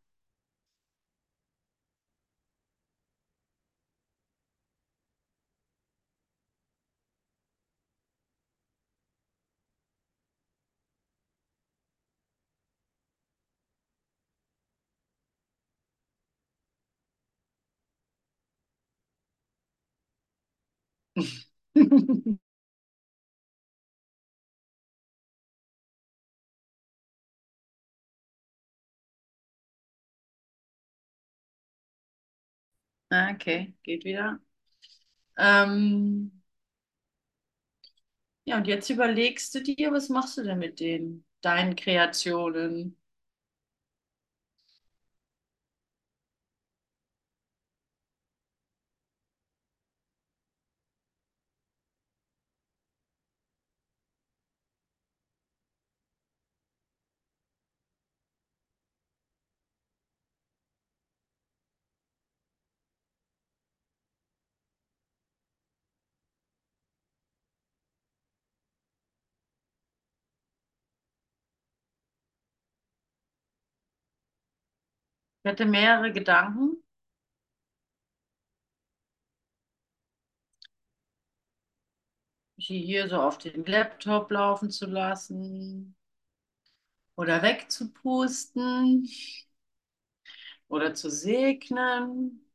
Okay, 33.11 33.73
geht 33.83 34.03
wieder. 34.05 34.39
Ähm, 35.37 36.41
ja, 38.45 38.57
und 38.57 38.67
jetzt 38.67 38.89
überlegst 38.89 39.53
du 39.55 39.61
dir, 39.63 39.91
was 39.91 40.09
machst 40.09 40.37
du 40.37 40.43
denn 40.43 40.59
mit 40.59 40.79
den, 40.79 41.25
deinen 41.41 41.75
Kreationen? 41.75 42.97
Ich 75.43 75.49
hatte 75.51 75.65
mehrere 75.65 76.13
Gedanken. 76.13 76.81
Sie 82.57 82.79
hier 82.79 83.07
so 83.09 83.15
auf 83.19 83.39
den 83.39 83.65
Laptop 83.65 84.29
laufen 84.29 84.69
zu 84.69 84.85
lassen 84.85 85.95
oder 87.15 87.43
wegzupusten 87.43 89.07
oder 90.67 90.93
zu 90.93 91.09
segnen. 91.09 92.48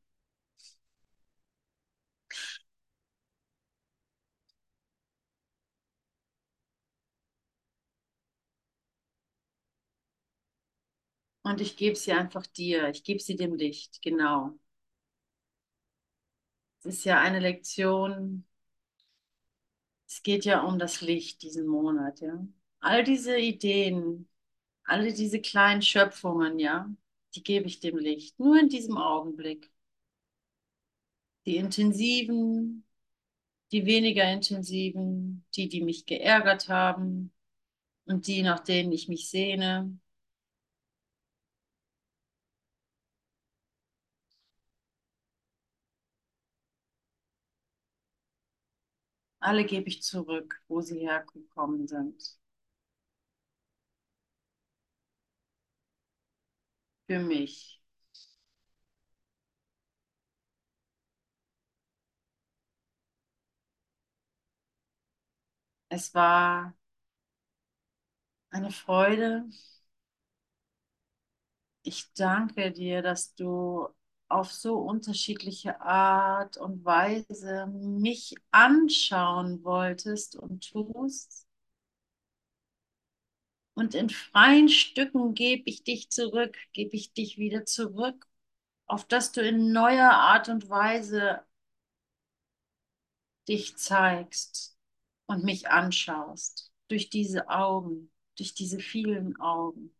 Und 11.45 11.61
ich 11.61 11.77
gebe 11.77 11.95
sie 11.95 12.11
einfach 12.11 12.45
dir. 12.47 12.89
Ich 12.89 13.03
gebe 13.03 13.21
sie 13.21 13.35
dem 13.35 13.53
Licht. 13.55 14.01
Genau. 14.01 14.57
Es 16.79 16.85
ist 16.85 17.05
ja 17.05 17.19
eine 17.21 17.39
Lektion. 17.39 18.45
Es 20.07 20.23
geht 20.23 20.43
ja 20.45 20.61
um 20.63 20.79
das 20.79 21.01
Licht 21.01 21.43
diesen 21.43 21.67
Monat, 21.67 22.19
ja. 22.21 22.47
All 22.79 23.03
diese 23.03 23.37
Ideen, 23.37 24.27
alle 24.85 25.13
diese 25.13 25.41
kleinen 25.41 25.81
Schöpfungen, 25.83 26.59
ja, 26.59 26.89
die 27.35 27.43
gebe 27.43 27.67
ich 27.67 27.79
dem 27.79 27.97
Licht. 27.97 28.39
Nur 28.39 28.59
in 28.59 28.69
diesem 28.69 28.97
Augenblick. 28.97 29.71
Die 31.45 31.57
intensiven, 31.57 32.83
die 33.71 33.85
weniger 33.85 34.31
intensiven, 34.31 35.45
die, 35.55 35.69
die 35.69 35.83
mich 35.83 36.05
geärgert 36.05 36.69
haben 36.69 37.33
und 38.05 38.27
die, 38.27 38.43
nach 38.43 38.61
denen 38.61 38.91
ich 38.91 39.09
mich 39.09 39.29
sehne. 39.29 39.99
Alle 49.45 49.63
gebe 49.63 49.87
ich 49.87 50.03
zurück, 50.03 50.61
wo 50.67 50.81
sie 50.81 50.99
hergekommen 50.99 51.87
sind. 51.87 52.37
Für 57.07 57.17
mich. 57.19 57.81
Es 65.89 66.13
war 66.13 66.75
eine 68.49 68.71
Freude. 68.71 69.45
Ich 71.83 72.11
danke 72.13 72.71
dir, 72.73 73.01
dass 73.01 73.33
du 73.35 73.87
auf 74.27 74.51
so 74.51 74.77
unterschiedliche 74.77 75.81
Art 75.81 76.57
und 76.57 76.83
Weise 76.85 77.67
mich 77.67 78.35
anschauen 78.51 79.63
wolltest 79.63 80.35
und 80.35 80.69
tust. 80.71 81.45
Und 83.75 83.93
in 83.93 84.09
freien 84.09 84.69
Stücken 84.69 85.33
gebe 85.33 85.63
ich 85.65 85.83
dich 85.83 86.09
zurück, 86.09 86.57
gebe 86.73 86.95
ich 86.95 87.13
dich 87.13 87.37
wieder 87.37 87.65
zurück, 87.65 88.27
auf 88.87 89.05
dass 89.05 89.31
du 89.31 89.41
in 89.41 89.71
neuer 89.73 90.11
Art 90.11 90.49
und 90.49 90.69
Weise 90.69 91.41
dich 93.47 93.75
zeigst 93.77 94.77
und 95.27 95.43
mich 95.43 95.69
anschaust, 95.69 96.71
durch 96.87 97.09
diese 97.09 97.49
Augen, 97.49 98.11
durch 98.37 98.53
diese 98.53 98.79
vielen 98.79 99.35
Augen. 99.39 99.95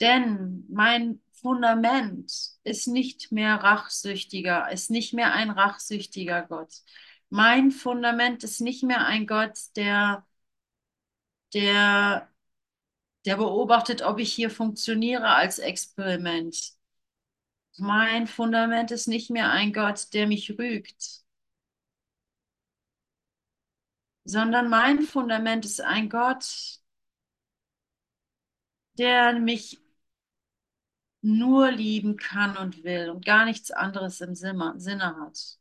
Denn 0.00 0.64
mein 0.70 1.20
Fundament 1.32 2.32
ist 2.64 2.86
nicht 2.88 3.32
mehr 3.32 3.56
rachsüchtiger, 3.56 4.70
ist 4.70 4.90
nicht 4.90 5.12
mehr 5.14 5.32
ein 5.34 5.50
rachsüchtiger 5.50 6.42
Gott. 6.42 6.72
Mein 7.28 7.70
Fundament 7.70 8.42
ist 8.44 8.60
nicht 8.60 8.82
mehr 8.82 9.06
ein 9.06 9.26
Gott, 9.26 9.58
der, 9.76 10.26
der, 11.54 12.28
der 13.26 13.36
beobachtet, 13.36 14.02
ob 14.02 14.18
ich 14.18 14.32
hier 14.32 14.50
funktioniere 14.50 15.28
als 15.30 15.58
Experiment. 15.58 16.56
Mein 17.78 18.26
Fundament 18.28 18.90
ist 18.92 19.08
nicht 19.08 19.30
mehr 19.30 19.50
ein 19.50 19.72
Gott, 19.72 20.12
der 20.14 20.26
mich 20.28 20.56
rügt, 20.58 21.22
sondern 24.24 24.68
mein 24.70 25.02
Fundament 25.02 25.64
ist 25.64 25.80
ein 25.80 26.08
Gott, 26.08 26.80
der 28.98 29.32
mich 29.40 29.80
nur 31.22 31.70
lieben 31.70 32.16
kann 32.16 32.56
und 32.56 32.84
will 32.84 33.10
und 33.10 33.24
gar 33.24 33.44
nichts 33.46 33.70
anderes 33.70 34.20
im 34.20 34.34
Sinne 34.34 35.16
hat. 35.20 35.58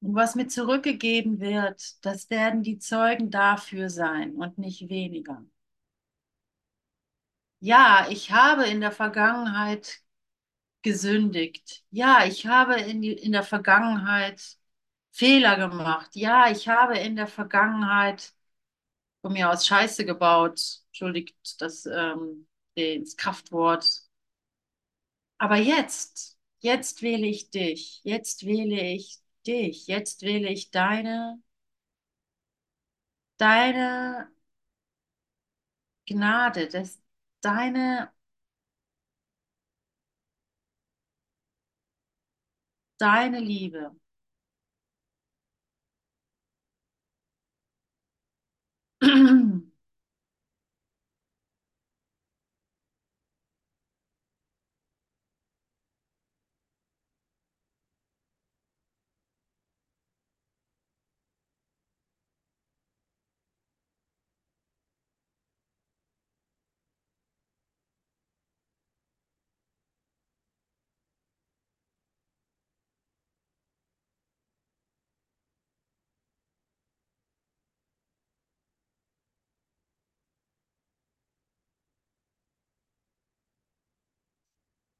Und 0.00 0.14
was 0.14 0.34
mir 0.36 0.46
zurückgegeben 0.46 1.40
wird, 1.40 2.04
das 2.04 2.30
werden 2.30 2.62
die 2.62 2.78
Zeugen 2.78 3.30
dafür 3.30 3.90
sein 3.90 4.36
und 4.36 4.56
nicht 4.58 4.88
weniger. 4.88 5.44
Ja, 7.64 8.06
ich 8.10 8.30
habe 8.30 8.66
in 8.66 8.80
der 8.82 8.92
Vergangenheit 8.92 10.02
gesündigt. 10.82 11.84
Ja, 11.90 12.26
ich 12.26 12.46
habe 12.46 12.76
in, 12.80 13.02
die, 13.02 13.12
in 13.14 13.32
der 13.32 13.42
Vergangenheit 13.44 14.58
Fehler 15.12 15.56
gemacht. 15.58 16.16
Ja, 16.16 16.50
ich 16.50 16.68
habe 16.68 16.98
in 16.98 17.16
der 17.16 17.26
Vergangenheit 17.28 18.34
von 19.22 19.32
mir 19.34 19.50
aus 19.50 19.66
Scheiße 19.66 20.04
gebaut. 20.06 20.60
Entschuldigt 20.88 21.36
das, 21.60 21.86
ähm, 21.86 22.48
das 22.76 23.16
Kraftwort. 23.16 23.86
Aber 25.38 25.56
jetzt, 25.56 26.38
jetzt 26.60 27.02
wähle 27.02 27.26
ich 27.28 27.50
dich. 27.50 28.00
Jetzt 28.04 28.44
wähle 28.46 28.80
ich 28.80 29.18
dich. 29.46 29.86
Jetzt 29.86 30.22
wähle 30.22 30.48
ich 30.50 30.70
deine, 30.72 31.40
deine 33.38 34.28
Gnade, 36.06 36.66
das, 36.68 36.98
deine, 37.44 38.10
deine 42.98 43.38
Liebe. 43.40 43.92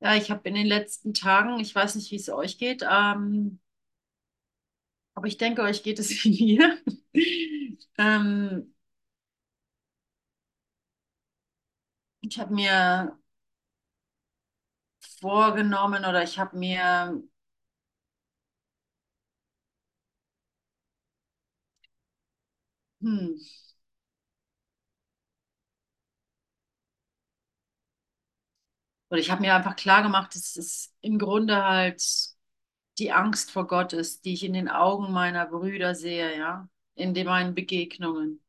Ja, 0.05 0.15
ich 0.17 0.31
habe 0.31 0.49
in 0.49 0.55
den 0.55 0.67
letzten 0.67 1.15
Tagen, 1.15 1.59
ich 1.61 1.75
weiß 1.75 1.95
nicht, 1.97 2.11
wie 2.13 2.17
es 2.17 2.29
euch 2.29 2.59
geht, 2.59 2.85
ähm, 2.89 3.59
aber 5.15 5.27
ich 5.27 5.37
denke, 5.39 5.63
euch 5.63 5.83
geht 5.83 5.99
es 5.99 6.11
wie 6.25 6.45
mir. 6.45 6.79
ähm, 7.99 8.75
ich 12.23 12.39
habe 12.39 12.53
mir 12.55 13.19
vorgenommen 15.21 16.05
oder 16.05 16.23
ich 16.25 16.39
habe 16.39 16.57
mir 16.59 17.23
hm, 23.01 23.37
oder 29.11 29.21
ich 29.21 29.31
habe 29.31 29.43
mir 29.43 29.55
einfach 29.55 29.77
klar 29.77 30.03
gemacht, 30.03 30.35
dass 30.35 30.57
es 30.57 30.95
im 31.01 31.19
Grunde 31.19 31.65
halt 31.65 32.03
die 32.99 33.13
Angst 33.13 33.51
vor 33.51 33.67
Gott 33.67 33.93
ist, 33.93 34.25
die 34.25 34.35
ich 34.35 34.45
in 34.45 34.53
den 34.53 34.69
Augen 34.69 35.13
meiner 35.13 35.47
Brüder 35.47 35.95
sehe, 35.95 36.37
ja, 36.39 36.69
in 36.95 37.15
den 37.15 37.27
meinen 37.27 37.55
Begegnungen. 37.55 38.41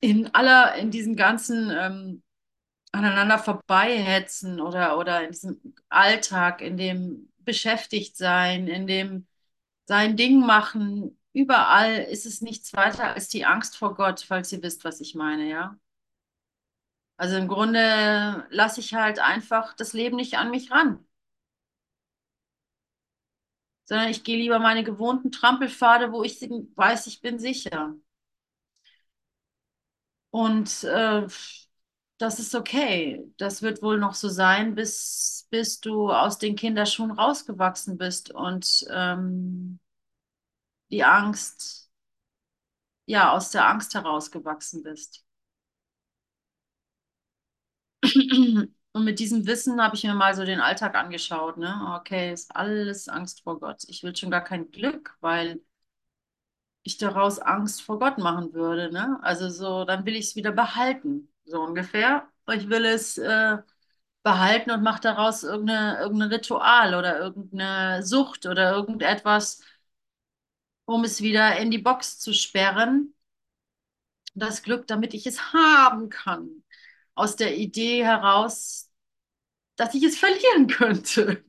In 0.00 0.32
aller, 0.34 0.76
in 0.76 0.90
diesen 0.90 1.16
ganzen 1.16 1.70
ähm, 1.70 2.22
aneinander 2.92 3.38
vorbeihetzen 3.38 4.60
oder, 4.60 4.98
oder 4.98 5.24
in 5.24 5.32
diesem 5.32 5.74
Alltag, 5.88 6.60
in 6.62 6.76
dem 6.76 7.32
beschäftigt 7.38 8.16
sein, 8.16 8.68
in 8.68 8.86
dem 8.86 9.26
sein 9.86 10.16
Ding 10.16 10.40
machen, 10.40 11.18
überall 11.32 11.96
ist 11.96 12.26
es 12.26 12.42
nichts 12.42 12.74
weiter 12.74 13.14
als 13.14 13.28
die 13.28 13.46
Angst 13.46 13.76
vor 13.76 13.94
Gott, 13.94 14.20
falls 14.20 14.52
ihr 14.52 14.62
wisst, 14.62 14.84
was 14.84 15.00
ich 15.00 15.14
meine, 15.14 15.48
ja. 15.48 15.78
Also 17.18 17.36
im 17.36 17.48
Grunde 17.48 18.46
lasse 18.50 18.80
ich 18.80 18.94
halt 18.94 19.18
einfach 19.18 19.74
das 19.74 19.92
Leben 19.92 20.16
nicht 20.16 20.38
an 20.38 20.50
mich 20.50 20.70
ran, 20.70 21.04
sondern 23.84 24.08
ich 24.10 24.22
gehe 24.24 24.36
lieber 24.36 24.58
meine 24.60 24.84
gewohnten 24.84 25.32
Trampelpfade, 25.32 26.12
wo 26.12 26.22
ich 26.22 26.40
weiß, 26.40 27.06
ich 27.08 27.20
bin 27.20 27.38
sicher. 27.40 27.94
Und 30.30 30.84
äh, 30.84 31.26
das 32.18 32.38
ist 32.40 32.54
okay. 32.54 33.32
Das 33.38 33.62
wird 33.62 33.82
wohl 33.82 33.98
noch 33.98 34.14
so 34.14 34.28
sein, 34.28 34.74
bis, 34.74 35.46
bis 35.50 35.80
du 35.80 36.10
aus 36.12 36.38
den 36.38 36.56
Kinderschuhen 36.56 37.10
rausgewachsen 37.12 37.98
bist 37.98 38.30
und 38.32 38.86
ähm, 38.90 39.80
die 40.90 41.02
Angst, 41.04 41.90
ja, 43.06 43.32
aus 43.32 43.50
der 43.50 43.66
Angst 43.68 43.94
herausgewachsen 43.94 44.82
bist. 44.84 45.24
Und 48.92 49.04
mit 49.04 49.18
diesem 49.18 49.46
Wissen 49.46 49.80
habe 49.82 49.94
ich 49.96 50.04
mir 50.04 50.14
mal 50.14 50.34
so 50.34 50.44
den 50.44 50.60
Alltag 50.60 50.94
angeschaut, 50.96 51.56
ne? 51.58 51.94
Okay, 52.00 52.32
ist 52.32 52.54
alles 52.56 53.08
Angst 53.08 53.42
vor 53.42 53.60
Gott. 53.60 53.82
Ich 53.88 54.02
will 54.02 54.16
schon 54.16 54.30
gar 54.30 54.42
kein 54.42 54.70
Glück, 54.70 55.16
weil 55.20 55.60
ich 56.82 56.98
daraus 56.98 57.38
Angst 57.38 57.82
vor 57.82 57.98
Gott 57.98 58.18
machen 58.18 58.52
würde, 58.54 58.92
ne? 58.92 59.18
Also 59.22 59.48
so, 59.50 59.84
dann 59.84 60.06
will 60.06 60.16
ich 60.16 60.26
es 60.28 60.36
wieder 60.36 60.52
behalten, 60.52 61.32
so 61.44 61.60
ungefähr. 61.62 62.28
Ich 62.52 62.68
will 62.70 62.84
es 62.86 63.18
äh, 63.18 63.58
behalten 64.22 64.70
und 64.70 64.82
mache 64.82 65.00
daraus 65.02 65.42
irgendein 65.44 66.22
Ritual 66.30 66.94
oder 66.94 67.18
irgendeine 67.20 68.02
Sucht 68.04 68.46
oder 68.46 68.72
irgendetwas, 68.72 69.62
um 70.86 71.04
es 71.04 71.20
wieder 71.22 71.56
in 71.58 71.70
die 71.70 71.78
Box 71.78 72.18
zu 72.18 72.32
sperren. 72.34 73.14
Das 74.34 74.62
Glück, 74.62 74.86
damit 74.86 75.12
ich 75.14 75.26
es 75.26 75.52
haben 75.52 76.08
kann. 76.08 76.62
Aus 77.18 77.36
der 77.36 77.56
Idee 77.58 78.04
heraus, 78.04 78.90
dass 79.76 79.94
ich 79.94 80.04
es 80.04 80.18
verlieren 80.18 80.68
könnte. 80.68 81.44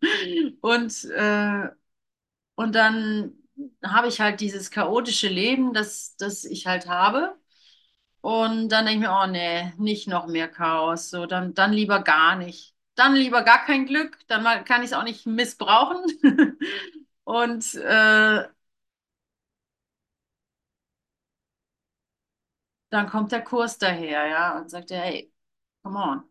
Und, 0.61 1.05
äh, 1.05 1.69
und 2.55 2.75
dann 2.75 3.33
habe 3.85 4.07
ich 4.09 4.21
halt 4.21 4.41
dieses 4.41 4.71
chaotische 4.71 5.27
Leben, 5.29 5.73
das, 5.73 6.15
das 6.17 6.45
ich 6.45 6.67
halt 6.67 6.87
habe. 6.87 7.35
Und 8.21 8.69
dann 8.69 8.85
denke 8.85 9.05
ich 9.05 9.09
mir, 9.09 9.17
oh 9.23 9.27
nee, 9.27 9.73
nicht 9.77 10.07
noch 10.07 10.27
mehr 10.27 10.47
Chaos. 10.49 11.09
So, 11.09 11.25
dann, 11.25 11.53
dann 11.53 11.73
lieber 11.73 12.01
gar 12.03 12.35
nicht. 12.37 12.75
Dann 12.95 13.15
lieber 13.15 13.43
gar 13.43 13.65
kein 13.65 13.85
Glück, 13.85 14.17
dann 14.27 14.43
mal- 14.43 14.63
kann 14.65 14.81
ich 14.83 14.87
es 14.89 14.93
auch 14.93 15.03
nicht 15.03 15.25
missbrauchen. 15.27 16.05
Und 17.25 17.75
äh, 17.75 18.45
dann 22.89 23.07
kommt 23.09 23.31
der 23.31 23.43
Kurs 23.43 23.77
daher, 23.77 24.27
ja, 24.27 24.57
und 24.59 24.69
sagt, 24.69 24.91
hey, 24.91 25.31
come 25.83 25.97
on. 25.97 26.23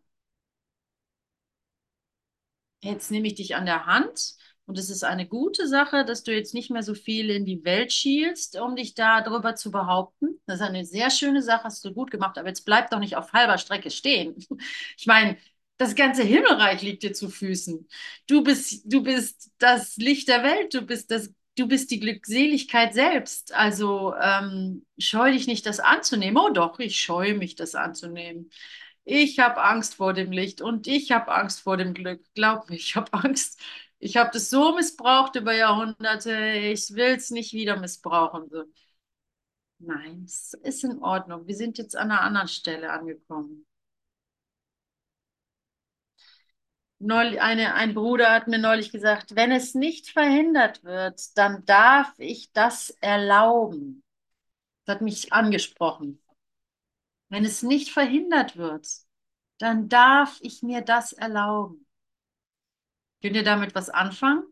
Jetzt 2.81 3.11
nehme 3.11 3.27
ich 3.27 3.35
dich 3.35 3.55
an 3.55 3.65
der 3.65 3.85
Hand 3.85 4.35
und 4.65 4.77
es 4.77 4.89
ist 4.89 5.03
eine 5.03 5.27
gute 5.27 5.67
Sache, 5.67 6.05
dass 6.05 6.23
du 6.23 6.33
jetzt 6.33 6.53
nicht 6.53 6.69
mehr 6.71 6.83
so 6.83 6.93
viel 6.93 7.29
in 7.29 7.45
die 7.45 7.63
Welt 7.65 7.91
schielst, 7.91 8.57
um 8.59 8.75
dich 8.75 8.93
da 8.93 9.21
drüber 9.21 9.55
zu 9.55 9.71
behaupten. 9.71 10.39
Das 10.45 10.59
ist 10.61 10.65
eine 10.67 10.85
sehr 10.85 11.09
schöne 11.09 11.41
Sache, 11.41 11.65
hast 11.65 11.83
du 11.83 11.93
gut 11.93 12.09
gemacht, 12.11 12.37
aber 12.37 12.47
jetzt 12.47 12.65
bleib 12.65 12.89
doch 12.89 12.99
nicht 12.99 13.15
auf 13.17 13.33
halber 13.33 13.57
Strecke 13.57 13.91
stehen. 13.91 14.35
Ich 14.97 15.07
meine, 15.07 15.37
das 15.77 15.95
ganze 15.95 16.23
Himmelreich 16.23 16.81
liegt 16.81 17.03
dir 17.03 17.13
zu 17.13 17.29
Füßen. 17.29 17.87
Du 18.27 18.43
bist, 18.43 18.83
du 18.85 19.01
bist 19.03 19.51
das 19.59 19.95
Licht 19.97 20.27
der 20.27 20.43
Welt, 20.43 20.73
du 20.73 20.81
bist 20.81 21.09
das, 21.11 21.33
du 21.57 21.67
bist 21.67 21.89
die 21.91 21.99
Glückseligkeit 21.99 22.93
selbst. 22.93 23.53
Also 23.53 24.13
ähm, 24.21 24.85
scheu 24.97 25.31
dich 25.31 25.47
nicht, 25.47 25.65
das 25.65 25.79
anzunehmen. 25.79 26.37
Oh 26.37 26.49
doch, 26.49 26.79
ich 26.79 26.99
scheue 27.01 27.33
mich, 27.33 27.55
das 27.55 27.75
anzunehmen. 27.75 28.51
Ich 29.11 29.39
habe 29.39 29.59
Angst 29.63 29.95
vor 29.95 30.13
dem 30.13 30.31
Licht 30.31 30.61
und 30.61 30.85
ich 30.85 31.11
habe 31.11 31.31
Angst 31.31 31.61
vor 31.61 31.77
dem 31.77 31.95
Glück. 31.95 32.23
Glaub 32.35 32.69
mir, 32.69 32.75
ich 32.75 32.95
habe 32.95 33.11
Angst. 33.13 33.59
Ich 33.97 34.17
habe 34.17 34.29
das 34.31 34.49
so 34.51 34.75
missbraucht 34.75 35.35
über 35.35 35.53
Jahrhunderte. 35.53 36.31
Ich 36.53 36.93
will 36.93 37.15
es 37.15 37.31
nicht 37.31 37.51
wieder 37.53 37.77
missbrauchen. 37.77 38.49
So. 38.51 38.65
Nein, 39.79 40.23
es 40.25 40.53
ist 40.61 40.83
in 40.83 40.99
Ordnung. 41.01 41.47
Wir 41.47 41.55
sind 41.55 41.77
jetzt 41.79 41.95
an 41.95 42.11
einer 42.11 42.21
anderen 42.21 42.47
Stelle 42.47 42.91
angekommen. 42.91 43.65
Neulich, 46.99 47.41
eine, 47.41 47.73
ein 47.73 47.95
Bruder 47.95 48.31
hat 48.31 48.47
mir 48.47 48.59
neulich 48.59 48.91
gesagt, 48.91 49.35
wenn 49.35 49.51
es 49.51 49.73
nicht 49.73 50.09
verhindert 50.09 50.83
wird, 50.83 51.35
dann 51.37 51.65
darf 51.65 52.13
ich 52.17 52.51
das 52.51 52.91
erlauben. 53.01 54.03
Das 54.85 54.95
hat 54.97 55.01
mich 55.01 55.33
angesprochen. 55.33 56.21
Wenn 57.29 57.43
es 57.45 57.63
nicht 57.63 57.89
verhindert 57.91 58.55
wird, 58.57 58.87
dann 59.59 59.89
darf 59.89 60.39
ich 60.41 60.63
mir 60.63 60.81
das 60.81 61.13
erlauben. 61.13 61.85
Könnt 63.21 63.35
ihr 63.37 63.43
damit 63.45 63.75
was 63.75 63.89
anfangen? 63.89 64.43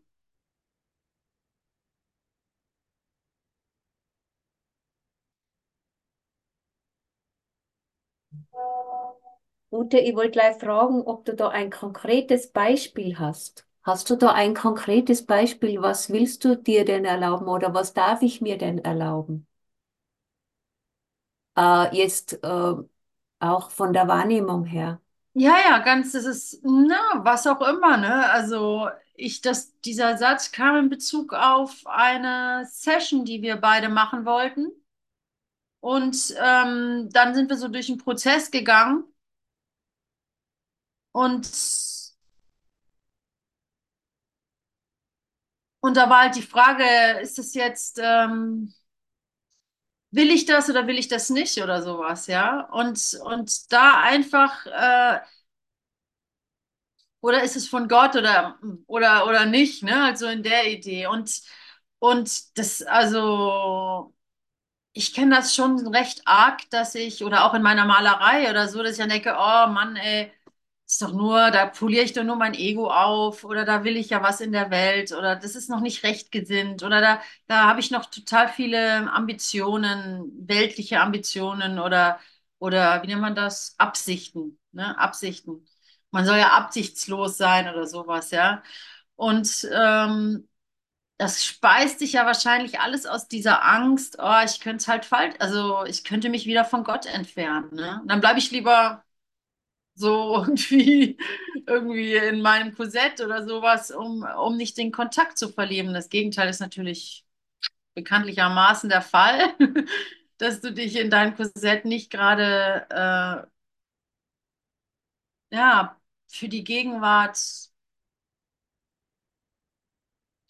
Ute, 9.72 9.98
ich 9.98 10.14
wollte 10.14 10.32
gleich 10.32 10.58
fragen, 10.58 11.00
ob 11.02 11.24
du 11.24 11.34
da 11.34 11.48
ein 11.48 11.70
konkretes 11.70 12.52
Beispiel 12.52 13.18
hast. 13.18 13.66
Hast 13.82 14.10
du 14.10 14.16
da 14.16 14.32
ein 14.32 14.52
konkretes 14.54 15.24
Beispiel? 15.24 15.80
Was 15.80 16.10
willst 16.10 16.44
du 16.44 16.54
dir 16.56 16.84
denn 16.84 17.06
erlauben 17.06 17.48
oder 17.48 17.72
was 17.74 17.94
darf 17.94 18.20
ich 18.22 18.42
mir 18.42 18.58
denn 18.58 18.78
erlauben? 18.78 19.47
Äh, 21.58 21.96
jetzt 21.96 22.34
äh, 22.44 22.74
auch 23.40 23.70
von 23.70 23.92
der 23.92 24.08
Wahrnehmung 24.08 24.64
her. 24.64 25.00
Ja, 25.34 25.56
ja, 25.68 25.78
ganz, 25.78 26.12
das 26.12 26.24
ist, 26.24 26.60
na, 26.64 26.96
was 27.24 27.46
auch 27.46 27.60
immer, 27.60 27.96
ne? 27.96 28.28
Also 28.30 28.88
ich, 29.14 29.40
das, 29.40 29.78
dieser 29.82 30.18
Satz 30.18 30.50
kam 30.52 30.76
in 30.76 30.88
Bezug 30.90 31.32
auf 31.32 31.86
eine 31.86 32.64
Session, 32.66 33.24
die 33.24 33.42
wir 33.42 33.56
beide 33.56 33.88
machen 33.88 34.24
wollten. 34.24 34.72
Und 35.80 36.34
ähm, 36.38 37.08
dann 37.12 37.34
sind 37.34 37.48
wir 37.50 37.56
so 37.56 37.68
durch 37.68 37.86
den 37.86 37.98
Prozess 37.98 38.50
gegangen 38.50 39.04
und, 41.12 41.46
und 45.80 45.96
da 45.96 46.08
war 46.10 46.22
halt 46.22 46.36
die 46.36 46.42
Frage, 46.42 46.84
ist 47.20 47.38
das 47.38 47.54
jetzt, 47.54 48.00
ähm, 48.02 48.74
will 50.10 50.30
ich 50.30 50.46
das 50.46 50.70
oder 50.70 50.86
will 50.86 50.98
ich 50.98 51.08
das 51.08 51.30
nicht 51.30 51.58
oder 51.62 51.82
sowas, 51.82 52.26
ja? 52.26 52.62
Und, 52.72 53.18
und 53.24 53.72
da 53.72 54.00
einfach, 54.02 54.66
äh, 54.66 55.20
oder 57.20 57.42
ist 57.42 57.56
es 57.56 57.68
von 57.68 57.88
Gott 57.88 58.16
oder, 58.16 58.58
oder, 58.86 59.26
oder 59.26 59.46
nicht, 59.46 59.82
ne? 59.82 60.04
Also 60.04 60.26
in 60.28 60.42
der 60.42 60.70
Idee. 60.70 61.06
Und, 61.06 61.40
und 61.98 62.58
das, 62.58 62.82
also. 62.82 64.14
ich 64.94 65.14
kenne 65.14 65.36
das 65.36 65.54
schon 65.54 65.86
recht 65.88 66.22
arg, 66.26 66.68
dass 66.70 66.94
ich, 66.96 67.24
oder 67.24 67.44
auch 67.46 67.54
in 67.54 67.62
meiner 67.62 67.86
Malerei 67.86 68.50
oder 68.50 68.68
so, 68.68 68.82
dass 68.82 68.92
ich 68.94 68.98
dann 68.98 69.10
denke, 69.10 69.32
oh 69.38 69.68
Mann, 69.68 69.96
ey, 69.96 70.32
ist 70.88 71.02
doch 71.02 71.12
nur, 71.12 71.50
da 71.50 71.66
poliere 71.66 72.04
ich 72.04 72.14
doch 72.14 72.24
nur 72.24 72.36
mein 72.36 72.54
Ego 72.54 72.90
auf 72.90 73.44
oder 73.44 73.64
da 73.66 73.84
will 73.84 73.96
ich 73.96 74.08
ja 74.10 74.22
was 74.22 74.40
in 74.40 74.52
der 74.52 74.70
Welt 74.70 75.12
oder 75.12 75.36
das 75.36 75.54
ist 75.54 75.68
noch 75.68 75.80
nicht 75.80 76.02
recht 76.02 76.32
gesinnt 76.32 76.82
oder 76.82 77.00
da, 77.02 77.22
da 77.46 77.64
habe 77.68 77.80
ich 77.80 77.90
noch 77.90 78.06
total 78.06 78.48
viele 78.48 79.10
Ambitionen, 79.12 80.32
weltliche 80.48 81.00
Ambitionen 81.00 81.78
oder, 81.78 82.18
oder 82.58 83.02
wie 83.02 83.08
nennt 83.08 83.20
man 83.20 83.34
das? 83.34 83.74
Absichten, 83.78 84.58
ne? 84.72 84.98
Absichten. 84.98 85.66
Man 86.10 86.24
soll 86.24 86.38
ja 86.38 86.50
absichtslos 86.52 87.36
sein 87.36 87.68
oder 87.68 87.86
sowas, 87.86 88.30
ja. 88.30 88.62
Und 89.16 89.68
ähm, 89.72 90.48
das 91.18 91.44
speist 91.44 91.98
sich 91.98 92.12
ja 92.14 92.26
wahrscheinlich 92.26 92.80
alles 92.80 93.06
aus 93.06 93.28
dieser 93.28 93.64
Angst, 93.64 94.18
oh, 94.20 94.40
ich 94.44 94.60
könnte 94.60 94.86
halt 94.86 95.04
falsch, 95.04 95.34
also 95.40 95.84
ich 95.84 96.04
könnte 96.04 96.28
mich 96.30 96.46
wieder 96.46 96.64
von 96.64 96.84
Gott 96.84 97.06
entfernen, 97.06 97.74
ne? 97.74 97.98
Und 98.02 98.08
dann 98.10 98.20
bleibe 98.20 98.38
ich 98.38 98.50
lieber 98.52 99.04
so 99.98 100.36
irgendwie, 100.46 101.18
irgendwie 101.66 102.14
in 102.16 102.42
meinem 102.42 102.74
Korsett 102.74 103.20
oder 103.20 103.46
sowas, 103.46 103.90
um, 103.90 104.22
um 104.24 104.56
nicht 104.56 104.76
den 104.78 104.92
Kontakt 104.92 105.38
zu 105.38 105.48
verlieren. 105.50 105.94
Das 105.94 106.08
Gegenteil 106.08 106.48
ist 106.48 106.60
natürlich 106.60 107.24
bekanntlichermaßen 107.94 108.90
der 108.90 109.02
Fall, 109.02 109.54
dass 110.38 110.60
du 110.60 110.72
dich 110.72 110.96
in 110.96 111.10
deinem 111.10 111.36
Korsett 111.36 111.84
nicht 111.86 112.10
gerade, 112.10 113.48
äh, 115.52 115.56
ja, 115.56 115.96
für 116.28 116.48
die 116.48 116.64
Gegenwart 116.64 117.38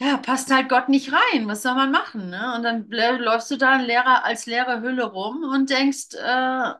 Ja, 0.00 0.16
passt 0.16 0.50
halt 0.52 0.68
Gott 0.68 0.88
nicht 0.88 1.12
rein. 1.12 1.48
Was 1.48 1.62
soll 1.62 1.74
man 1.74 1.90
machen, 1.90 2.30
ne? 2.30 2.54
Und 2.54 2.62
dann 2.62 2.88
läufst 2.90 3.50
du 3.50 3.56
da 3.56 3.76
in 3.76 3.82
leerer, 3.86 4.24
als 4.24 4.46
leere 4.46 4.80
Hülle 4.80 5.04
rum 5.04 5.42
und 5.42 5.70
denkst, 5.70 6.14
äh, 6.14 6.72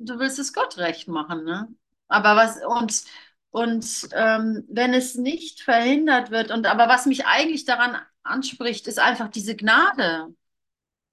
du 0.00 0.18
willst 0.18 0.38
es 0.38 0.52
Gott 0.52 0.78
recht 0.78 1.08
machen, 1.08 1.44
ne? 1.44 1.68
Aber 2.08 2.36
was, 2.36 2.58
und, 2.64 3.04
und 3.50 4.08
ähm, 4.12 4.64
wenn 4.68 4.94
es 4.94 5.14
nicht 5.16 5.60
verhindert 5.62 6.30
wird, 6.30 6.50
und 6.50 6.66
aber 6.66 6.88
was 6.88 7.06
mich 7.06 7.26
eigentlich 7.26 7.64
daran 7.64 7.96
anspricht, 8.22 8.86
ist 8.88 8.98
einfach 8.98 9.28
diese 9.30 9.56
Gnade. 9.56 10.34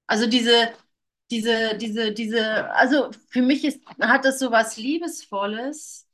Also 0.08 0.28
diese, 0.28 0.74
diese, 1.32 1.78
diese, 1.78 2.14
diese, 2.14 2.72
also 2.74 3.12
für 3.30 3.42
mich 3.44 3.66
ist, 3.66 3.82
hat 4.02 4.26
das 4.26 4.40
so 4.40 4.52
was 4.52 4.78
Liebesvolles 4.78 6.08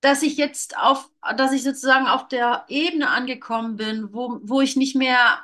dass 0.00 0.22
ich 0.22 0.36
jetzt 0.36 0.76
auf, 0.78 1.10
dass 1.36 1.52
ich 1.52 1.62
sozusagen 1.64 2.06
auf 2.06 2.28
der 2.28 2.64
Ebene 2.68 3.08
angekommen 3.10 3.76
bin, 3.76 4.12
wo, 4.12 4.38
wo 4.42 4.60
ich 4.60 4.76
nicht 4.76 4.94
mehr, 4.94 5.38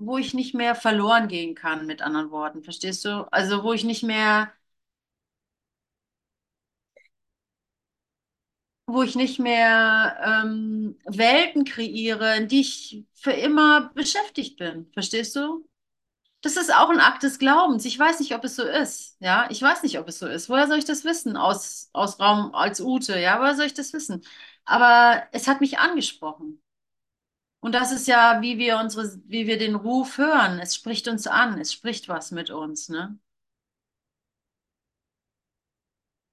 wo 0.00 0.18
ich 0.18 0.34
nicht 0.34 0.54
mehr 0.54 0.74
verloren 0.74 1.28
gehen 1.28 1.54
kann, 1.54 1.86
mit 1.86 2.02
anderen 2.02 2.30
Worten, 2.32 2.62
verstehst 2.64 3.04
du? 3.04 3.28
Also 3.32 3.62
wo 3.64 3.72
ich 3.72 3.84
nicht 3.84 4.02
mehr, 4.02 4.52
wo 8.86 9.02
ich 9.02 9.14
nicht 9.14 9.38
mehr 9.38 10.42
ähm, 10.44 10.98
Welten 11.06 11.64
kreiere, 11.64 12.36
in 12.36 12.48
die 12.48 12.60
ich 12.60 13.04
für 13.14 13.30
immer 13.32 13.90
beschäftigt 13.94 14.58
bin, 14.58 14.90
verstehst 14.92 15.36
du? 15.36 15.66
Das 16.42 16.56
ist 16.56 16.74
auch 16.74 16.90
ein 16.90 17.00
Akt 17.00 17.22
des 17.24 17.38
Glaubens. 17.38 17.84
Ich 17.86 17.98
weiß 17.98 18.20
nicht, 18.20 18.34
ob 18.34 18.44
es 18.44 18.56
so 18.56 18.64
ist. 18.64 19.16
Ja, 19.20 19.48
ich 19.50 19.62
weiß 19.62 19.82
nicht, 19.82 19.98
ob 19.98 20.08
es 20.08 20.18
so 20.20 20.28
ist. 20.28 20.48
Woher 20.50 20.68
soll 20.68 20.78
ich 20.78 20.86
das 20.86 21.04
wissen? 21.04 21.36
Aus, 21.36 21.90
aus 21.94 22.20
Raum 22.20 22.54
als 22.54 22.80
Ute. 22.80 23.18
Ja, 23.20 23.40
woher 23.40 23.56
soll 23.56 23.66
ich 23.66 23.74
das 23.74 23.92
wissen? 23.94 24.22
Aber 24.66 25.24
es 25.32 25.48
hat 25.48 25.60
mich 25.60 25.78
angesprochen. 25.80 26.62
Und 27.60 27.72
das 27.74 27.92
ist 27.92 28.06
ja, 28.08 28.40
wie 28.42 28.58
wir 28.58 28.78
unsere, 28.78 29.10
wie 29.26 29.46
wir 29.46 29.58
den 29.58 29.74
Ruf 29.74 30.18
hören. 30.18 30.58
Es 30.60 30.74
spricht 30.74 31.08
uns 31.08 31.26
an. 31.26 31.58
Es 31.60 31.72
spricht 31.72 32.08
was 32.08 32.30
mit 32.30 32.50
uns, 32.50 32.88
ne? 32.88 33.18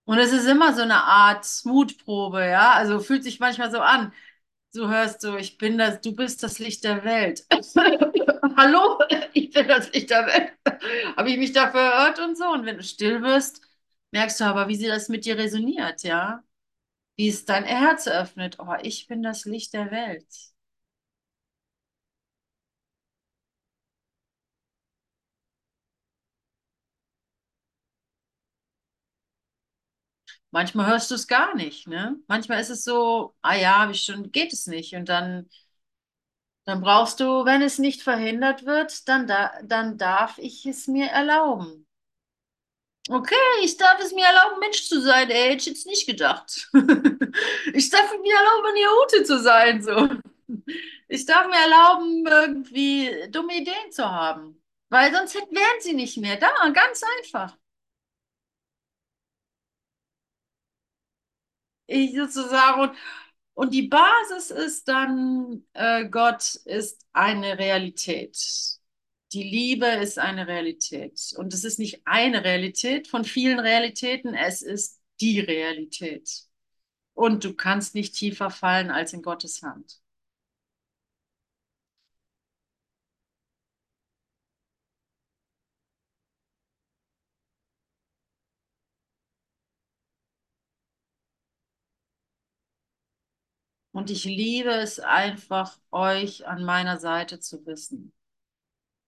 Und 0.06 0.20
es 0.20 0.32
ist 0.32 0.46
immer 0.48 0.74
so 0.74 0.82
eine 0.84 1.04
Art 1.04 1.46
Mutprobe, 1.66 2.46
ja? 2.46 2.74
Also 2.74 3.00
fühlt 3.00 3.24
sich 3.24 3.40
manchmal 3.40 3.72
so 3.72 3.80
an. 3.80 4.14
Du 4.74 4.88
hörst 4.90 5.22
so, 5.22 5.38
ich 5.38 5.58
bin 5.58 5.78
das, 5.78 6.02
du 6.02 6.16
bist 6.16 6.44
das 6.44 6.60
Licht 6.60 6.84
der 6.84 7.04
Welt. 7.04 7.46
Hallo, 8.58 9.00
ich 9.34 9.52
bin 9.52 9.68
das 9.68 9.92
Licht 9.94 10.10
der 10.10 10.26
Welt. 10.28 10.54
Habe 11.18 11.32
ich 11.32 11.38
mich 11.38 11.54
dafür 11.54 11.82
erhört 11.82 12.20
und 12.20 12.38
so? 12.38 12.46
Und 12.50 12.66
wenn 12.66 12.78
du 12.78 12.84
still 12.84 13.22
wirst, 13.22 13.62
merkst 14.12 14.40
du 14.40 14.46
aber, 14.46 14.68
wie 14.70 14.76
sie 14.76 14.88
das 14.88 15.10
mit 15.10 15.26
dir 15.26 15.38
resoniert, 15.38 16.04
ja? 16.04 16.44
Wie 17.18 17.30
es 17.30 17.46
dein 17.46 17.66
Herz 17.66 18.08
öffnet. 18.08 18.58
Oh, 18.60 18.76
ich 18.84 19.08
bin 19.08 19.24
das 19.24 19.46
Licht 19.46 19.74
der 19.74 19.92
Welt. 19.92 20.26
Manchmal 30.58 30.88
hörst 30.88 31.12
du 31.12 31.16
es 31.16 31.28
gar 31.28 31.54
nicht, 31.54 31.88
ne? 31.88 32.20
Manchmal 32.28 32.60
ist 32.60 32.72
es 32.72 32.84
so, 32.84 33.36
ah 33.44 33.54
ja, 33.56 33.76
habe 33.78 33.92
ich 33.92 34.02
schon, 34.02 34.32
geht 34.32 34.52
es 34.54 34.66
nicht. 34.66 34.96
Und 34.96 35.08
dann, 35.08 35.48
dann 36.66 36.82
brauchst 36.82 37.20
du, 37.20 37.46
wenn 37.46 37.62
es 37.62 37.78
nicht 37.78 38.02
verhindert 38.02 38.66
wird, 38.66 39.08
dann, 39.08 39.28
da, 39.28 39.52
dann 39.64 40.00
darf 40.00 40.40
ich 40.40 40.66
es 40.66 40.88
mir 40.88 41.10
erlauben. 41.10 41.86
Okay, 43.08 43.36
ich 43.62 43.78
darf 43.78 44.00
es 44.02 44.12
mir 44.14 44.26
erlauben, 44.26 44.60
Mensch 44.60 44.88
zu 44.88 45.00
sein, 45.00 45.30
ey, 45.30 45.50
hätte 45.50 45.58
ich 45.58 45.66
jetzt 45.68 45.86
nicht 45.86 46.08
gedacht. 46.08 46.68
Ich 47.74 47.92
darf 47.92 48.12
mir 48.20 48.36
erlauben, 48.36 48.68
eine 48.70 49.04
Ute 49.04 49.24
zu 49.26 49.40
sein, 49.40 49.84
so. 49.84 50.10
Ich 51.08 51.26
darf 51.28 51.46
mir 51.46 51.56
erlauben, 51.56 52.26
irgendwie 52.26 53.30
dumme 53.30 53.58
Ideen 53.58 53.92
zu 53.92 54.10
haben. 54.10 54.60
Weil 54.90 55.14
sonst 55.14 55.36
wären 55.36 55.82
sie 55.82 55.94
nicht 55.94 56.18
mehr 56.18 56.38
da, 56.38 56.50
ganz 56.74 57.04
einfach. 57.20 57.56
Ich 61.88 62.16
sozusagen, 62.16 62.82
und, 62.82 62.92
und 63.54 63.74
die 63.74 63.88
Basis 63.88 64.52
ist 64.52 64.88
dann, 64.88 65.64
äh, 65.74 66.08
Gott 66.10 66.56
ist 66.66 67.06
eine 67.14 67.58
Realität. 67.58 68.38
Die 69.34 69.44
Liebe 69.44 69.88
ist 69.88 70.20
eine 70.20 70.48
Realität. 70.48 71.34
Und 71.38 71.54
es 71.54 71.64
ist 71.64 71.80
nicht 71.80 72.02
eine 72.06 72.44
Realität 72.44 73.08
von 73.08 73.24
vielen 73.24 73.60
Realitäten, 73.60 74.34
es 74.34 74.62
ist 74.62 75.02
die 75.20 75.40
Realität. 75.40 76.46
Und 77.14 77.44
du 77.44 77.54
kannst 77.56 77.96
nicht 77.96 78.16
tiefer 78.16 78.50
fallen 78.52 78.92
als 78.92 79.14
in 79.14 79.22
Gottes 79.22 79.62
Hand. 79.64 80.00
Und 93.98 94.12
ich 94.12 94.26
liebe 94.26 94.70
es 94.70 95.00
einfach, 95.00 95.76
euch 95.90 96.46
an 96.48 96.64
meiner 96.64 97.00
Seite 97.00 97.40
zu 97.40 97.66
wissen. 97.66 98.14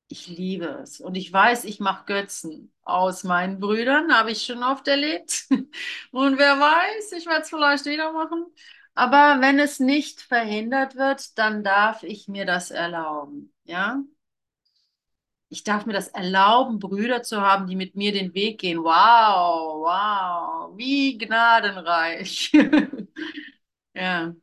Ich 0.08 0.28
liebe 0.28 0.66
es. 0.82 1.00
Und 1.00 1.14
ich 1.14 1.32
weiß, 1.32 1.66
ich 1.66 1.80
mache 1.80 2.06
Götzen 2.06 2.74
aus 2.82 3.24
meinen 3.24 3.60
Brüdern, 3.60 4.12
habe 4.12 4.32
ich 4.32 4.44
schon 4.44 4.64
oft 4.64 4.88
erlebt. 4.88 5.46
Und 6.12 6.40
wer 6.40 6.60
weiß, 6.60 7.12
ich 7.12 7.28
werde 7.28 7.42
es 7.44 7.50
vielleicht 7.50 7.86
wieder 7.86 8.12
machen. 8.14 8.48
Aber 8.96 9.40
wenn 9.42 9.60
es 9.60 9.80
nicht 9.80 10.22
verhindert 10.22 10.96
wird, 10.96 11.38
dann 11.38 11.64
darf 11.64 12.02
ich 12.02 12.28
mir 12.28 12.48
das 12.48 12.72
erlauben. 12.72 13.54
Ja? 13.66 14.02
Ich 15.50 15.64
darf 15.64 15.86
mir 15.86 15.94
das 15.94 16.08
erlauben, 16.08 16.80
Brüder 16.80 17.22
zu 17.22 17.42
haben, 17.42 17.68
die 17.68 17.76
mit 17.76 17.96
mir 17.96 18.12
den 18.12 18.34
Weg 18.34 18.60
gehen. 18.62 18.80
Wow, 18.80 19.84
wow, 19.84 20.76
wie 20.76 21.16
gnadenreich. 21.16 22.52
Ja, 23.96 24.34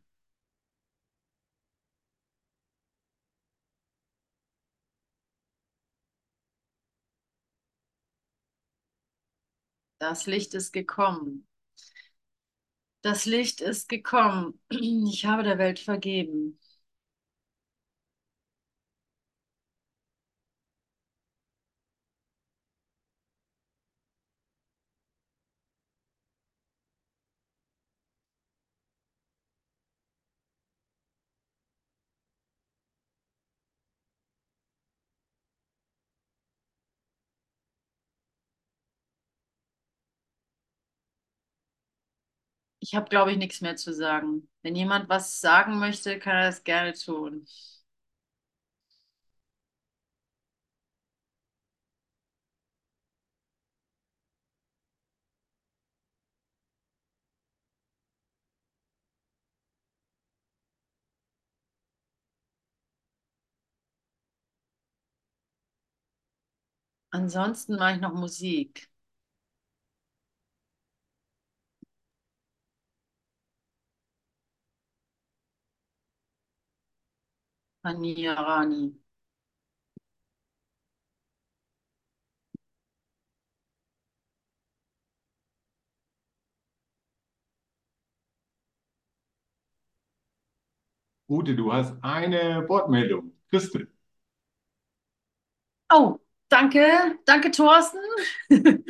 das 9.98 10.24
Licht 10.26 10.54
ist 10.54 10.72
gekommen. 10.72 11.46
Das 13.02 13.24
Licht 13.24 13.60
ist 13.62 13.88
gekommen. 13.88 14.60
Ich 14.70 15.24
habe 15.26 15.42
der 15.42 15.58
Welt 15.58 15.78
vergeben. 15.78 16.58
Ich 42.86 42.94
habe, 42.94 43.08
glaube 43.08 43.32
ich, 43.32 43.36
nichts 43.38 43.60
mehr 43.62 43.74
zu 43.76 43.92
sagen. 43.92 44.48
Wenn 44.62 44.76
jemand 44.76 45.08
was 45.08 45.40
sagen 45.40 45.78
möchte, 45.80 46.18
kann 46.20 46.36
er 46.36 46.46
das 46.46 46.62
gerne 46.64 46.92
tun. 46.94 47.44
Ansonsten 67.10 67.74
mache 67.76 67.96
ich 67.96 68.00
noch 68.00 68.14
Musik. 68.14 68.88
Ania 77.88 78.34
Rani. 78.46 78.82
Ute, 91.28 91.54
du 91.54 91.72
hast 91.72 91.94
eine 92.02 92.68
Wortmeldung. 92.68 93.30
Christel. 93.50 93.88
Oh, 95.90 96.18
danke, 96.48 97.18
danke, 97.26 97.50
Thorsten. 97.50 97.98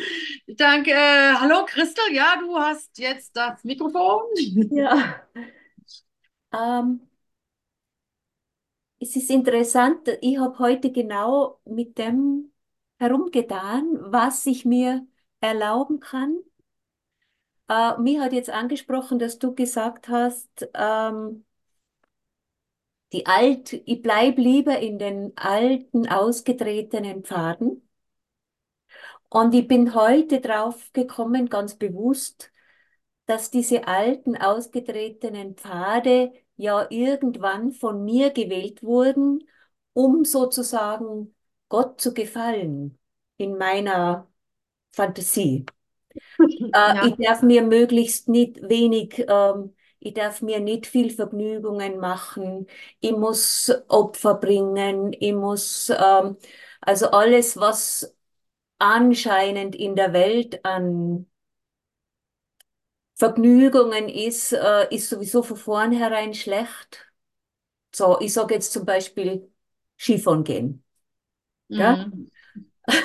Danke. 0.49 0.90
Äh, 0.92 1.34
hallo, 1.38 1.64
Christel. 1.66 2.05
Ja, 2.12 2.36
du 2.40 2.57
hast 2.59 2.99
jetzt 2.99 3.36
das 3.36 3.62
Mikrofon. 3.64 4.22
Ja. 4.70 5.20
Ähm, 6.53 7.01
es 9.07 9.15
ist 9.17 9.31
interessant, 9.31 10.09
ich 10.21 10.39
habe 10.39 10.59
heute 10.59 10.91
genau 10.91 11.61
mit 11.65 11.97
dem 11.99 12.53
herumgetan, 12.99 13.99
was 14.13 14.45
ich 14.47 14.65
mir 14.65 15.07
erlauben 15.41 16.01
kann. 16.01 16.41
Äh, 17.69 17.99
mir 17.99 18.23
hat 18.23 18.33
jetzt 18.33 18.51
angesprochen, 18.51 19.19
dass 19.21 19.39
du 19.39 19.55
gesagt 19.55 20.09
hast, 20.09 20.69
ähm, 20.75 21.45
die 23.13 23.27
alt, 23.27 23.73
ich 23.73 24.03
bleib 24.03 24.39
lieber 24.39 24.79
in 24.79 24.99
den 24.99 25.33
alten, 25.37 26.09
ausgetretenen 26.09 27.25
Pfaden. 27.25 27.89
Und 29.29 29.55
ich 29.55 29.67
bin 29.69 29.95
heute 29.95 30.41
drauf 30.41 30.93
gekommen, 30.93 31.49
ganz 31.49 31.77
bewusst, 31.77 32.51
dass 33.27 33.51
diese 33.51 33.87
alten, 33.89 34.37
ausgetretenen 34.37 35.57
Pfade 35.57 36.33
ja 36.57 36.87
irgendwann 36.91 37.73
von 37.73 38.05
mir 38.05 38.31
gewählt 38.31 38.83
wurden, 38.83 39.49
um 39.93 40.25
sozusagen 40.25 41.35
Gott 41.69 42.01
zu 42.01 42.15
gefallen 42.15 42.99
in 43.39 43.57
meiner 43.59 44.29
Fantasie. 44.93 45.67
Äh, 46.73 46.93
Ja, 46.93 47.09
ich 47.09 47.17
darf 47.17 47.43
mir 47.43 47.63
möglichst 47.63 48.29
nicht 48.29 48.61
wenig, 48.69 49.25
ähm, 49.29 49.75
ich 50.01 50.15
darf 50.15 50.43
mir 50.43 50.61
nicht 50.61 50.87
viel 50.87 51.11
Vergnügungen 51.11 51.99
machen. 51.99 52.67
Ich 53.01 53.13
muss 53.13 53.73
Opfer 53.89 54.35
bringen. 54.35 55.13
Ich 55.19 55.33
muss 55.33 55.91
ähm, 55.91 56.37
Also 56.81 57.11
alles, 57.11 57.57
was 57.57 58.15
anscheinend 58.79 59.75
in 59.77 59.97
der 59.97 60.13
Welt 60.13 60.65
an 60.65 61.27
Vergnügungen 63.17 64.09
ist, 64.09 64.53
äh, 64.53 64.95
ist 64.95 65.09
sowieso 65.11 65.43
von 65.43 65.57
vornherein 65.57 66.35
schlecht. 66.35 67.07
So, 67.95 68.21
ich 68.21 68.33
sage 68.33 68.55
jetzt 68.55 68.73
zum 68.73 68.85
Beispiel 68.87 69.51
Skifahren 69.99 70.45
gehen. 70.45 70.85
Ja? 71.77 72.07
Mhm. 72.12 72.31
Das 72.87 73.05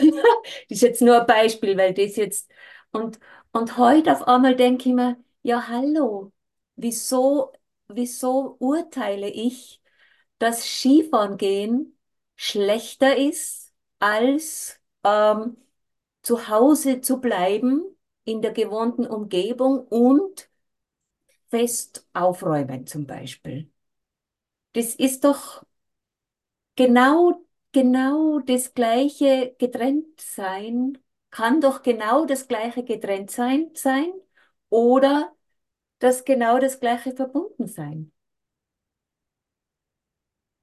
ist 0.69 0.81
jetzt 0.81 1.01
nur 1.01 1.21
ein 1.21 1.27
Beispiel, 1.27 1.77
weil 1.77 1.93
das 1.93 2.15
jetzt. 2.15 2.51
Und, 2.91 3.19
und 3.51 3.77
heute 3.77 4.11
auf 4.13 4.27
einmal 4.27 4.55
denke 4.55 4.89
ich 4.89 4.95
mir, 4.95 5.17
ja, 5.43 5.67
hallo, 5.67 6.31
wieso, 6.75 7.51
wieso 7.87 8.57
urteile 8.59 9.29
ich, 9.29 9.81
dass 10.39 10.65
Skifahren 10.67 11.37
gehen 11.37 11.97
schlechter 12.35 13.17
ist, 13.17 13.73
als 13.99 14.79
ähm, 15.03 15.57
zu 16.23 16.47
Hause 16.49 17.01
zu 17.01 17.21
bleiben 17.21 17.83
in 18.25 18.41
der 18.41 18.51
gewohnten 18.53 19.05
Umgebung 19.07 19.79
und 19.87 20.49
fest 21.51 22.07
aufräumen 22.13 22.87
zum 22.87 23.05
Beispiel. 23.05 23.69
Das 24.73 24.95
ist 24.95 25.23
doch 25.23 25.63
genau, 26.75 27.45
genau 27.71 28.39
das 28.39 28.73
gleiche 28.73 29.55
getrennt 29.59 30.19
sein, 30.21 30.97
kann 31.29 31.61
doch 31.61 31.81
genau 31.83 32.25
das 32.25 32.47
gleiche 32.47 32.83
getrennt 32.83 33.31
sein, 33.31 33.71
sein 33.73 34.11
oder 34.69 35.33
das 35.99 36.25
genau 36.25 36.59
das 36.59 36.79
gleiche 36.79 37.15
verbunden 37.15 37.67
sein. 37.67 38.11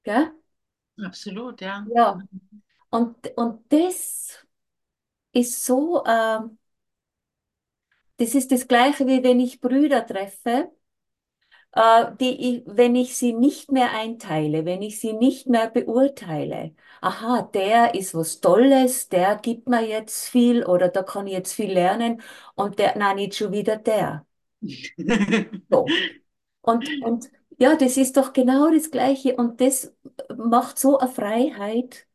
Ja? 0.05 0.33
Absolut, 1.05 1.61
ja. 1.61 1.91
Ja. 1.95 2.17
Und, 2.91 3.27
und 3.37 3.71
das 3.73 4.45
ist 5.33 5.65
so, 5.65 6.05
ähm, 6.07 6.58
das 8.19 8.35
ist 8.35 8.51
das 8.51 8.67
Gleiche, 8.67 9.07
wie 9.07 9.23
wenn 9.23 9.39
ich 9.39 9.61
Brüder 9.61 10.05
treffe, 10.05 10.71
äh, 11.73 12.05
die 12.19 12.57
ich, 12.57 12.63
wenn 12.67 12.95
ich 12.95 13.15
sie 13.17 13.33
nicht 13.33 13.71
mehr 13.71 13.91
einteile, 13.93 14.65
wenn 14.65 14.81
ich 14.81 14.99
sie 14.99 15.13
nicht 15.13 15.47
mehr 15.47 15.69
beurteile. 15.69 16.75
Aha, 17.01 17.43
der 17.53 17.95
ist 17.95 18.13
was 18.15 18.39
Tolles, 18.41 19.09
der 19.09 19.35
gibt 19.37 19.67
mir 19.69 19.81
jetzt 19.85 20.29
viel 20.29 20.65
oder 20.65 20.89
da 20.89 21.03
kann 21.03 21.27
ich 21.27 21.33
jetzt 21.33 21.53
viel 21.53 21.71
lernen 21.71 22.21
und 22.55 22.79
der, 22.79 22.97
nein, 22.97 23.17
nicht 23.17 23.35
schon 23.35 23.51
wieder 23.51 23.77
der. 23.77 24.25
So. 25.69 25.97
Und, 26.61 26.91
und 26.99 27.31
ja, 27.59 27.77
das 27.77 27.97
ist 27.97 28.17
doch 28.17 28.33
genau 28.33 28.71
das 28.73 28.91
Gleiche 28.91 29.37
und 29.37 29.61
das 29.61 29.95
macht 30.37 30.79
so 30.79 30.99
eine 30.99 31.11
Freiheit. 31.11 32.07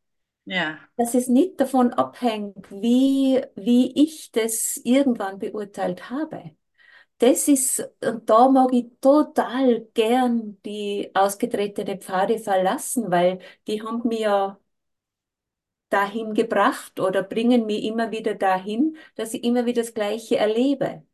Ja. 0.46 0.88
dass 0.96 1.14
es 1.14 1.28
nicht 1.28 1.60
davon 1.60 1.92
abhängt, 1.92 2.70
wie, 2.70 3.42
wie 3.56 3.92
ich 4.02 4.30
das 4.32 4.76
irgendwann 4.84 5.38
beurteilt 5.38 6.10
habe. 6.10 6.56
Das 7.18 7.48
ist, 7.48 7.80
und 8.04 8.30
da 8.30 8.48
mag 8.50 8.72
ich 8.74 8.86
total 9.00 9.82
gern 9.94 10.60
die 10.64 11.10
ausgetretene 11.14 11.98
Pfade 11.98 12.38
verlassen, 12.38 13.10
weil 13.10 13.40
die 13.68 13.82
haben 13.82 14.06
mich 14.08 14.20
ja 14.20 14.58
dahin 15.88 16.34
gebracht 16.34 17.00
oder 17.00 17.22
bringen 17.22 17.64
mich 17.66 17.84
immer 17.84 18.10
wieder 18.10 18.34
dahin, 18.34 18.96
dass 19.16 19.32
ich 19.34 19.44
immer 19.44 19.64
wieder 19.66 19.80
das 19.82 19.94
Gleiche 19.94 20.36
erlebe. 20.36 21.04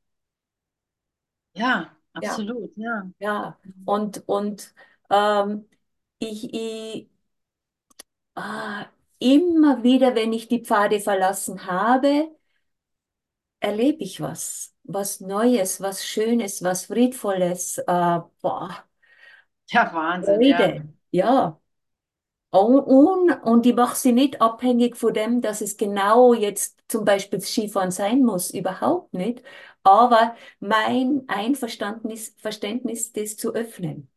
Ja, 1.54 1.96
Ja, 2.20 2.32
absolut, 2.34 2.76
ja. 2.76 3.10
ja. 3.20 3.58
Und, 3.84 4.28
und 4.28 4.74
ähm, 5.10 5.68
ich, 6.20 6.54
ich 6.54 7.10
ah, 8.34 8.90
immer 9.20 9.84
wieder, 9.84 10.16
wenn 10.16 10.32
ich 10.34 10.48
die 10.48 10.64
Pfade 10.64 11.00
verlassen 11.00 11.66
habe, 11.66 12.30
erlebe 13.60 14.02
ich 14.04 14.20
was, 14.20 14.74
was 14.84 15.20
Neues, 15.20 15.80
was 15.80 16.04
Schönes, 16.06 16.62
was 16.62 16.86
Friedvolles, 16.86 17.78
äh, 17.78 18.20
boah, 18.42 18.84
Ja, 19.72 19.92
Wahnsinn, 19.94 20.42
ja. 20.42 20.70
Freude, 20.70 20.88
ja. 21.10 21.60
Und, 22.52 22.80
und, 22.80 23.32
und 23.44 23.66
ich 23.66 23.76
mache 23.76 23.96
sie 23.96 24.12
nicht 24.12 24.42
abhängig 24.42 24.96
von 24.98 25.14
dem, 25.14 25.42
dass 25.42 25.62
es 25.62 25.78
genau 25.78 26.34
jetzt 26.34 26.80
zum 26.88 27.06
Beispiel 27.06 27.40
Skifahren 27.42 27.92
sein 27.92 28.22
muss, 28.24 28.52
überhaupt 28.52 29.14
nicht. 29.14 29.44
Aber 29.84 30.36
mein 30.60 31.24
Einverständnis, 31.28 32.36
Verständnis, 32.38 33.12
das 33.14 33.38
zu 33.38 33.54
öffnen. 33.54 34.09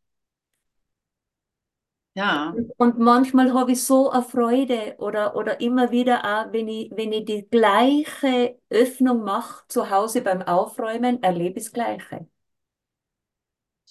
Ja, 2.15 2.59
Und 2.77 2.99
manchmal 2.99 3.53
habe 3.53 3.71
ich 3.71 3.83
so 3.83 4.11
eine 4.11 4.21
Freude 4.23 4.95
oder, 4.99 5.35
oder 5.35 5.59
immer 5.61 5.91
wieder 5.91 6.23
auch, 6.47 6.53
wenn 6.53 6.67
ich, 6.67 6.91
wenn 6.95 7.11
ich 7.11 7.25
die 7.25 7.47
gleiche 7.49 8.59
Öffnung 8.69 9.23
mache 9.23 9.63
zu 9.67 9.89
Hause 9.89 10.21
beim 10.21 10.41
Aufräumen, 10.43 11.21
erlebe 11.23 11.59
ich 11.59 11.65
das 11.65 11.73
Gleiche. 11.73 12.27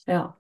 Ja, 0.07 0.39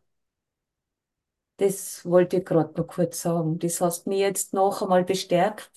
das 1.59 2.05
wollte 2.05 2.39
ich 2.39 2.45
gerade 2.45 2.74
noch 2.80 2.87
kurz 2.89 3.22
sagen. 3.22 3.59
Das 3.59 3.80
hast 3.80 4.07
mir 4.07 4.18
jetzt 4.18 4.53
noch 4.55 4.83
einmal 4.83 5.05
bestärkt 5.05 5.70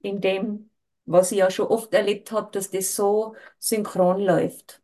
in 0.00 0.20
dem, 0.20 0.70
was 1.06 1.32
ich 1.32 1.38
ja 1.38 1.50
schon 1.50 1.66
oft 1.68 1.92
erlebt 1.94 2.32
habe, 2.32 2.50
dass 2.52 2.70
das 2.70 2.94
so 2.96 3.36
synchron 3.58 4.20
läuft. 4.22 4.82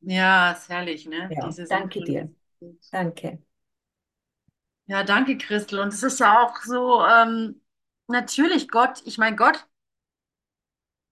ja, 0.00 0.52
ist 0.52 0.68
herrlich, 0.68 1.06
ne? 1.06 1.34
Ja, 1.34 1.42
Diese 1.42 1.66
danke 1.68 2.02
dir. 2.02 2.34
Danke. 2.90 3.42
Ja, 4.86 5.02
danke, 5.04 5.36
Christel. 5.38 5.80
Und 5.80 5.88
es 5.88 6.02
ist 6.02 6.20
ja 6.20 6.40
auch 6.42 6.56
so, 6.62 7.04
ähm, 7.06 7.60
natürlich 8.06 8.68
Gott, 8.68 9.02
ich 9.06 9.18
meine 9.18 9.36
Gott, 9.36 9.66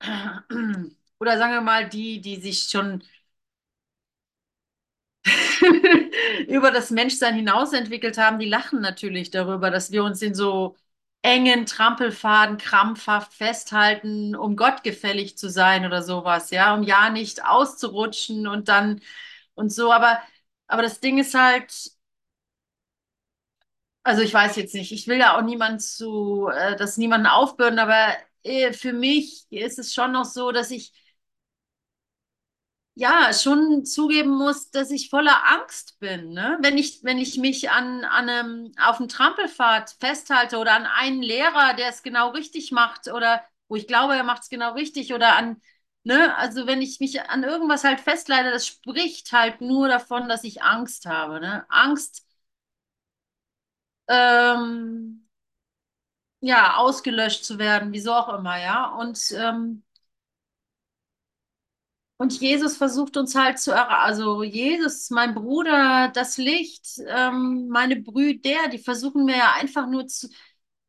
oder 1.21 1.39
sagen 1.39 1.53
wir 1.55 1.61
mal, 1.61 1.89
die, 1.89 2.21
die 2.21 2.37
sich 2.41 2.69
schon 2.71 3.03
über 6.49 6.71
das 6.71 6.91
Menschsein 6.91 7.35
hinaus 7.35 7.73
entwickelt 7.73 8.19
haben, 8.19 8.39
die 8.39 8.49
lachen 8.49 8.81
natürlich 8.81 9.31
darüber, 9.31 9.71
dass 9.71 9.91
wir 9.93 10.05
uns 10.05 10.23
in 10.23 10.35
so 10.35 10.77
engen 11.23 11.67
Trampelfaden 11.67 12.57
krampfhaft 12.59 13.33
festhalten, 13.35 14.35
um 14.35 14.57
Gott 14.57 14.83
gefällig 14.83 15.39
zu 15.39 15.49
sein 15.51 15.87
oder 15.87 16.03
sowas, 16.03 16.51
ja, 16.51 16.75
um 16.75 16.83
ja 16.83 17.11
nicht 17.11 17.45
auszurutschen 17.45 18.47
und 18.49 18.69
dann 18.69 19.01
und 19.55 19.73
so. 19.73 19.93
Aber, 19.93 20.19
aber 20.67 20.83
das 20.83 20.99
Ding 21.01 21.19
ist 21.19 21.35
halt, 21.35 21.73
also 24.05 24.23
ich 24.23 24.35
weiß 24.35 24.57
jetzt 24.57 24.75
nicht, 24.75 24.93
ich 24.93 25.07
will 25.09 25.19
ja 25.19 25.37
auch 25.37 25.43
niemand 25.43 25.83
zu, 25.83 26.49
äh, 26.49 26.77
das 26.77 26.97
niemanden 26.97 27.27
aufbürden, 27.27 27.79
aber 27.79 28.15
äh, 28.43 28.73
für 28.73 28.93
mich 28.93 29.47
ist 29.51 29.79
es 29.79 29.95
schon 29.95 30.13
noch 30.13 30.25
so, 30.25 30.51
dass 30.53 30.71
ich 30.71 30.93
ja, 32.95 33.33
schon 33.33 33.85
zugeben 33.87 34.31
muss, 34.37 34.71
dass 34.71 34.91
ich 34.91 35.09
voller 35.09 35.47
Angst 35.49 35.99
bin, 35.99 36.31
ne? 36.33 36.59
Wenn 36.61 36.77
ich, 36.77 37.03
wenn 37.05 37.19
ich 37.19 37.39
mich 37.39 37.71
an, 37.71 38.05
an 38.05 38.29
einem, 38.29 38.73
auf 38.79 38.99
einem 38.99 39.09
Trampelpfad 39.09 39.97
festhalte 39.99 40.59
oder 40.59 40.75
an 40.75 40.85
einen 40.87 41.23
Lehrer, 41.23 41.73
der 41.75 41.89
es 41.89 42.03
genau 42.03 42.31
richtig 42.31 42.71
macht 42.71 43.09
oder 43.09 43.43
wo 43.69 43.77
ich 43.77 43.87
glaube, 43.87 44.15
er 44.15 44.25
macht 44.25 44.43
es 44.43 44.51
genau 44.51 44.75
richtig 44.75 45.15
oder 45.15 45.37
an, 45.37 45.63
ne? 46.05 46.37
Also 46.37 46.67
wenn 46.67 46.83
ich 46.83 47.01
mich 47.01 47.23
an 47.23 47.45
irgendwas 47.45 47.83
halt 47.85 48.01
festleite, 48.01 48.51
das 48.51 48.67
spricht 48.67 49.33
halt 49.33 49.63
nur 49.63 49.89
davon, 49.89 50.29
dass 50.29 50.45
ich 50.45 50.63
Angst 50.63 51.07
habe, 51.07 51.41
ne? 51.41 51.65
Angst, 51.71 52.27
ähm, 54.09 55.27
ja, 56.41 56.77
ausgelöscht 56.77 57.45
zu 57.45 57.59
werden, 57.59 57.93
wieso 57.93 58.13
auch 58.15 58.29
immer, 58.39 58.61
ja? 58.61 58.87
Und, 58.97 59.19
ähm, 59.37 59.83
Und 62.17 62.41
Jesus 62.41 62.77
versucht 62.77 63.17
uns 63.17 63.35
halt 63.35 63.59
zu 63.59 63.73
erreichen, 63.73 63.91
also 64.01 64.43
Jesus, 64.45 65.11
mein 65.11 65.35
Bruder, 65.35 66.09
das 66.15 66.37
Licht, 66.37 66.87
ähm, 67.09 67.67
meine 67.69 67.97
Brüder, 68.01 68.69
die 68.73 68.79
versuchen 68.79 69.25
mir 69.25 69.37
ja 69.39 69.53
einfach 69.55 69.89
nur 69.89 70.07
zu, 70.07 70.29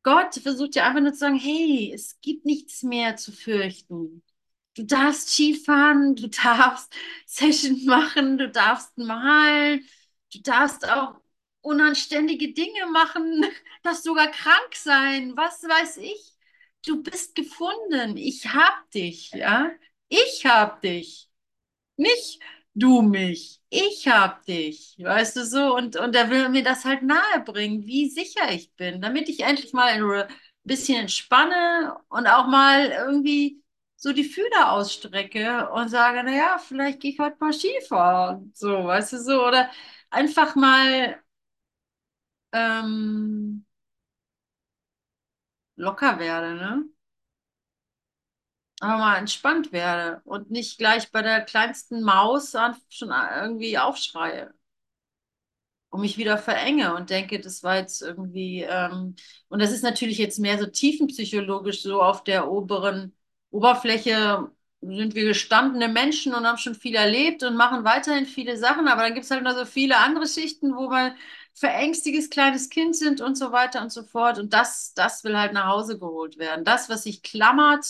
Gott 0.04 0.36
versucht 0.36 0.76
ja 0.76 0.86
einfach 0.88 1.02
nur 1.02 1.14
zu 1.14 1.20
sagen, 1.20 1.38
hey, 1.40 1.92
es 1.94 2.20
gibt 2.22 2.46
nichts 2.46 2.84
mehr 2.84 3.16
zu 3.18 3.32
fürchten. 3.32 4.24
Du 4.76 4.84
darfst 4.86 5.30
Skifahren, 5.32 6.16
du 6.16 6.30
darfst 6.30 6.94
Session 7.28 7.84
machen, 7.86 8.38
du 8.38 8.50
darfst 8.52 8.98
malen, 8.98 9.86
du 10.34 10.42
darfst 10.42 10.88
auch 10.90 11.16
unanständige 11.64 12.54
Dinge 12.54 12.88
machen, 12.92 13.46
darfst 13.84 14.04
sogar 14.06 14.30
krank 14.32 14.76
sein, 14.76 15.36
was 15.38 15.64
weiß 15.64 15.98
ich. 15.98 16.34
Du 16.86 17.02
bist 17.04 17.36
gefunden, 17.36 18.18
ich 18.18 18.48
hab 18.54 18.90
dich, 18.92 19.32
ja. 19.32 19.72
Ich 20.10 20.46
hab 20.46 20.82
dich. 20.82 21.30
Nicht 21.98 22.40
du 22.76 23.02
mich. 23.02 23.62
Ich 23.70 24.08
hab 24.08 24.46
dich. 24.46 24.96
Weißt 25.00 25.36
du 25.38 25.46
so? 25.46 25.76
Und, 25.76 25.96
und 25.96 26.16
er 26.16 26.30
will 26.30 26.50
mir 26.50 26.64
das 26.64 26.86
halt 26.86 27.04
nahebringen, 27.04 27.86
wie 27.86 28.10
sicher 28.10 28.52
ich 28.52 28.74
bin, 28.76 29.02
damit 29.02 29.30
ich 29.30 29.42
endlich 29.42 29.74
mal 29.74 29.88
ein 29.92 30.28
bisschen 30.64 31.00
entspanne 31.02 31.98
und 32.10 32.28
auch 32.28 32.48
mal 32.48 32.92
irgendwie 32.92 33.62
so 33.96 34.12
die 34.14 34.24
Fühler 34.26 34.72
ausstrecke 34.74 35.70
und 35.72 35.90
sage, 35.90 36.24
naja, 36.24 36.58
vielleicht 36.60 37.00
gehe 37.00 37.12
ich 37.12 37.20
heute 37.20 37.38
mal 37.40 37.54
Skifahren. 37.54 38.52
So, 38.56 38.86
weißt 38.86 39.14
du 39.14 39.20
so? 39.20 39.46
Oder 39.48 39.70
einfach 40.10 40.56
mal 40.56 41.23
ähm, 42.54 43.66
locker 45.76 46.18
werde, 46.20 46.56
ne? 46.56 46.86
aber 48.80 48.98
mal 49.00 49.18
entspannt 49.18 49.72
werde 49.72 50.22
und 50.26 50.52
nicht 50.52 50.78
gleich 50.78 51.12
bei 51.12 51.22
der 51.24 51.42
kleinsten 51.42 52.02
Maus 52.04 52.52
schon 52.90 53.10
irgendwie 53.12 53.78
aufschreie 53.80 54.54
und 55.90 56.02
mich 56.02 56.18
wieder 56.18 56.38
verenge 56.38 56.96
und 56.96 57.10
denke, 57.10 57.40
das 57.40 57.64
war 57.64 57.78
jetzt 57.78 58.02
irgendwie, 58.02 58.64
ähm, 58.68 59.16
und 59.50 59.62
das 59.62 59.72
ist 59.72 59.84
natürlich 59.84 60.18
jetzt 60.18 60.40
mehr 60.40 60.58
so 60.60 60.66
tiefenpsychologisch, 60.68 61.84
so 61.84 62.02
auf 62.02 62.24
der 62.24 62.50
oberen 62.52 63.16
Oberfläche 63.52 64.50
sind 64.82 65.16
wir 65.16 65.26
gestandene 65.26 65.88
Menschen 65.88 66.34
und 66.34 66.46
haben 66.46 66.58
schon 66.58 66.76
viel 66.76 66.96
erlebt 66.96 67.44
und 67.44 67.56
machen 67.56 67.84
weiterhin 67.86 68.26
viele 68.26 68.58
Sachen, 68.58 68.88
aber 68.88 69.04
dann 69.04 69.14
gibt 69.14 69.26
es 69.26 69.32
halt 69.32 69.44
noch 69.44 69.56
so 69.56 69.66
viele 69.66 69.98
andere 69.98 70.28
Schichten, 70.28 70.76
wo 70.76 70.90
wir 70.90 71.16
verängstiges 71.54 72.30
kleines 72.30 72.70
Kind 72.70 72.96
sind 72.96 73.22
und 73.22 73.38
so 73.38 73.52
weiter 73.52 73.82
und 73.82 73.92
so 73.92 74.04
fort. 74.04 74.40
Und 74.40 74.54
das, 74.54 74.94
das 74.94 75.24
will 75.24 75.38
halt 75.38 75.54
nach 75.54 75.68
Hause 75.68 76.00
geholt 76.00 76.38
werden. 76.38 76.66
Das, 76.66 76.90
was 76.90 77.04
sich 77.04 77.24
klammert, 77.24 77.86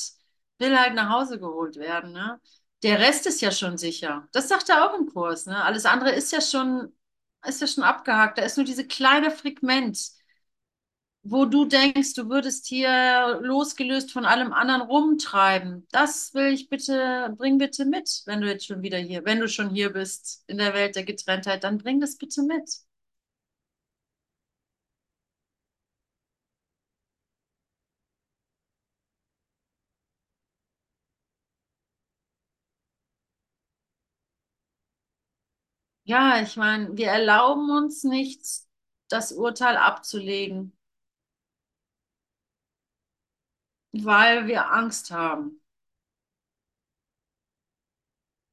will 0.59 0.77
halt 0.77 0.93
nach 0.95 1.09
Hause 1.09 1.39
geholt 1.39 1.77
werden. 1.77 2.11
Ne? 2.11 2.39
Der 2.83 2.99
Rest 2.99 3.25
ist 3.27 3.41
ja 3.41 3.51
schon 3.51 3.77
sicher. 3.77 4.27
Das 4.31 4.49
sagt 4.49 4.69
er 4.69 4.89
auch 4.89 4.99
im 4.99 5.07
Kurs. 5.07 5.45
Ne? 5.45 5.63
Alles 5.63 5.85
andere 5.85 6.11
ist 6.11 6.31
ja 6.31 6.41
schon, 6.41 6.93
ist 7.45 7.61
ja 7.61 7.67
schon 7.67 7.83
abgehakt. 7.83 8.37
Da 8.37 8.43
ist 8.43 8.57
nur 8.57 8.65
diese 8.65 8.87
kleine 8.87 9.31
Fragment 9.31 9.97
wo 11.23 11.45
du 11.45 11.65
denkst, 11.65 12.13
du 12.15 12.29
würdest 12.29 12.67
hier 12.67 13.39
losgelöst 13.41 14.11
von 14.11 14.25
allem 14.25 14.51
anderen 14.51 14.81
rumtreiben. 14.81 15.87
Das 15.91 16.33
will 16.33 16.53
ich 16.53 16.67
bitte, 16.69 17.33
bring 17.37 17.57
bitte 17.57 17.85
mit, 17.85 18.23
wenn 18.25 18.41
du 18.41 18.47
jetzt 18.47 18.65
schon 18.65 18.81
wieder 18.81 18.97
hier, 18.97 19.23
wenn 19.25 19.39
du 19.39 19.47
schon 19.47 19.69
hier 19.69 19.91
bist 19.93 20.43
in 20.47 20.57
der 20.57 20.73
Welt 20.73 20.95
der 20.95 21.03
Getrenntheit, 21.05 21.63
dann 21.63 21.77
bring 21.77 22.01
das 22.01 22.17
bitte 22.17 22.43
mit. 22.43 22.69
Ja, 36.05 36.41
ich 36.41 36.55
meine, 36.57 36.95
wir 36.97 37.07
erlauben 37.09 37.69
uns 37.71 38.03
nicht, 38.05 38.41
das 39.09 39.31
Urteil 39.33 39.75
abzulegen, 39.77 40.73
weil 43.93 44.45
wir 44.47 44.71
Angst 44.71 45.09
haben 45.11 45.61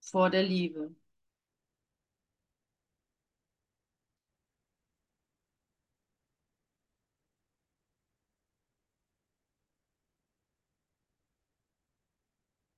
vor 0.01 0.29
der 0.31 0.43
Liebe. 0.43 0.95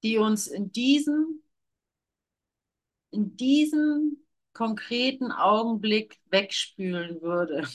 die 0.03 0.19
uns 0.19 0.47
in 0.49 0.71
diesem, 0.73 1.43
in 3.11 3.37
diesem 3.37 4.19
konkreten 4.53 5.33
Augenblick 5.33 6.19
wegspülen 6.31 7.21
würde. 7.23 7.67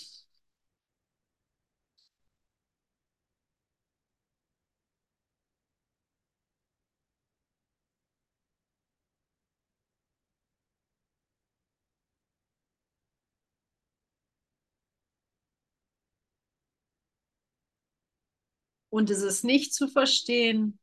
Und 18.89 19.09
es 19.09 19.21
ist 19.21 19.43
nicht 19.43 19.73
zu 19.73 19.87
verstehen, 19.87 20.79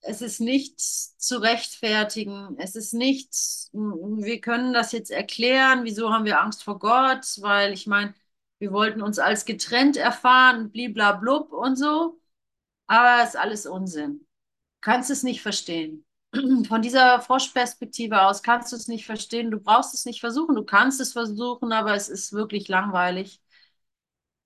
es 0.00 0.22
ist 0.22 0.40
nicht 0.40 0.80
zu 0.80 1.38
rechtfertigen, 1.38 2.56
es 2.58 2.76
ist 2.76 2.94
nicht, 2.94 3.32
wir 3.72 4.40
können 4.40 4.72
das 4.72 4.92
jetzt 4.92 5.10
erklären, 5.10 5.84
wieso 5.84 6.12
haben 6.12 6.24
wir 6.24 6.40
Angst 6.40 6.62
vor 6.64 6.78
Gott, 6.78 7.26
weil 7.40 7.72
ich 7.72 7.86
meine, 7.86 8.14
wir 8.58 8.72
wollten 8.72 9.02
uns 9.02 9.18
als 9.18 9.44
getrennt 9.44 9.96
erfahren, 9.96 10.70
bliblablub 10.70 11.52
und 11.52 11.76
so, 11.76 12.20
aber 12.86 13.22
es 13.22 13.30
ist 13.30 13.36
alles 13.36 13.66
Unsinn. 13.66 14.26
Kannst 14.80 15.10
es 15.10 15.22
nicht 15.22 15.42
verstehen. 15.42 16.04
Von 16.68 16.82
dieser 16.82 17.20
Froschperspektive 17.20 18.22
aus 18.22 18.42
kannst 18.42 18.72
du 18.72 18.76
es 18.76 18.88
nicht 18.88 19.06
verstehen, 19.06 19.50
du 19.50 19.60
brauchst 19.60 19.94
es 19.94 20.04
nicht 20.04 20.20
versuchen, 20.20 20.54
du 20.54 20.64
kannst 20.64 21.00
es 21.00 21.12
versuchen, 21.12 21.72
aber 21.72 21.94
es 21.94 22.08
ist 22.08 22.32
wirklich 22.32 22.68
langweilig 22.68 23.40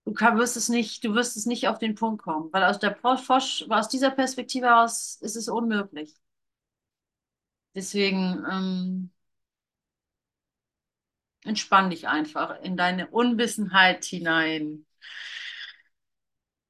du 0.05 0.12
wirst 0.14 0.57
es 0.57 0.68
nicht, 0.68 1.05
du 1.05 1.14
wirst 1.14 1.36
es 1.36 1.46
nicht 1.46 1.68
auf 1.68 1.78
den 1.78 1.94
Punkt 1.94 2.22
kommen, 2.22 2.53
weil 2.53 2.64
aus 2.64 2.78
der 2.78 2.94
Frosch, 2.96 3.64
aus 3.68 3.88
dieser 3.88 4.11
Perspektive 4.11 4.76
aus 4.76 5.16
ist 5.20 5.36
es 5.36 5.48
unmöglich. 5.48 6.14
Deswegen 7.74 8.44
ähm, 8.50 9.11
entspann 11.44 11.90
dich 11.90 12.09
einfach 12.09 12.61
in 12.62 12.76
deine 12.76 13.09
Unwissenheit 13.09 14.05
hinein. 14.05 14.86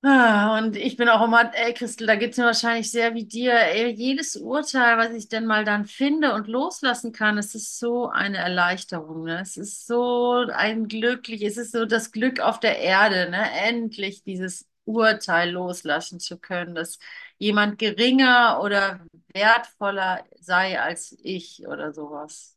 Ah, 0.05 0.59
und 0.59 0.74
ich 0.76 0.96
bin 0.96 1.09
auch 1.09 1.22
immer, 1.24 1.55
ey 1.55 1.72
Christel, 1.74 2.09
da 2.09 2.16
geht 2.16 2.32
es 2.32 2.36
mir 2.38 2.46
wahrscheinlich 2.46 2.90
sehr 2.90 3.14
wie 3.14 3.24
dir. 3.24 3.53
Ey, 3.55 3.88
jedes 3.92 4.34
Urteil, 4.34 4.98
was 4.98 5.12
ich 5.12 5.28
denn 5.28 5.46
mal 5.46 5.64
dann 5.64 5.84
finde 5.86 6.34
und 6.34 6.48
loslassen 6.48 7.12
kann, 7.12 7.38
es 7.38 7.55
ist 7.55 7.78
so 7.78 8.09
eine 8.09 8.38
Erleichterung. 8.38 9.22
Ne? 9.24 9.40
Es 9.40 9.57
ist 9.57 9.86
so 9.86 10.44
ein 10.53 10.88
glücklich, 10.88 11.42
es 11.42 11.57
ist 11.57 11.70
so 11.70 11.84
das 11.86 12.11
Glück 12.11 12.40
auf 12.40 12.59
der 12.59 12.78
Erde, 12.80 13.30
ne? 13.30 13.48
Endlich 13.64 14.24
dieses 14.24 14.68
Urteil 14.84 15.50
loslassen 15.53 16.18
zu 16.18 16.36
können, 16.36 16.74
dass 16.74 16.98
jemand 17.38 17.78
geringer 17.78 18.61
oder 18.61 19.07
wertvoller 19.32 20.24
sei 20.40 20.80
als 20.80 21.16
ich 21.22 21.64
oder 21.68 21.92
sowas. 21.92 22.57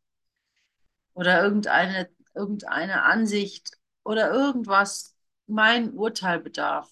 Oder 1.13 1.43
irgendeine, 1.43 2.09
irgendeine 2.33 3.03
Ansicht 3.03 3.71
oder 4.03 4.31
irgendwas 4.31 5.15
mein 5.47 5.93
Urteil 5.93 6.39
bedarf 6.39 6.91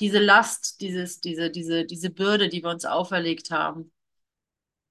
diese 0.00 0.18
Last, 0.18 0.80
dieses, 0.80 1.20
diese, 1.20 1.50
diese, 1.50 1.84
diese 1.84 2.10
Bürde, 2.10 2.48
die 2.48 2.62
wir 2.62 2.70
uns 2.70 2.84
auferlegt 2.84 3.50
haben, 3.50 3.92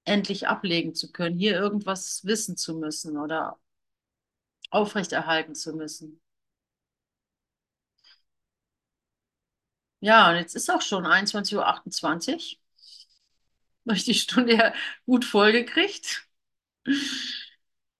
endlich 0.03 0.47
ablegen 0.49 0.93
zu 0.93 1.09
können, 1.13 1.37
hier 1.37 1.53
irgendwas 1.57 2.25
wissen 2.25 2.57
zu 2.57 2.75
müssen 2.75 3.17
oder 3.17 3.57
aufrechterhalten 4.71 5.53
zu 5.53 5.73
müssen. 5.75 6.19
Ja, 10.01 10.29
und 10.29 10.35
jetzt 10.37 10.55
ist 10.55 10.69
auch 10.69 10.81
schon 10.81 11.05
21.28 11.05 12.57
Uhr. 12.57 12.59
Habe 13.87 13.97
ich 13.97 14.05
die 14.05 14.13
Stunde 14.13 14.55
ja 14.55 14.73
gut 15.05 15.25
vollgekriegt. 15.25 16.27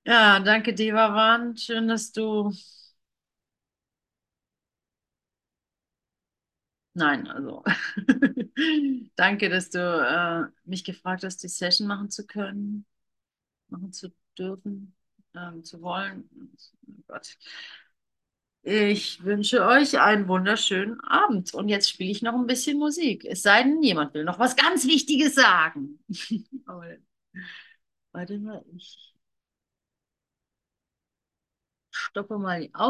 Ja, 0.06 0.40
danke, 0.40 0.74
Devavan. 0.74 1.56
Schön, 1.58 1.88
dass 1.88 2.12
du 2.12 2.52
Nein, 6.94 7.28
also 7.28 7.64
danke, 9.16 9.50
dass 9.50 9.70
du 9.70 9.80
äh, 9.80 10.52
mich 10.70 10.84
gefragt 10.84 11.24
hast, 11.24 11.44
die 11.44 11.48
Session 11.48 11.88
machen 11.88 12.10
zu 12.10 12.26
können, 12.26 12.86
machen 13.70 13.94
zu 13.94 14.10
dürfen, 14.38 14.96
ähm, 15.36 15.64
zu 15.64 15.82
wollen. 15.82 16.30
Oh 16.88 16.94
Gott. 17.08 17.38
Ich 18.62 19.24
wünsche 19.24 19.66
euch 19.66 20.00
einen 20.00 20.28
wunderschönen 20.28 21.00
Abend. 21.02 21.54
Und 21.54 21.70
jetzt 21.70 21.90
spiele 21.90 22.12
ich 22.12 22.22
noch 22.22 22.34
ein 22.36 22.46
bisschen 22.48 22.78
Musik. 22.78 23.26
Es 23.26 23.42
sei 23.42 23.64
denn, 23.64 23.82
jemand 23.82 24.14
will 24.14 24.24
noch 24.26 24.38
was 24.40 24.56
ganz 24.56 24.86
Wichtiges 24.86 25.36
sagen. 25.36 26.00
Warte 28.12 28.38
mal, 28.40 28.64
ich 28.76 29.16
stoppe 31.92 32.38
mal 32.40 32.62
die 32.62 32.74
Auf 32.74 32.88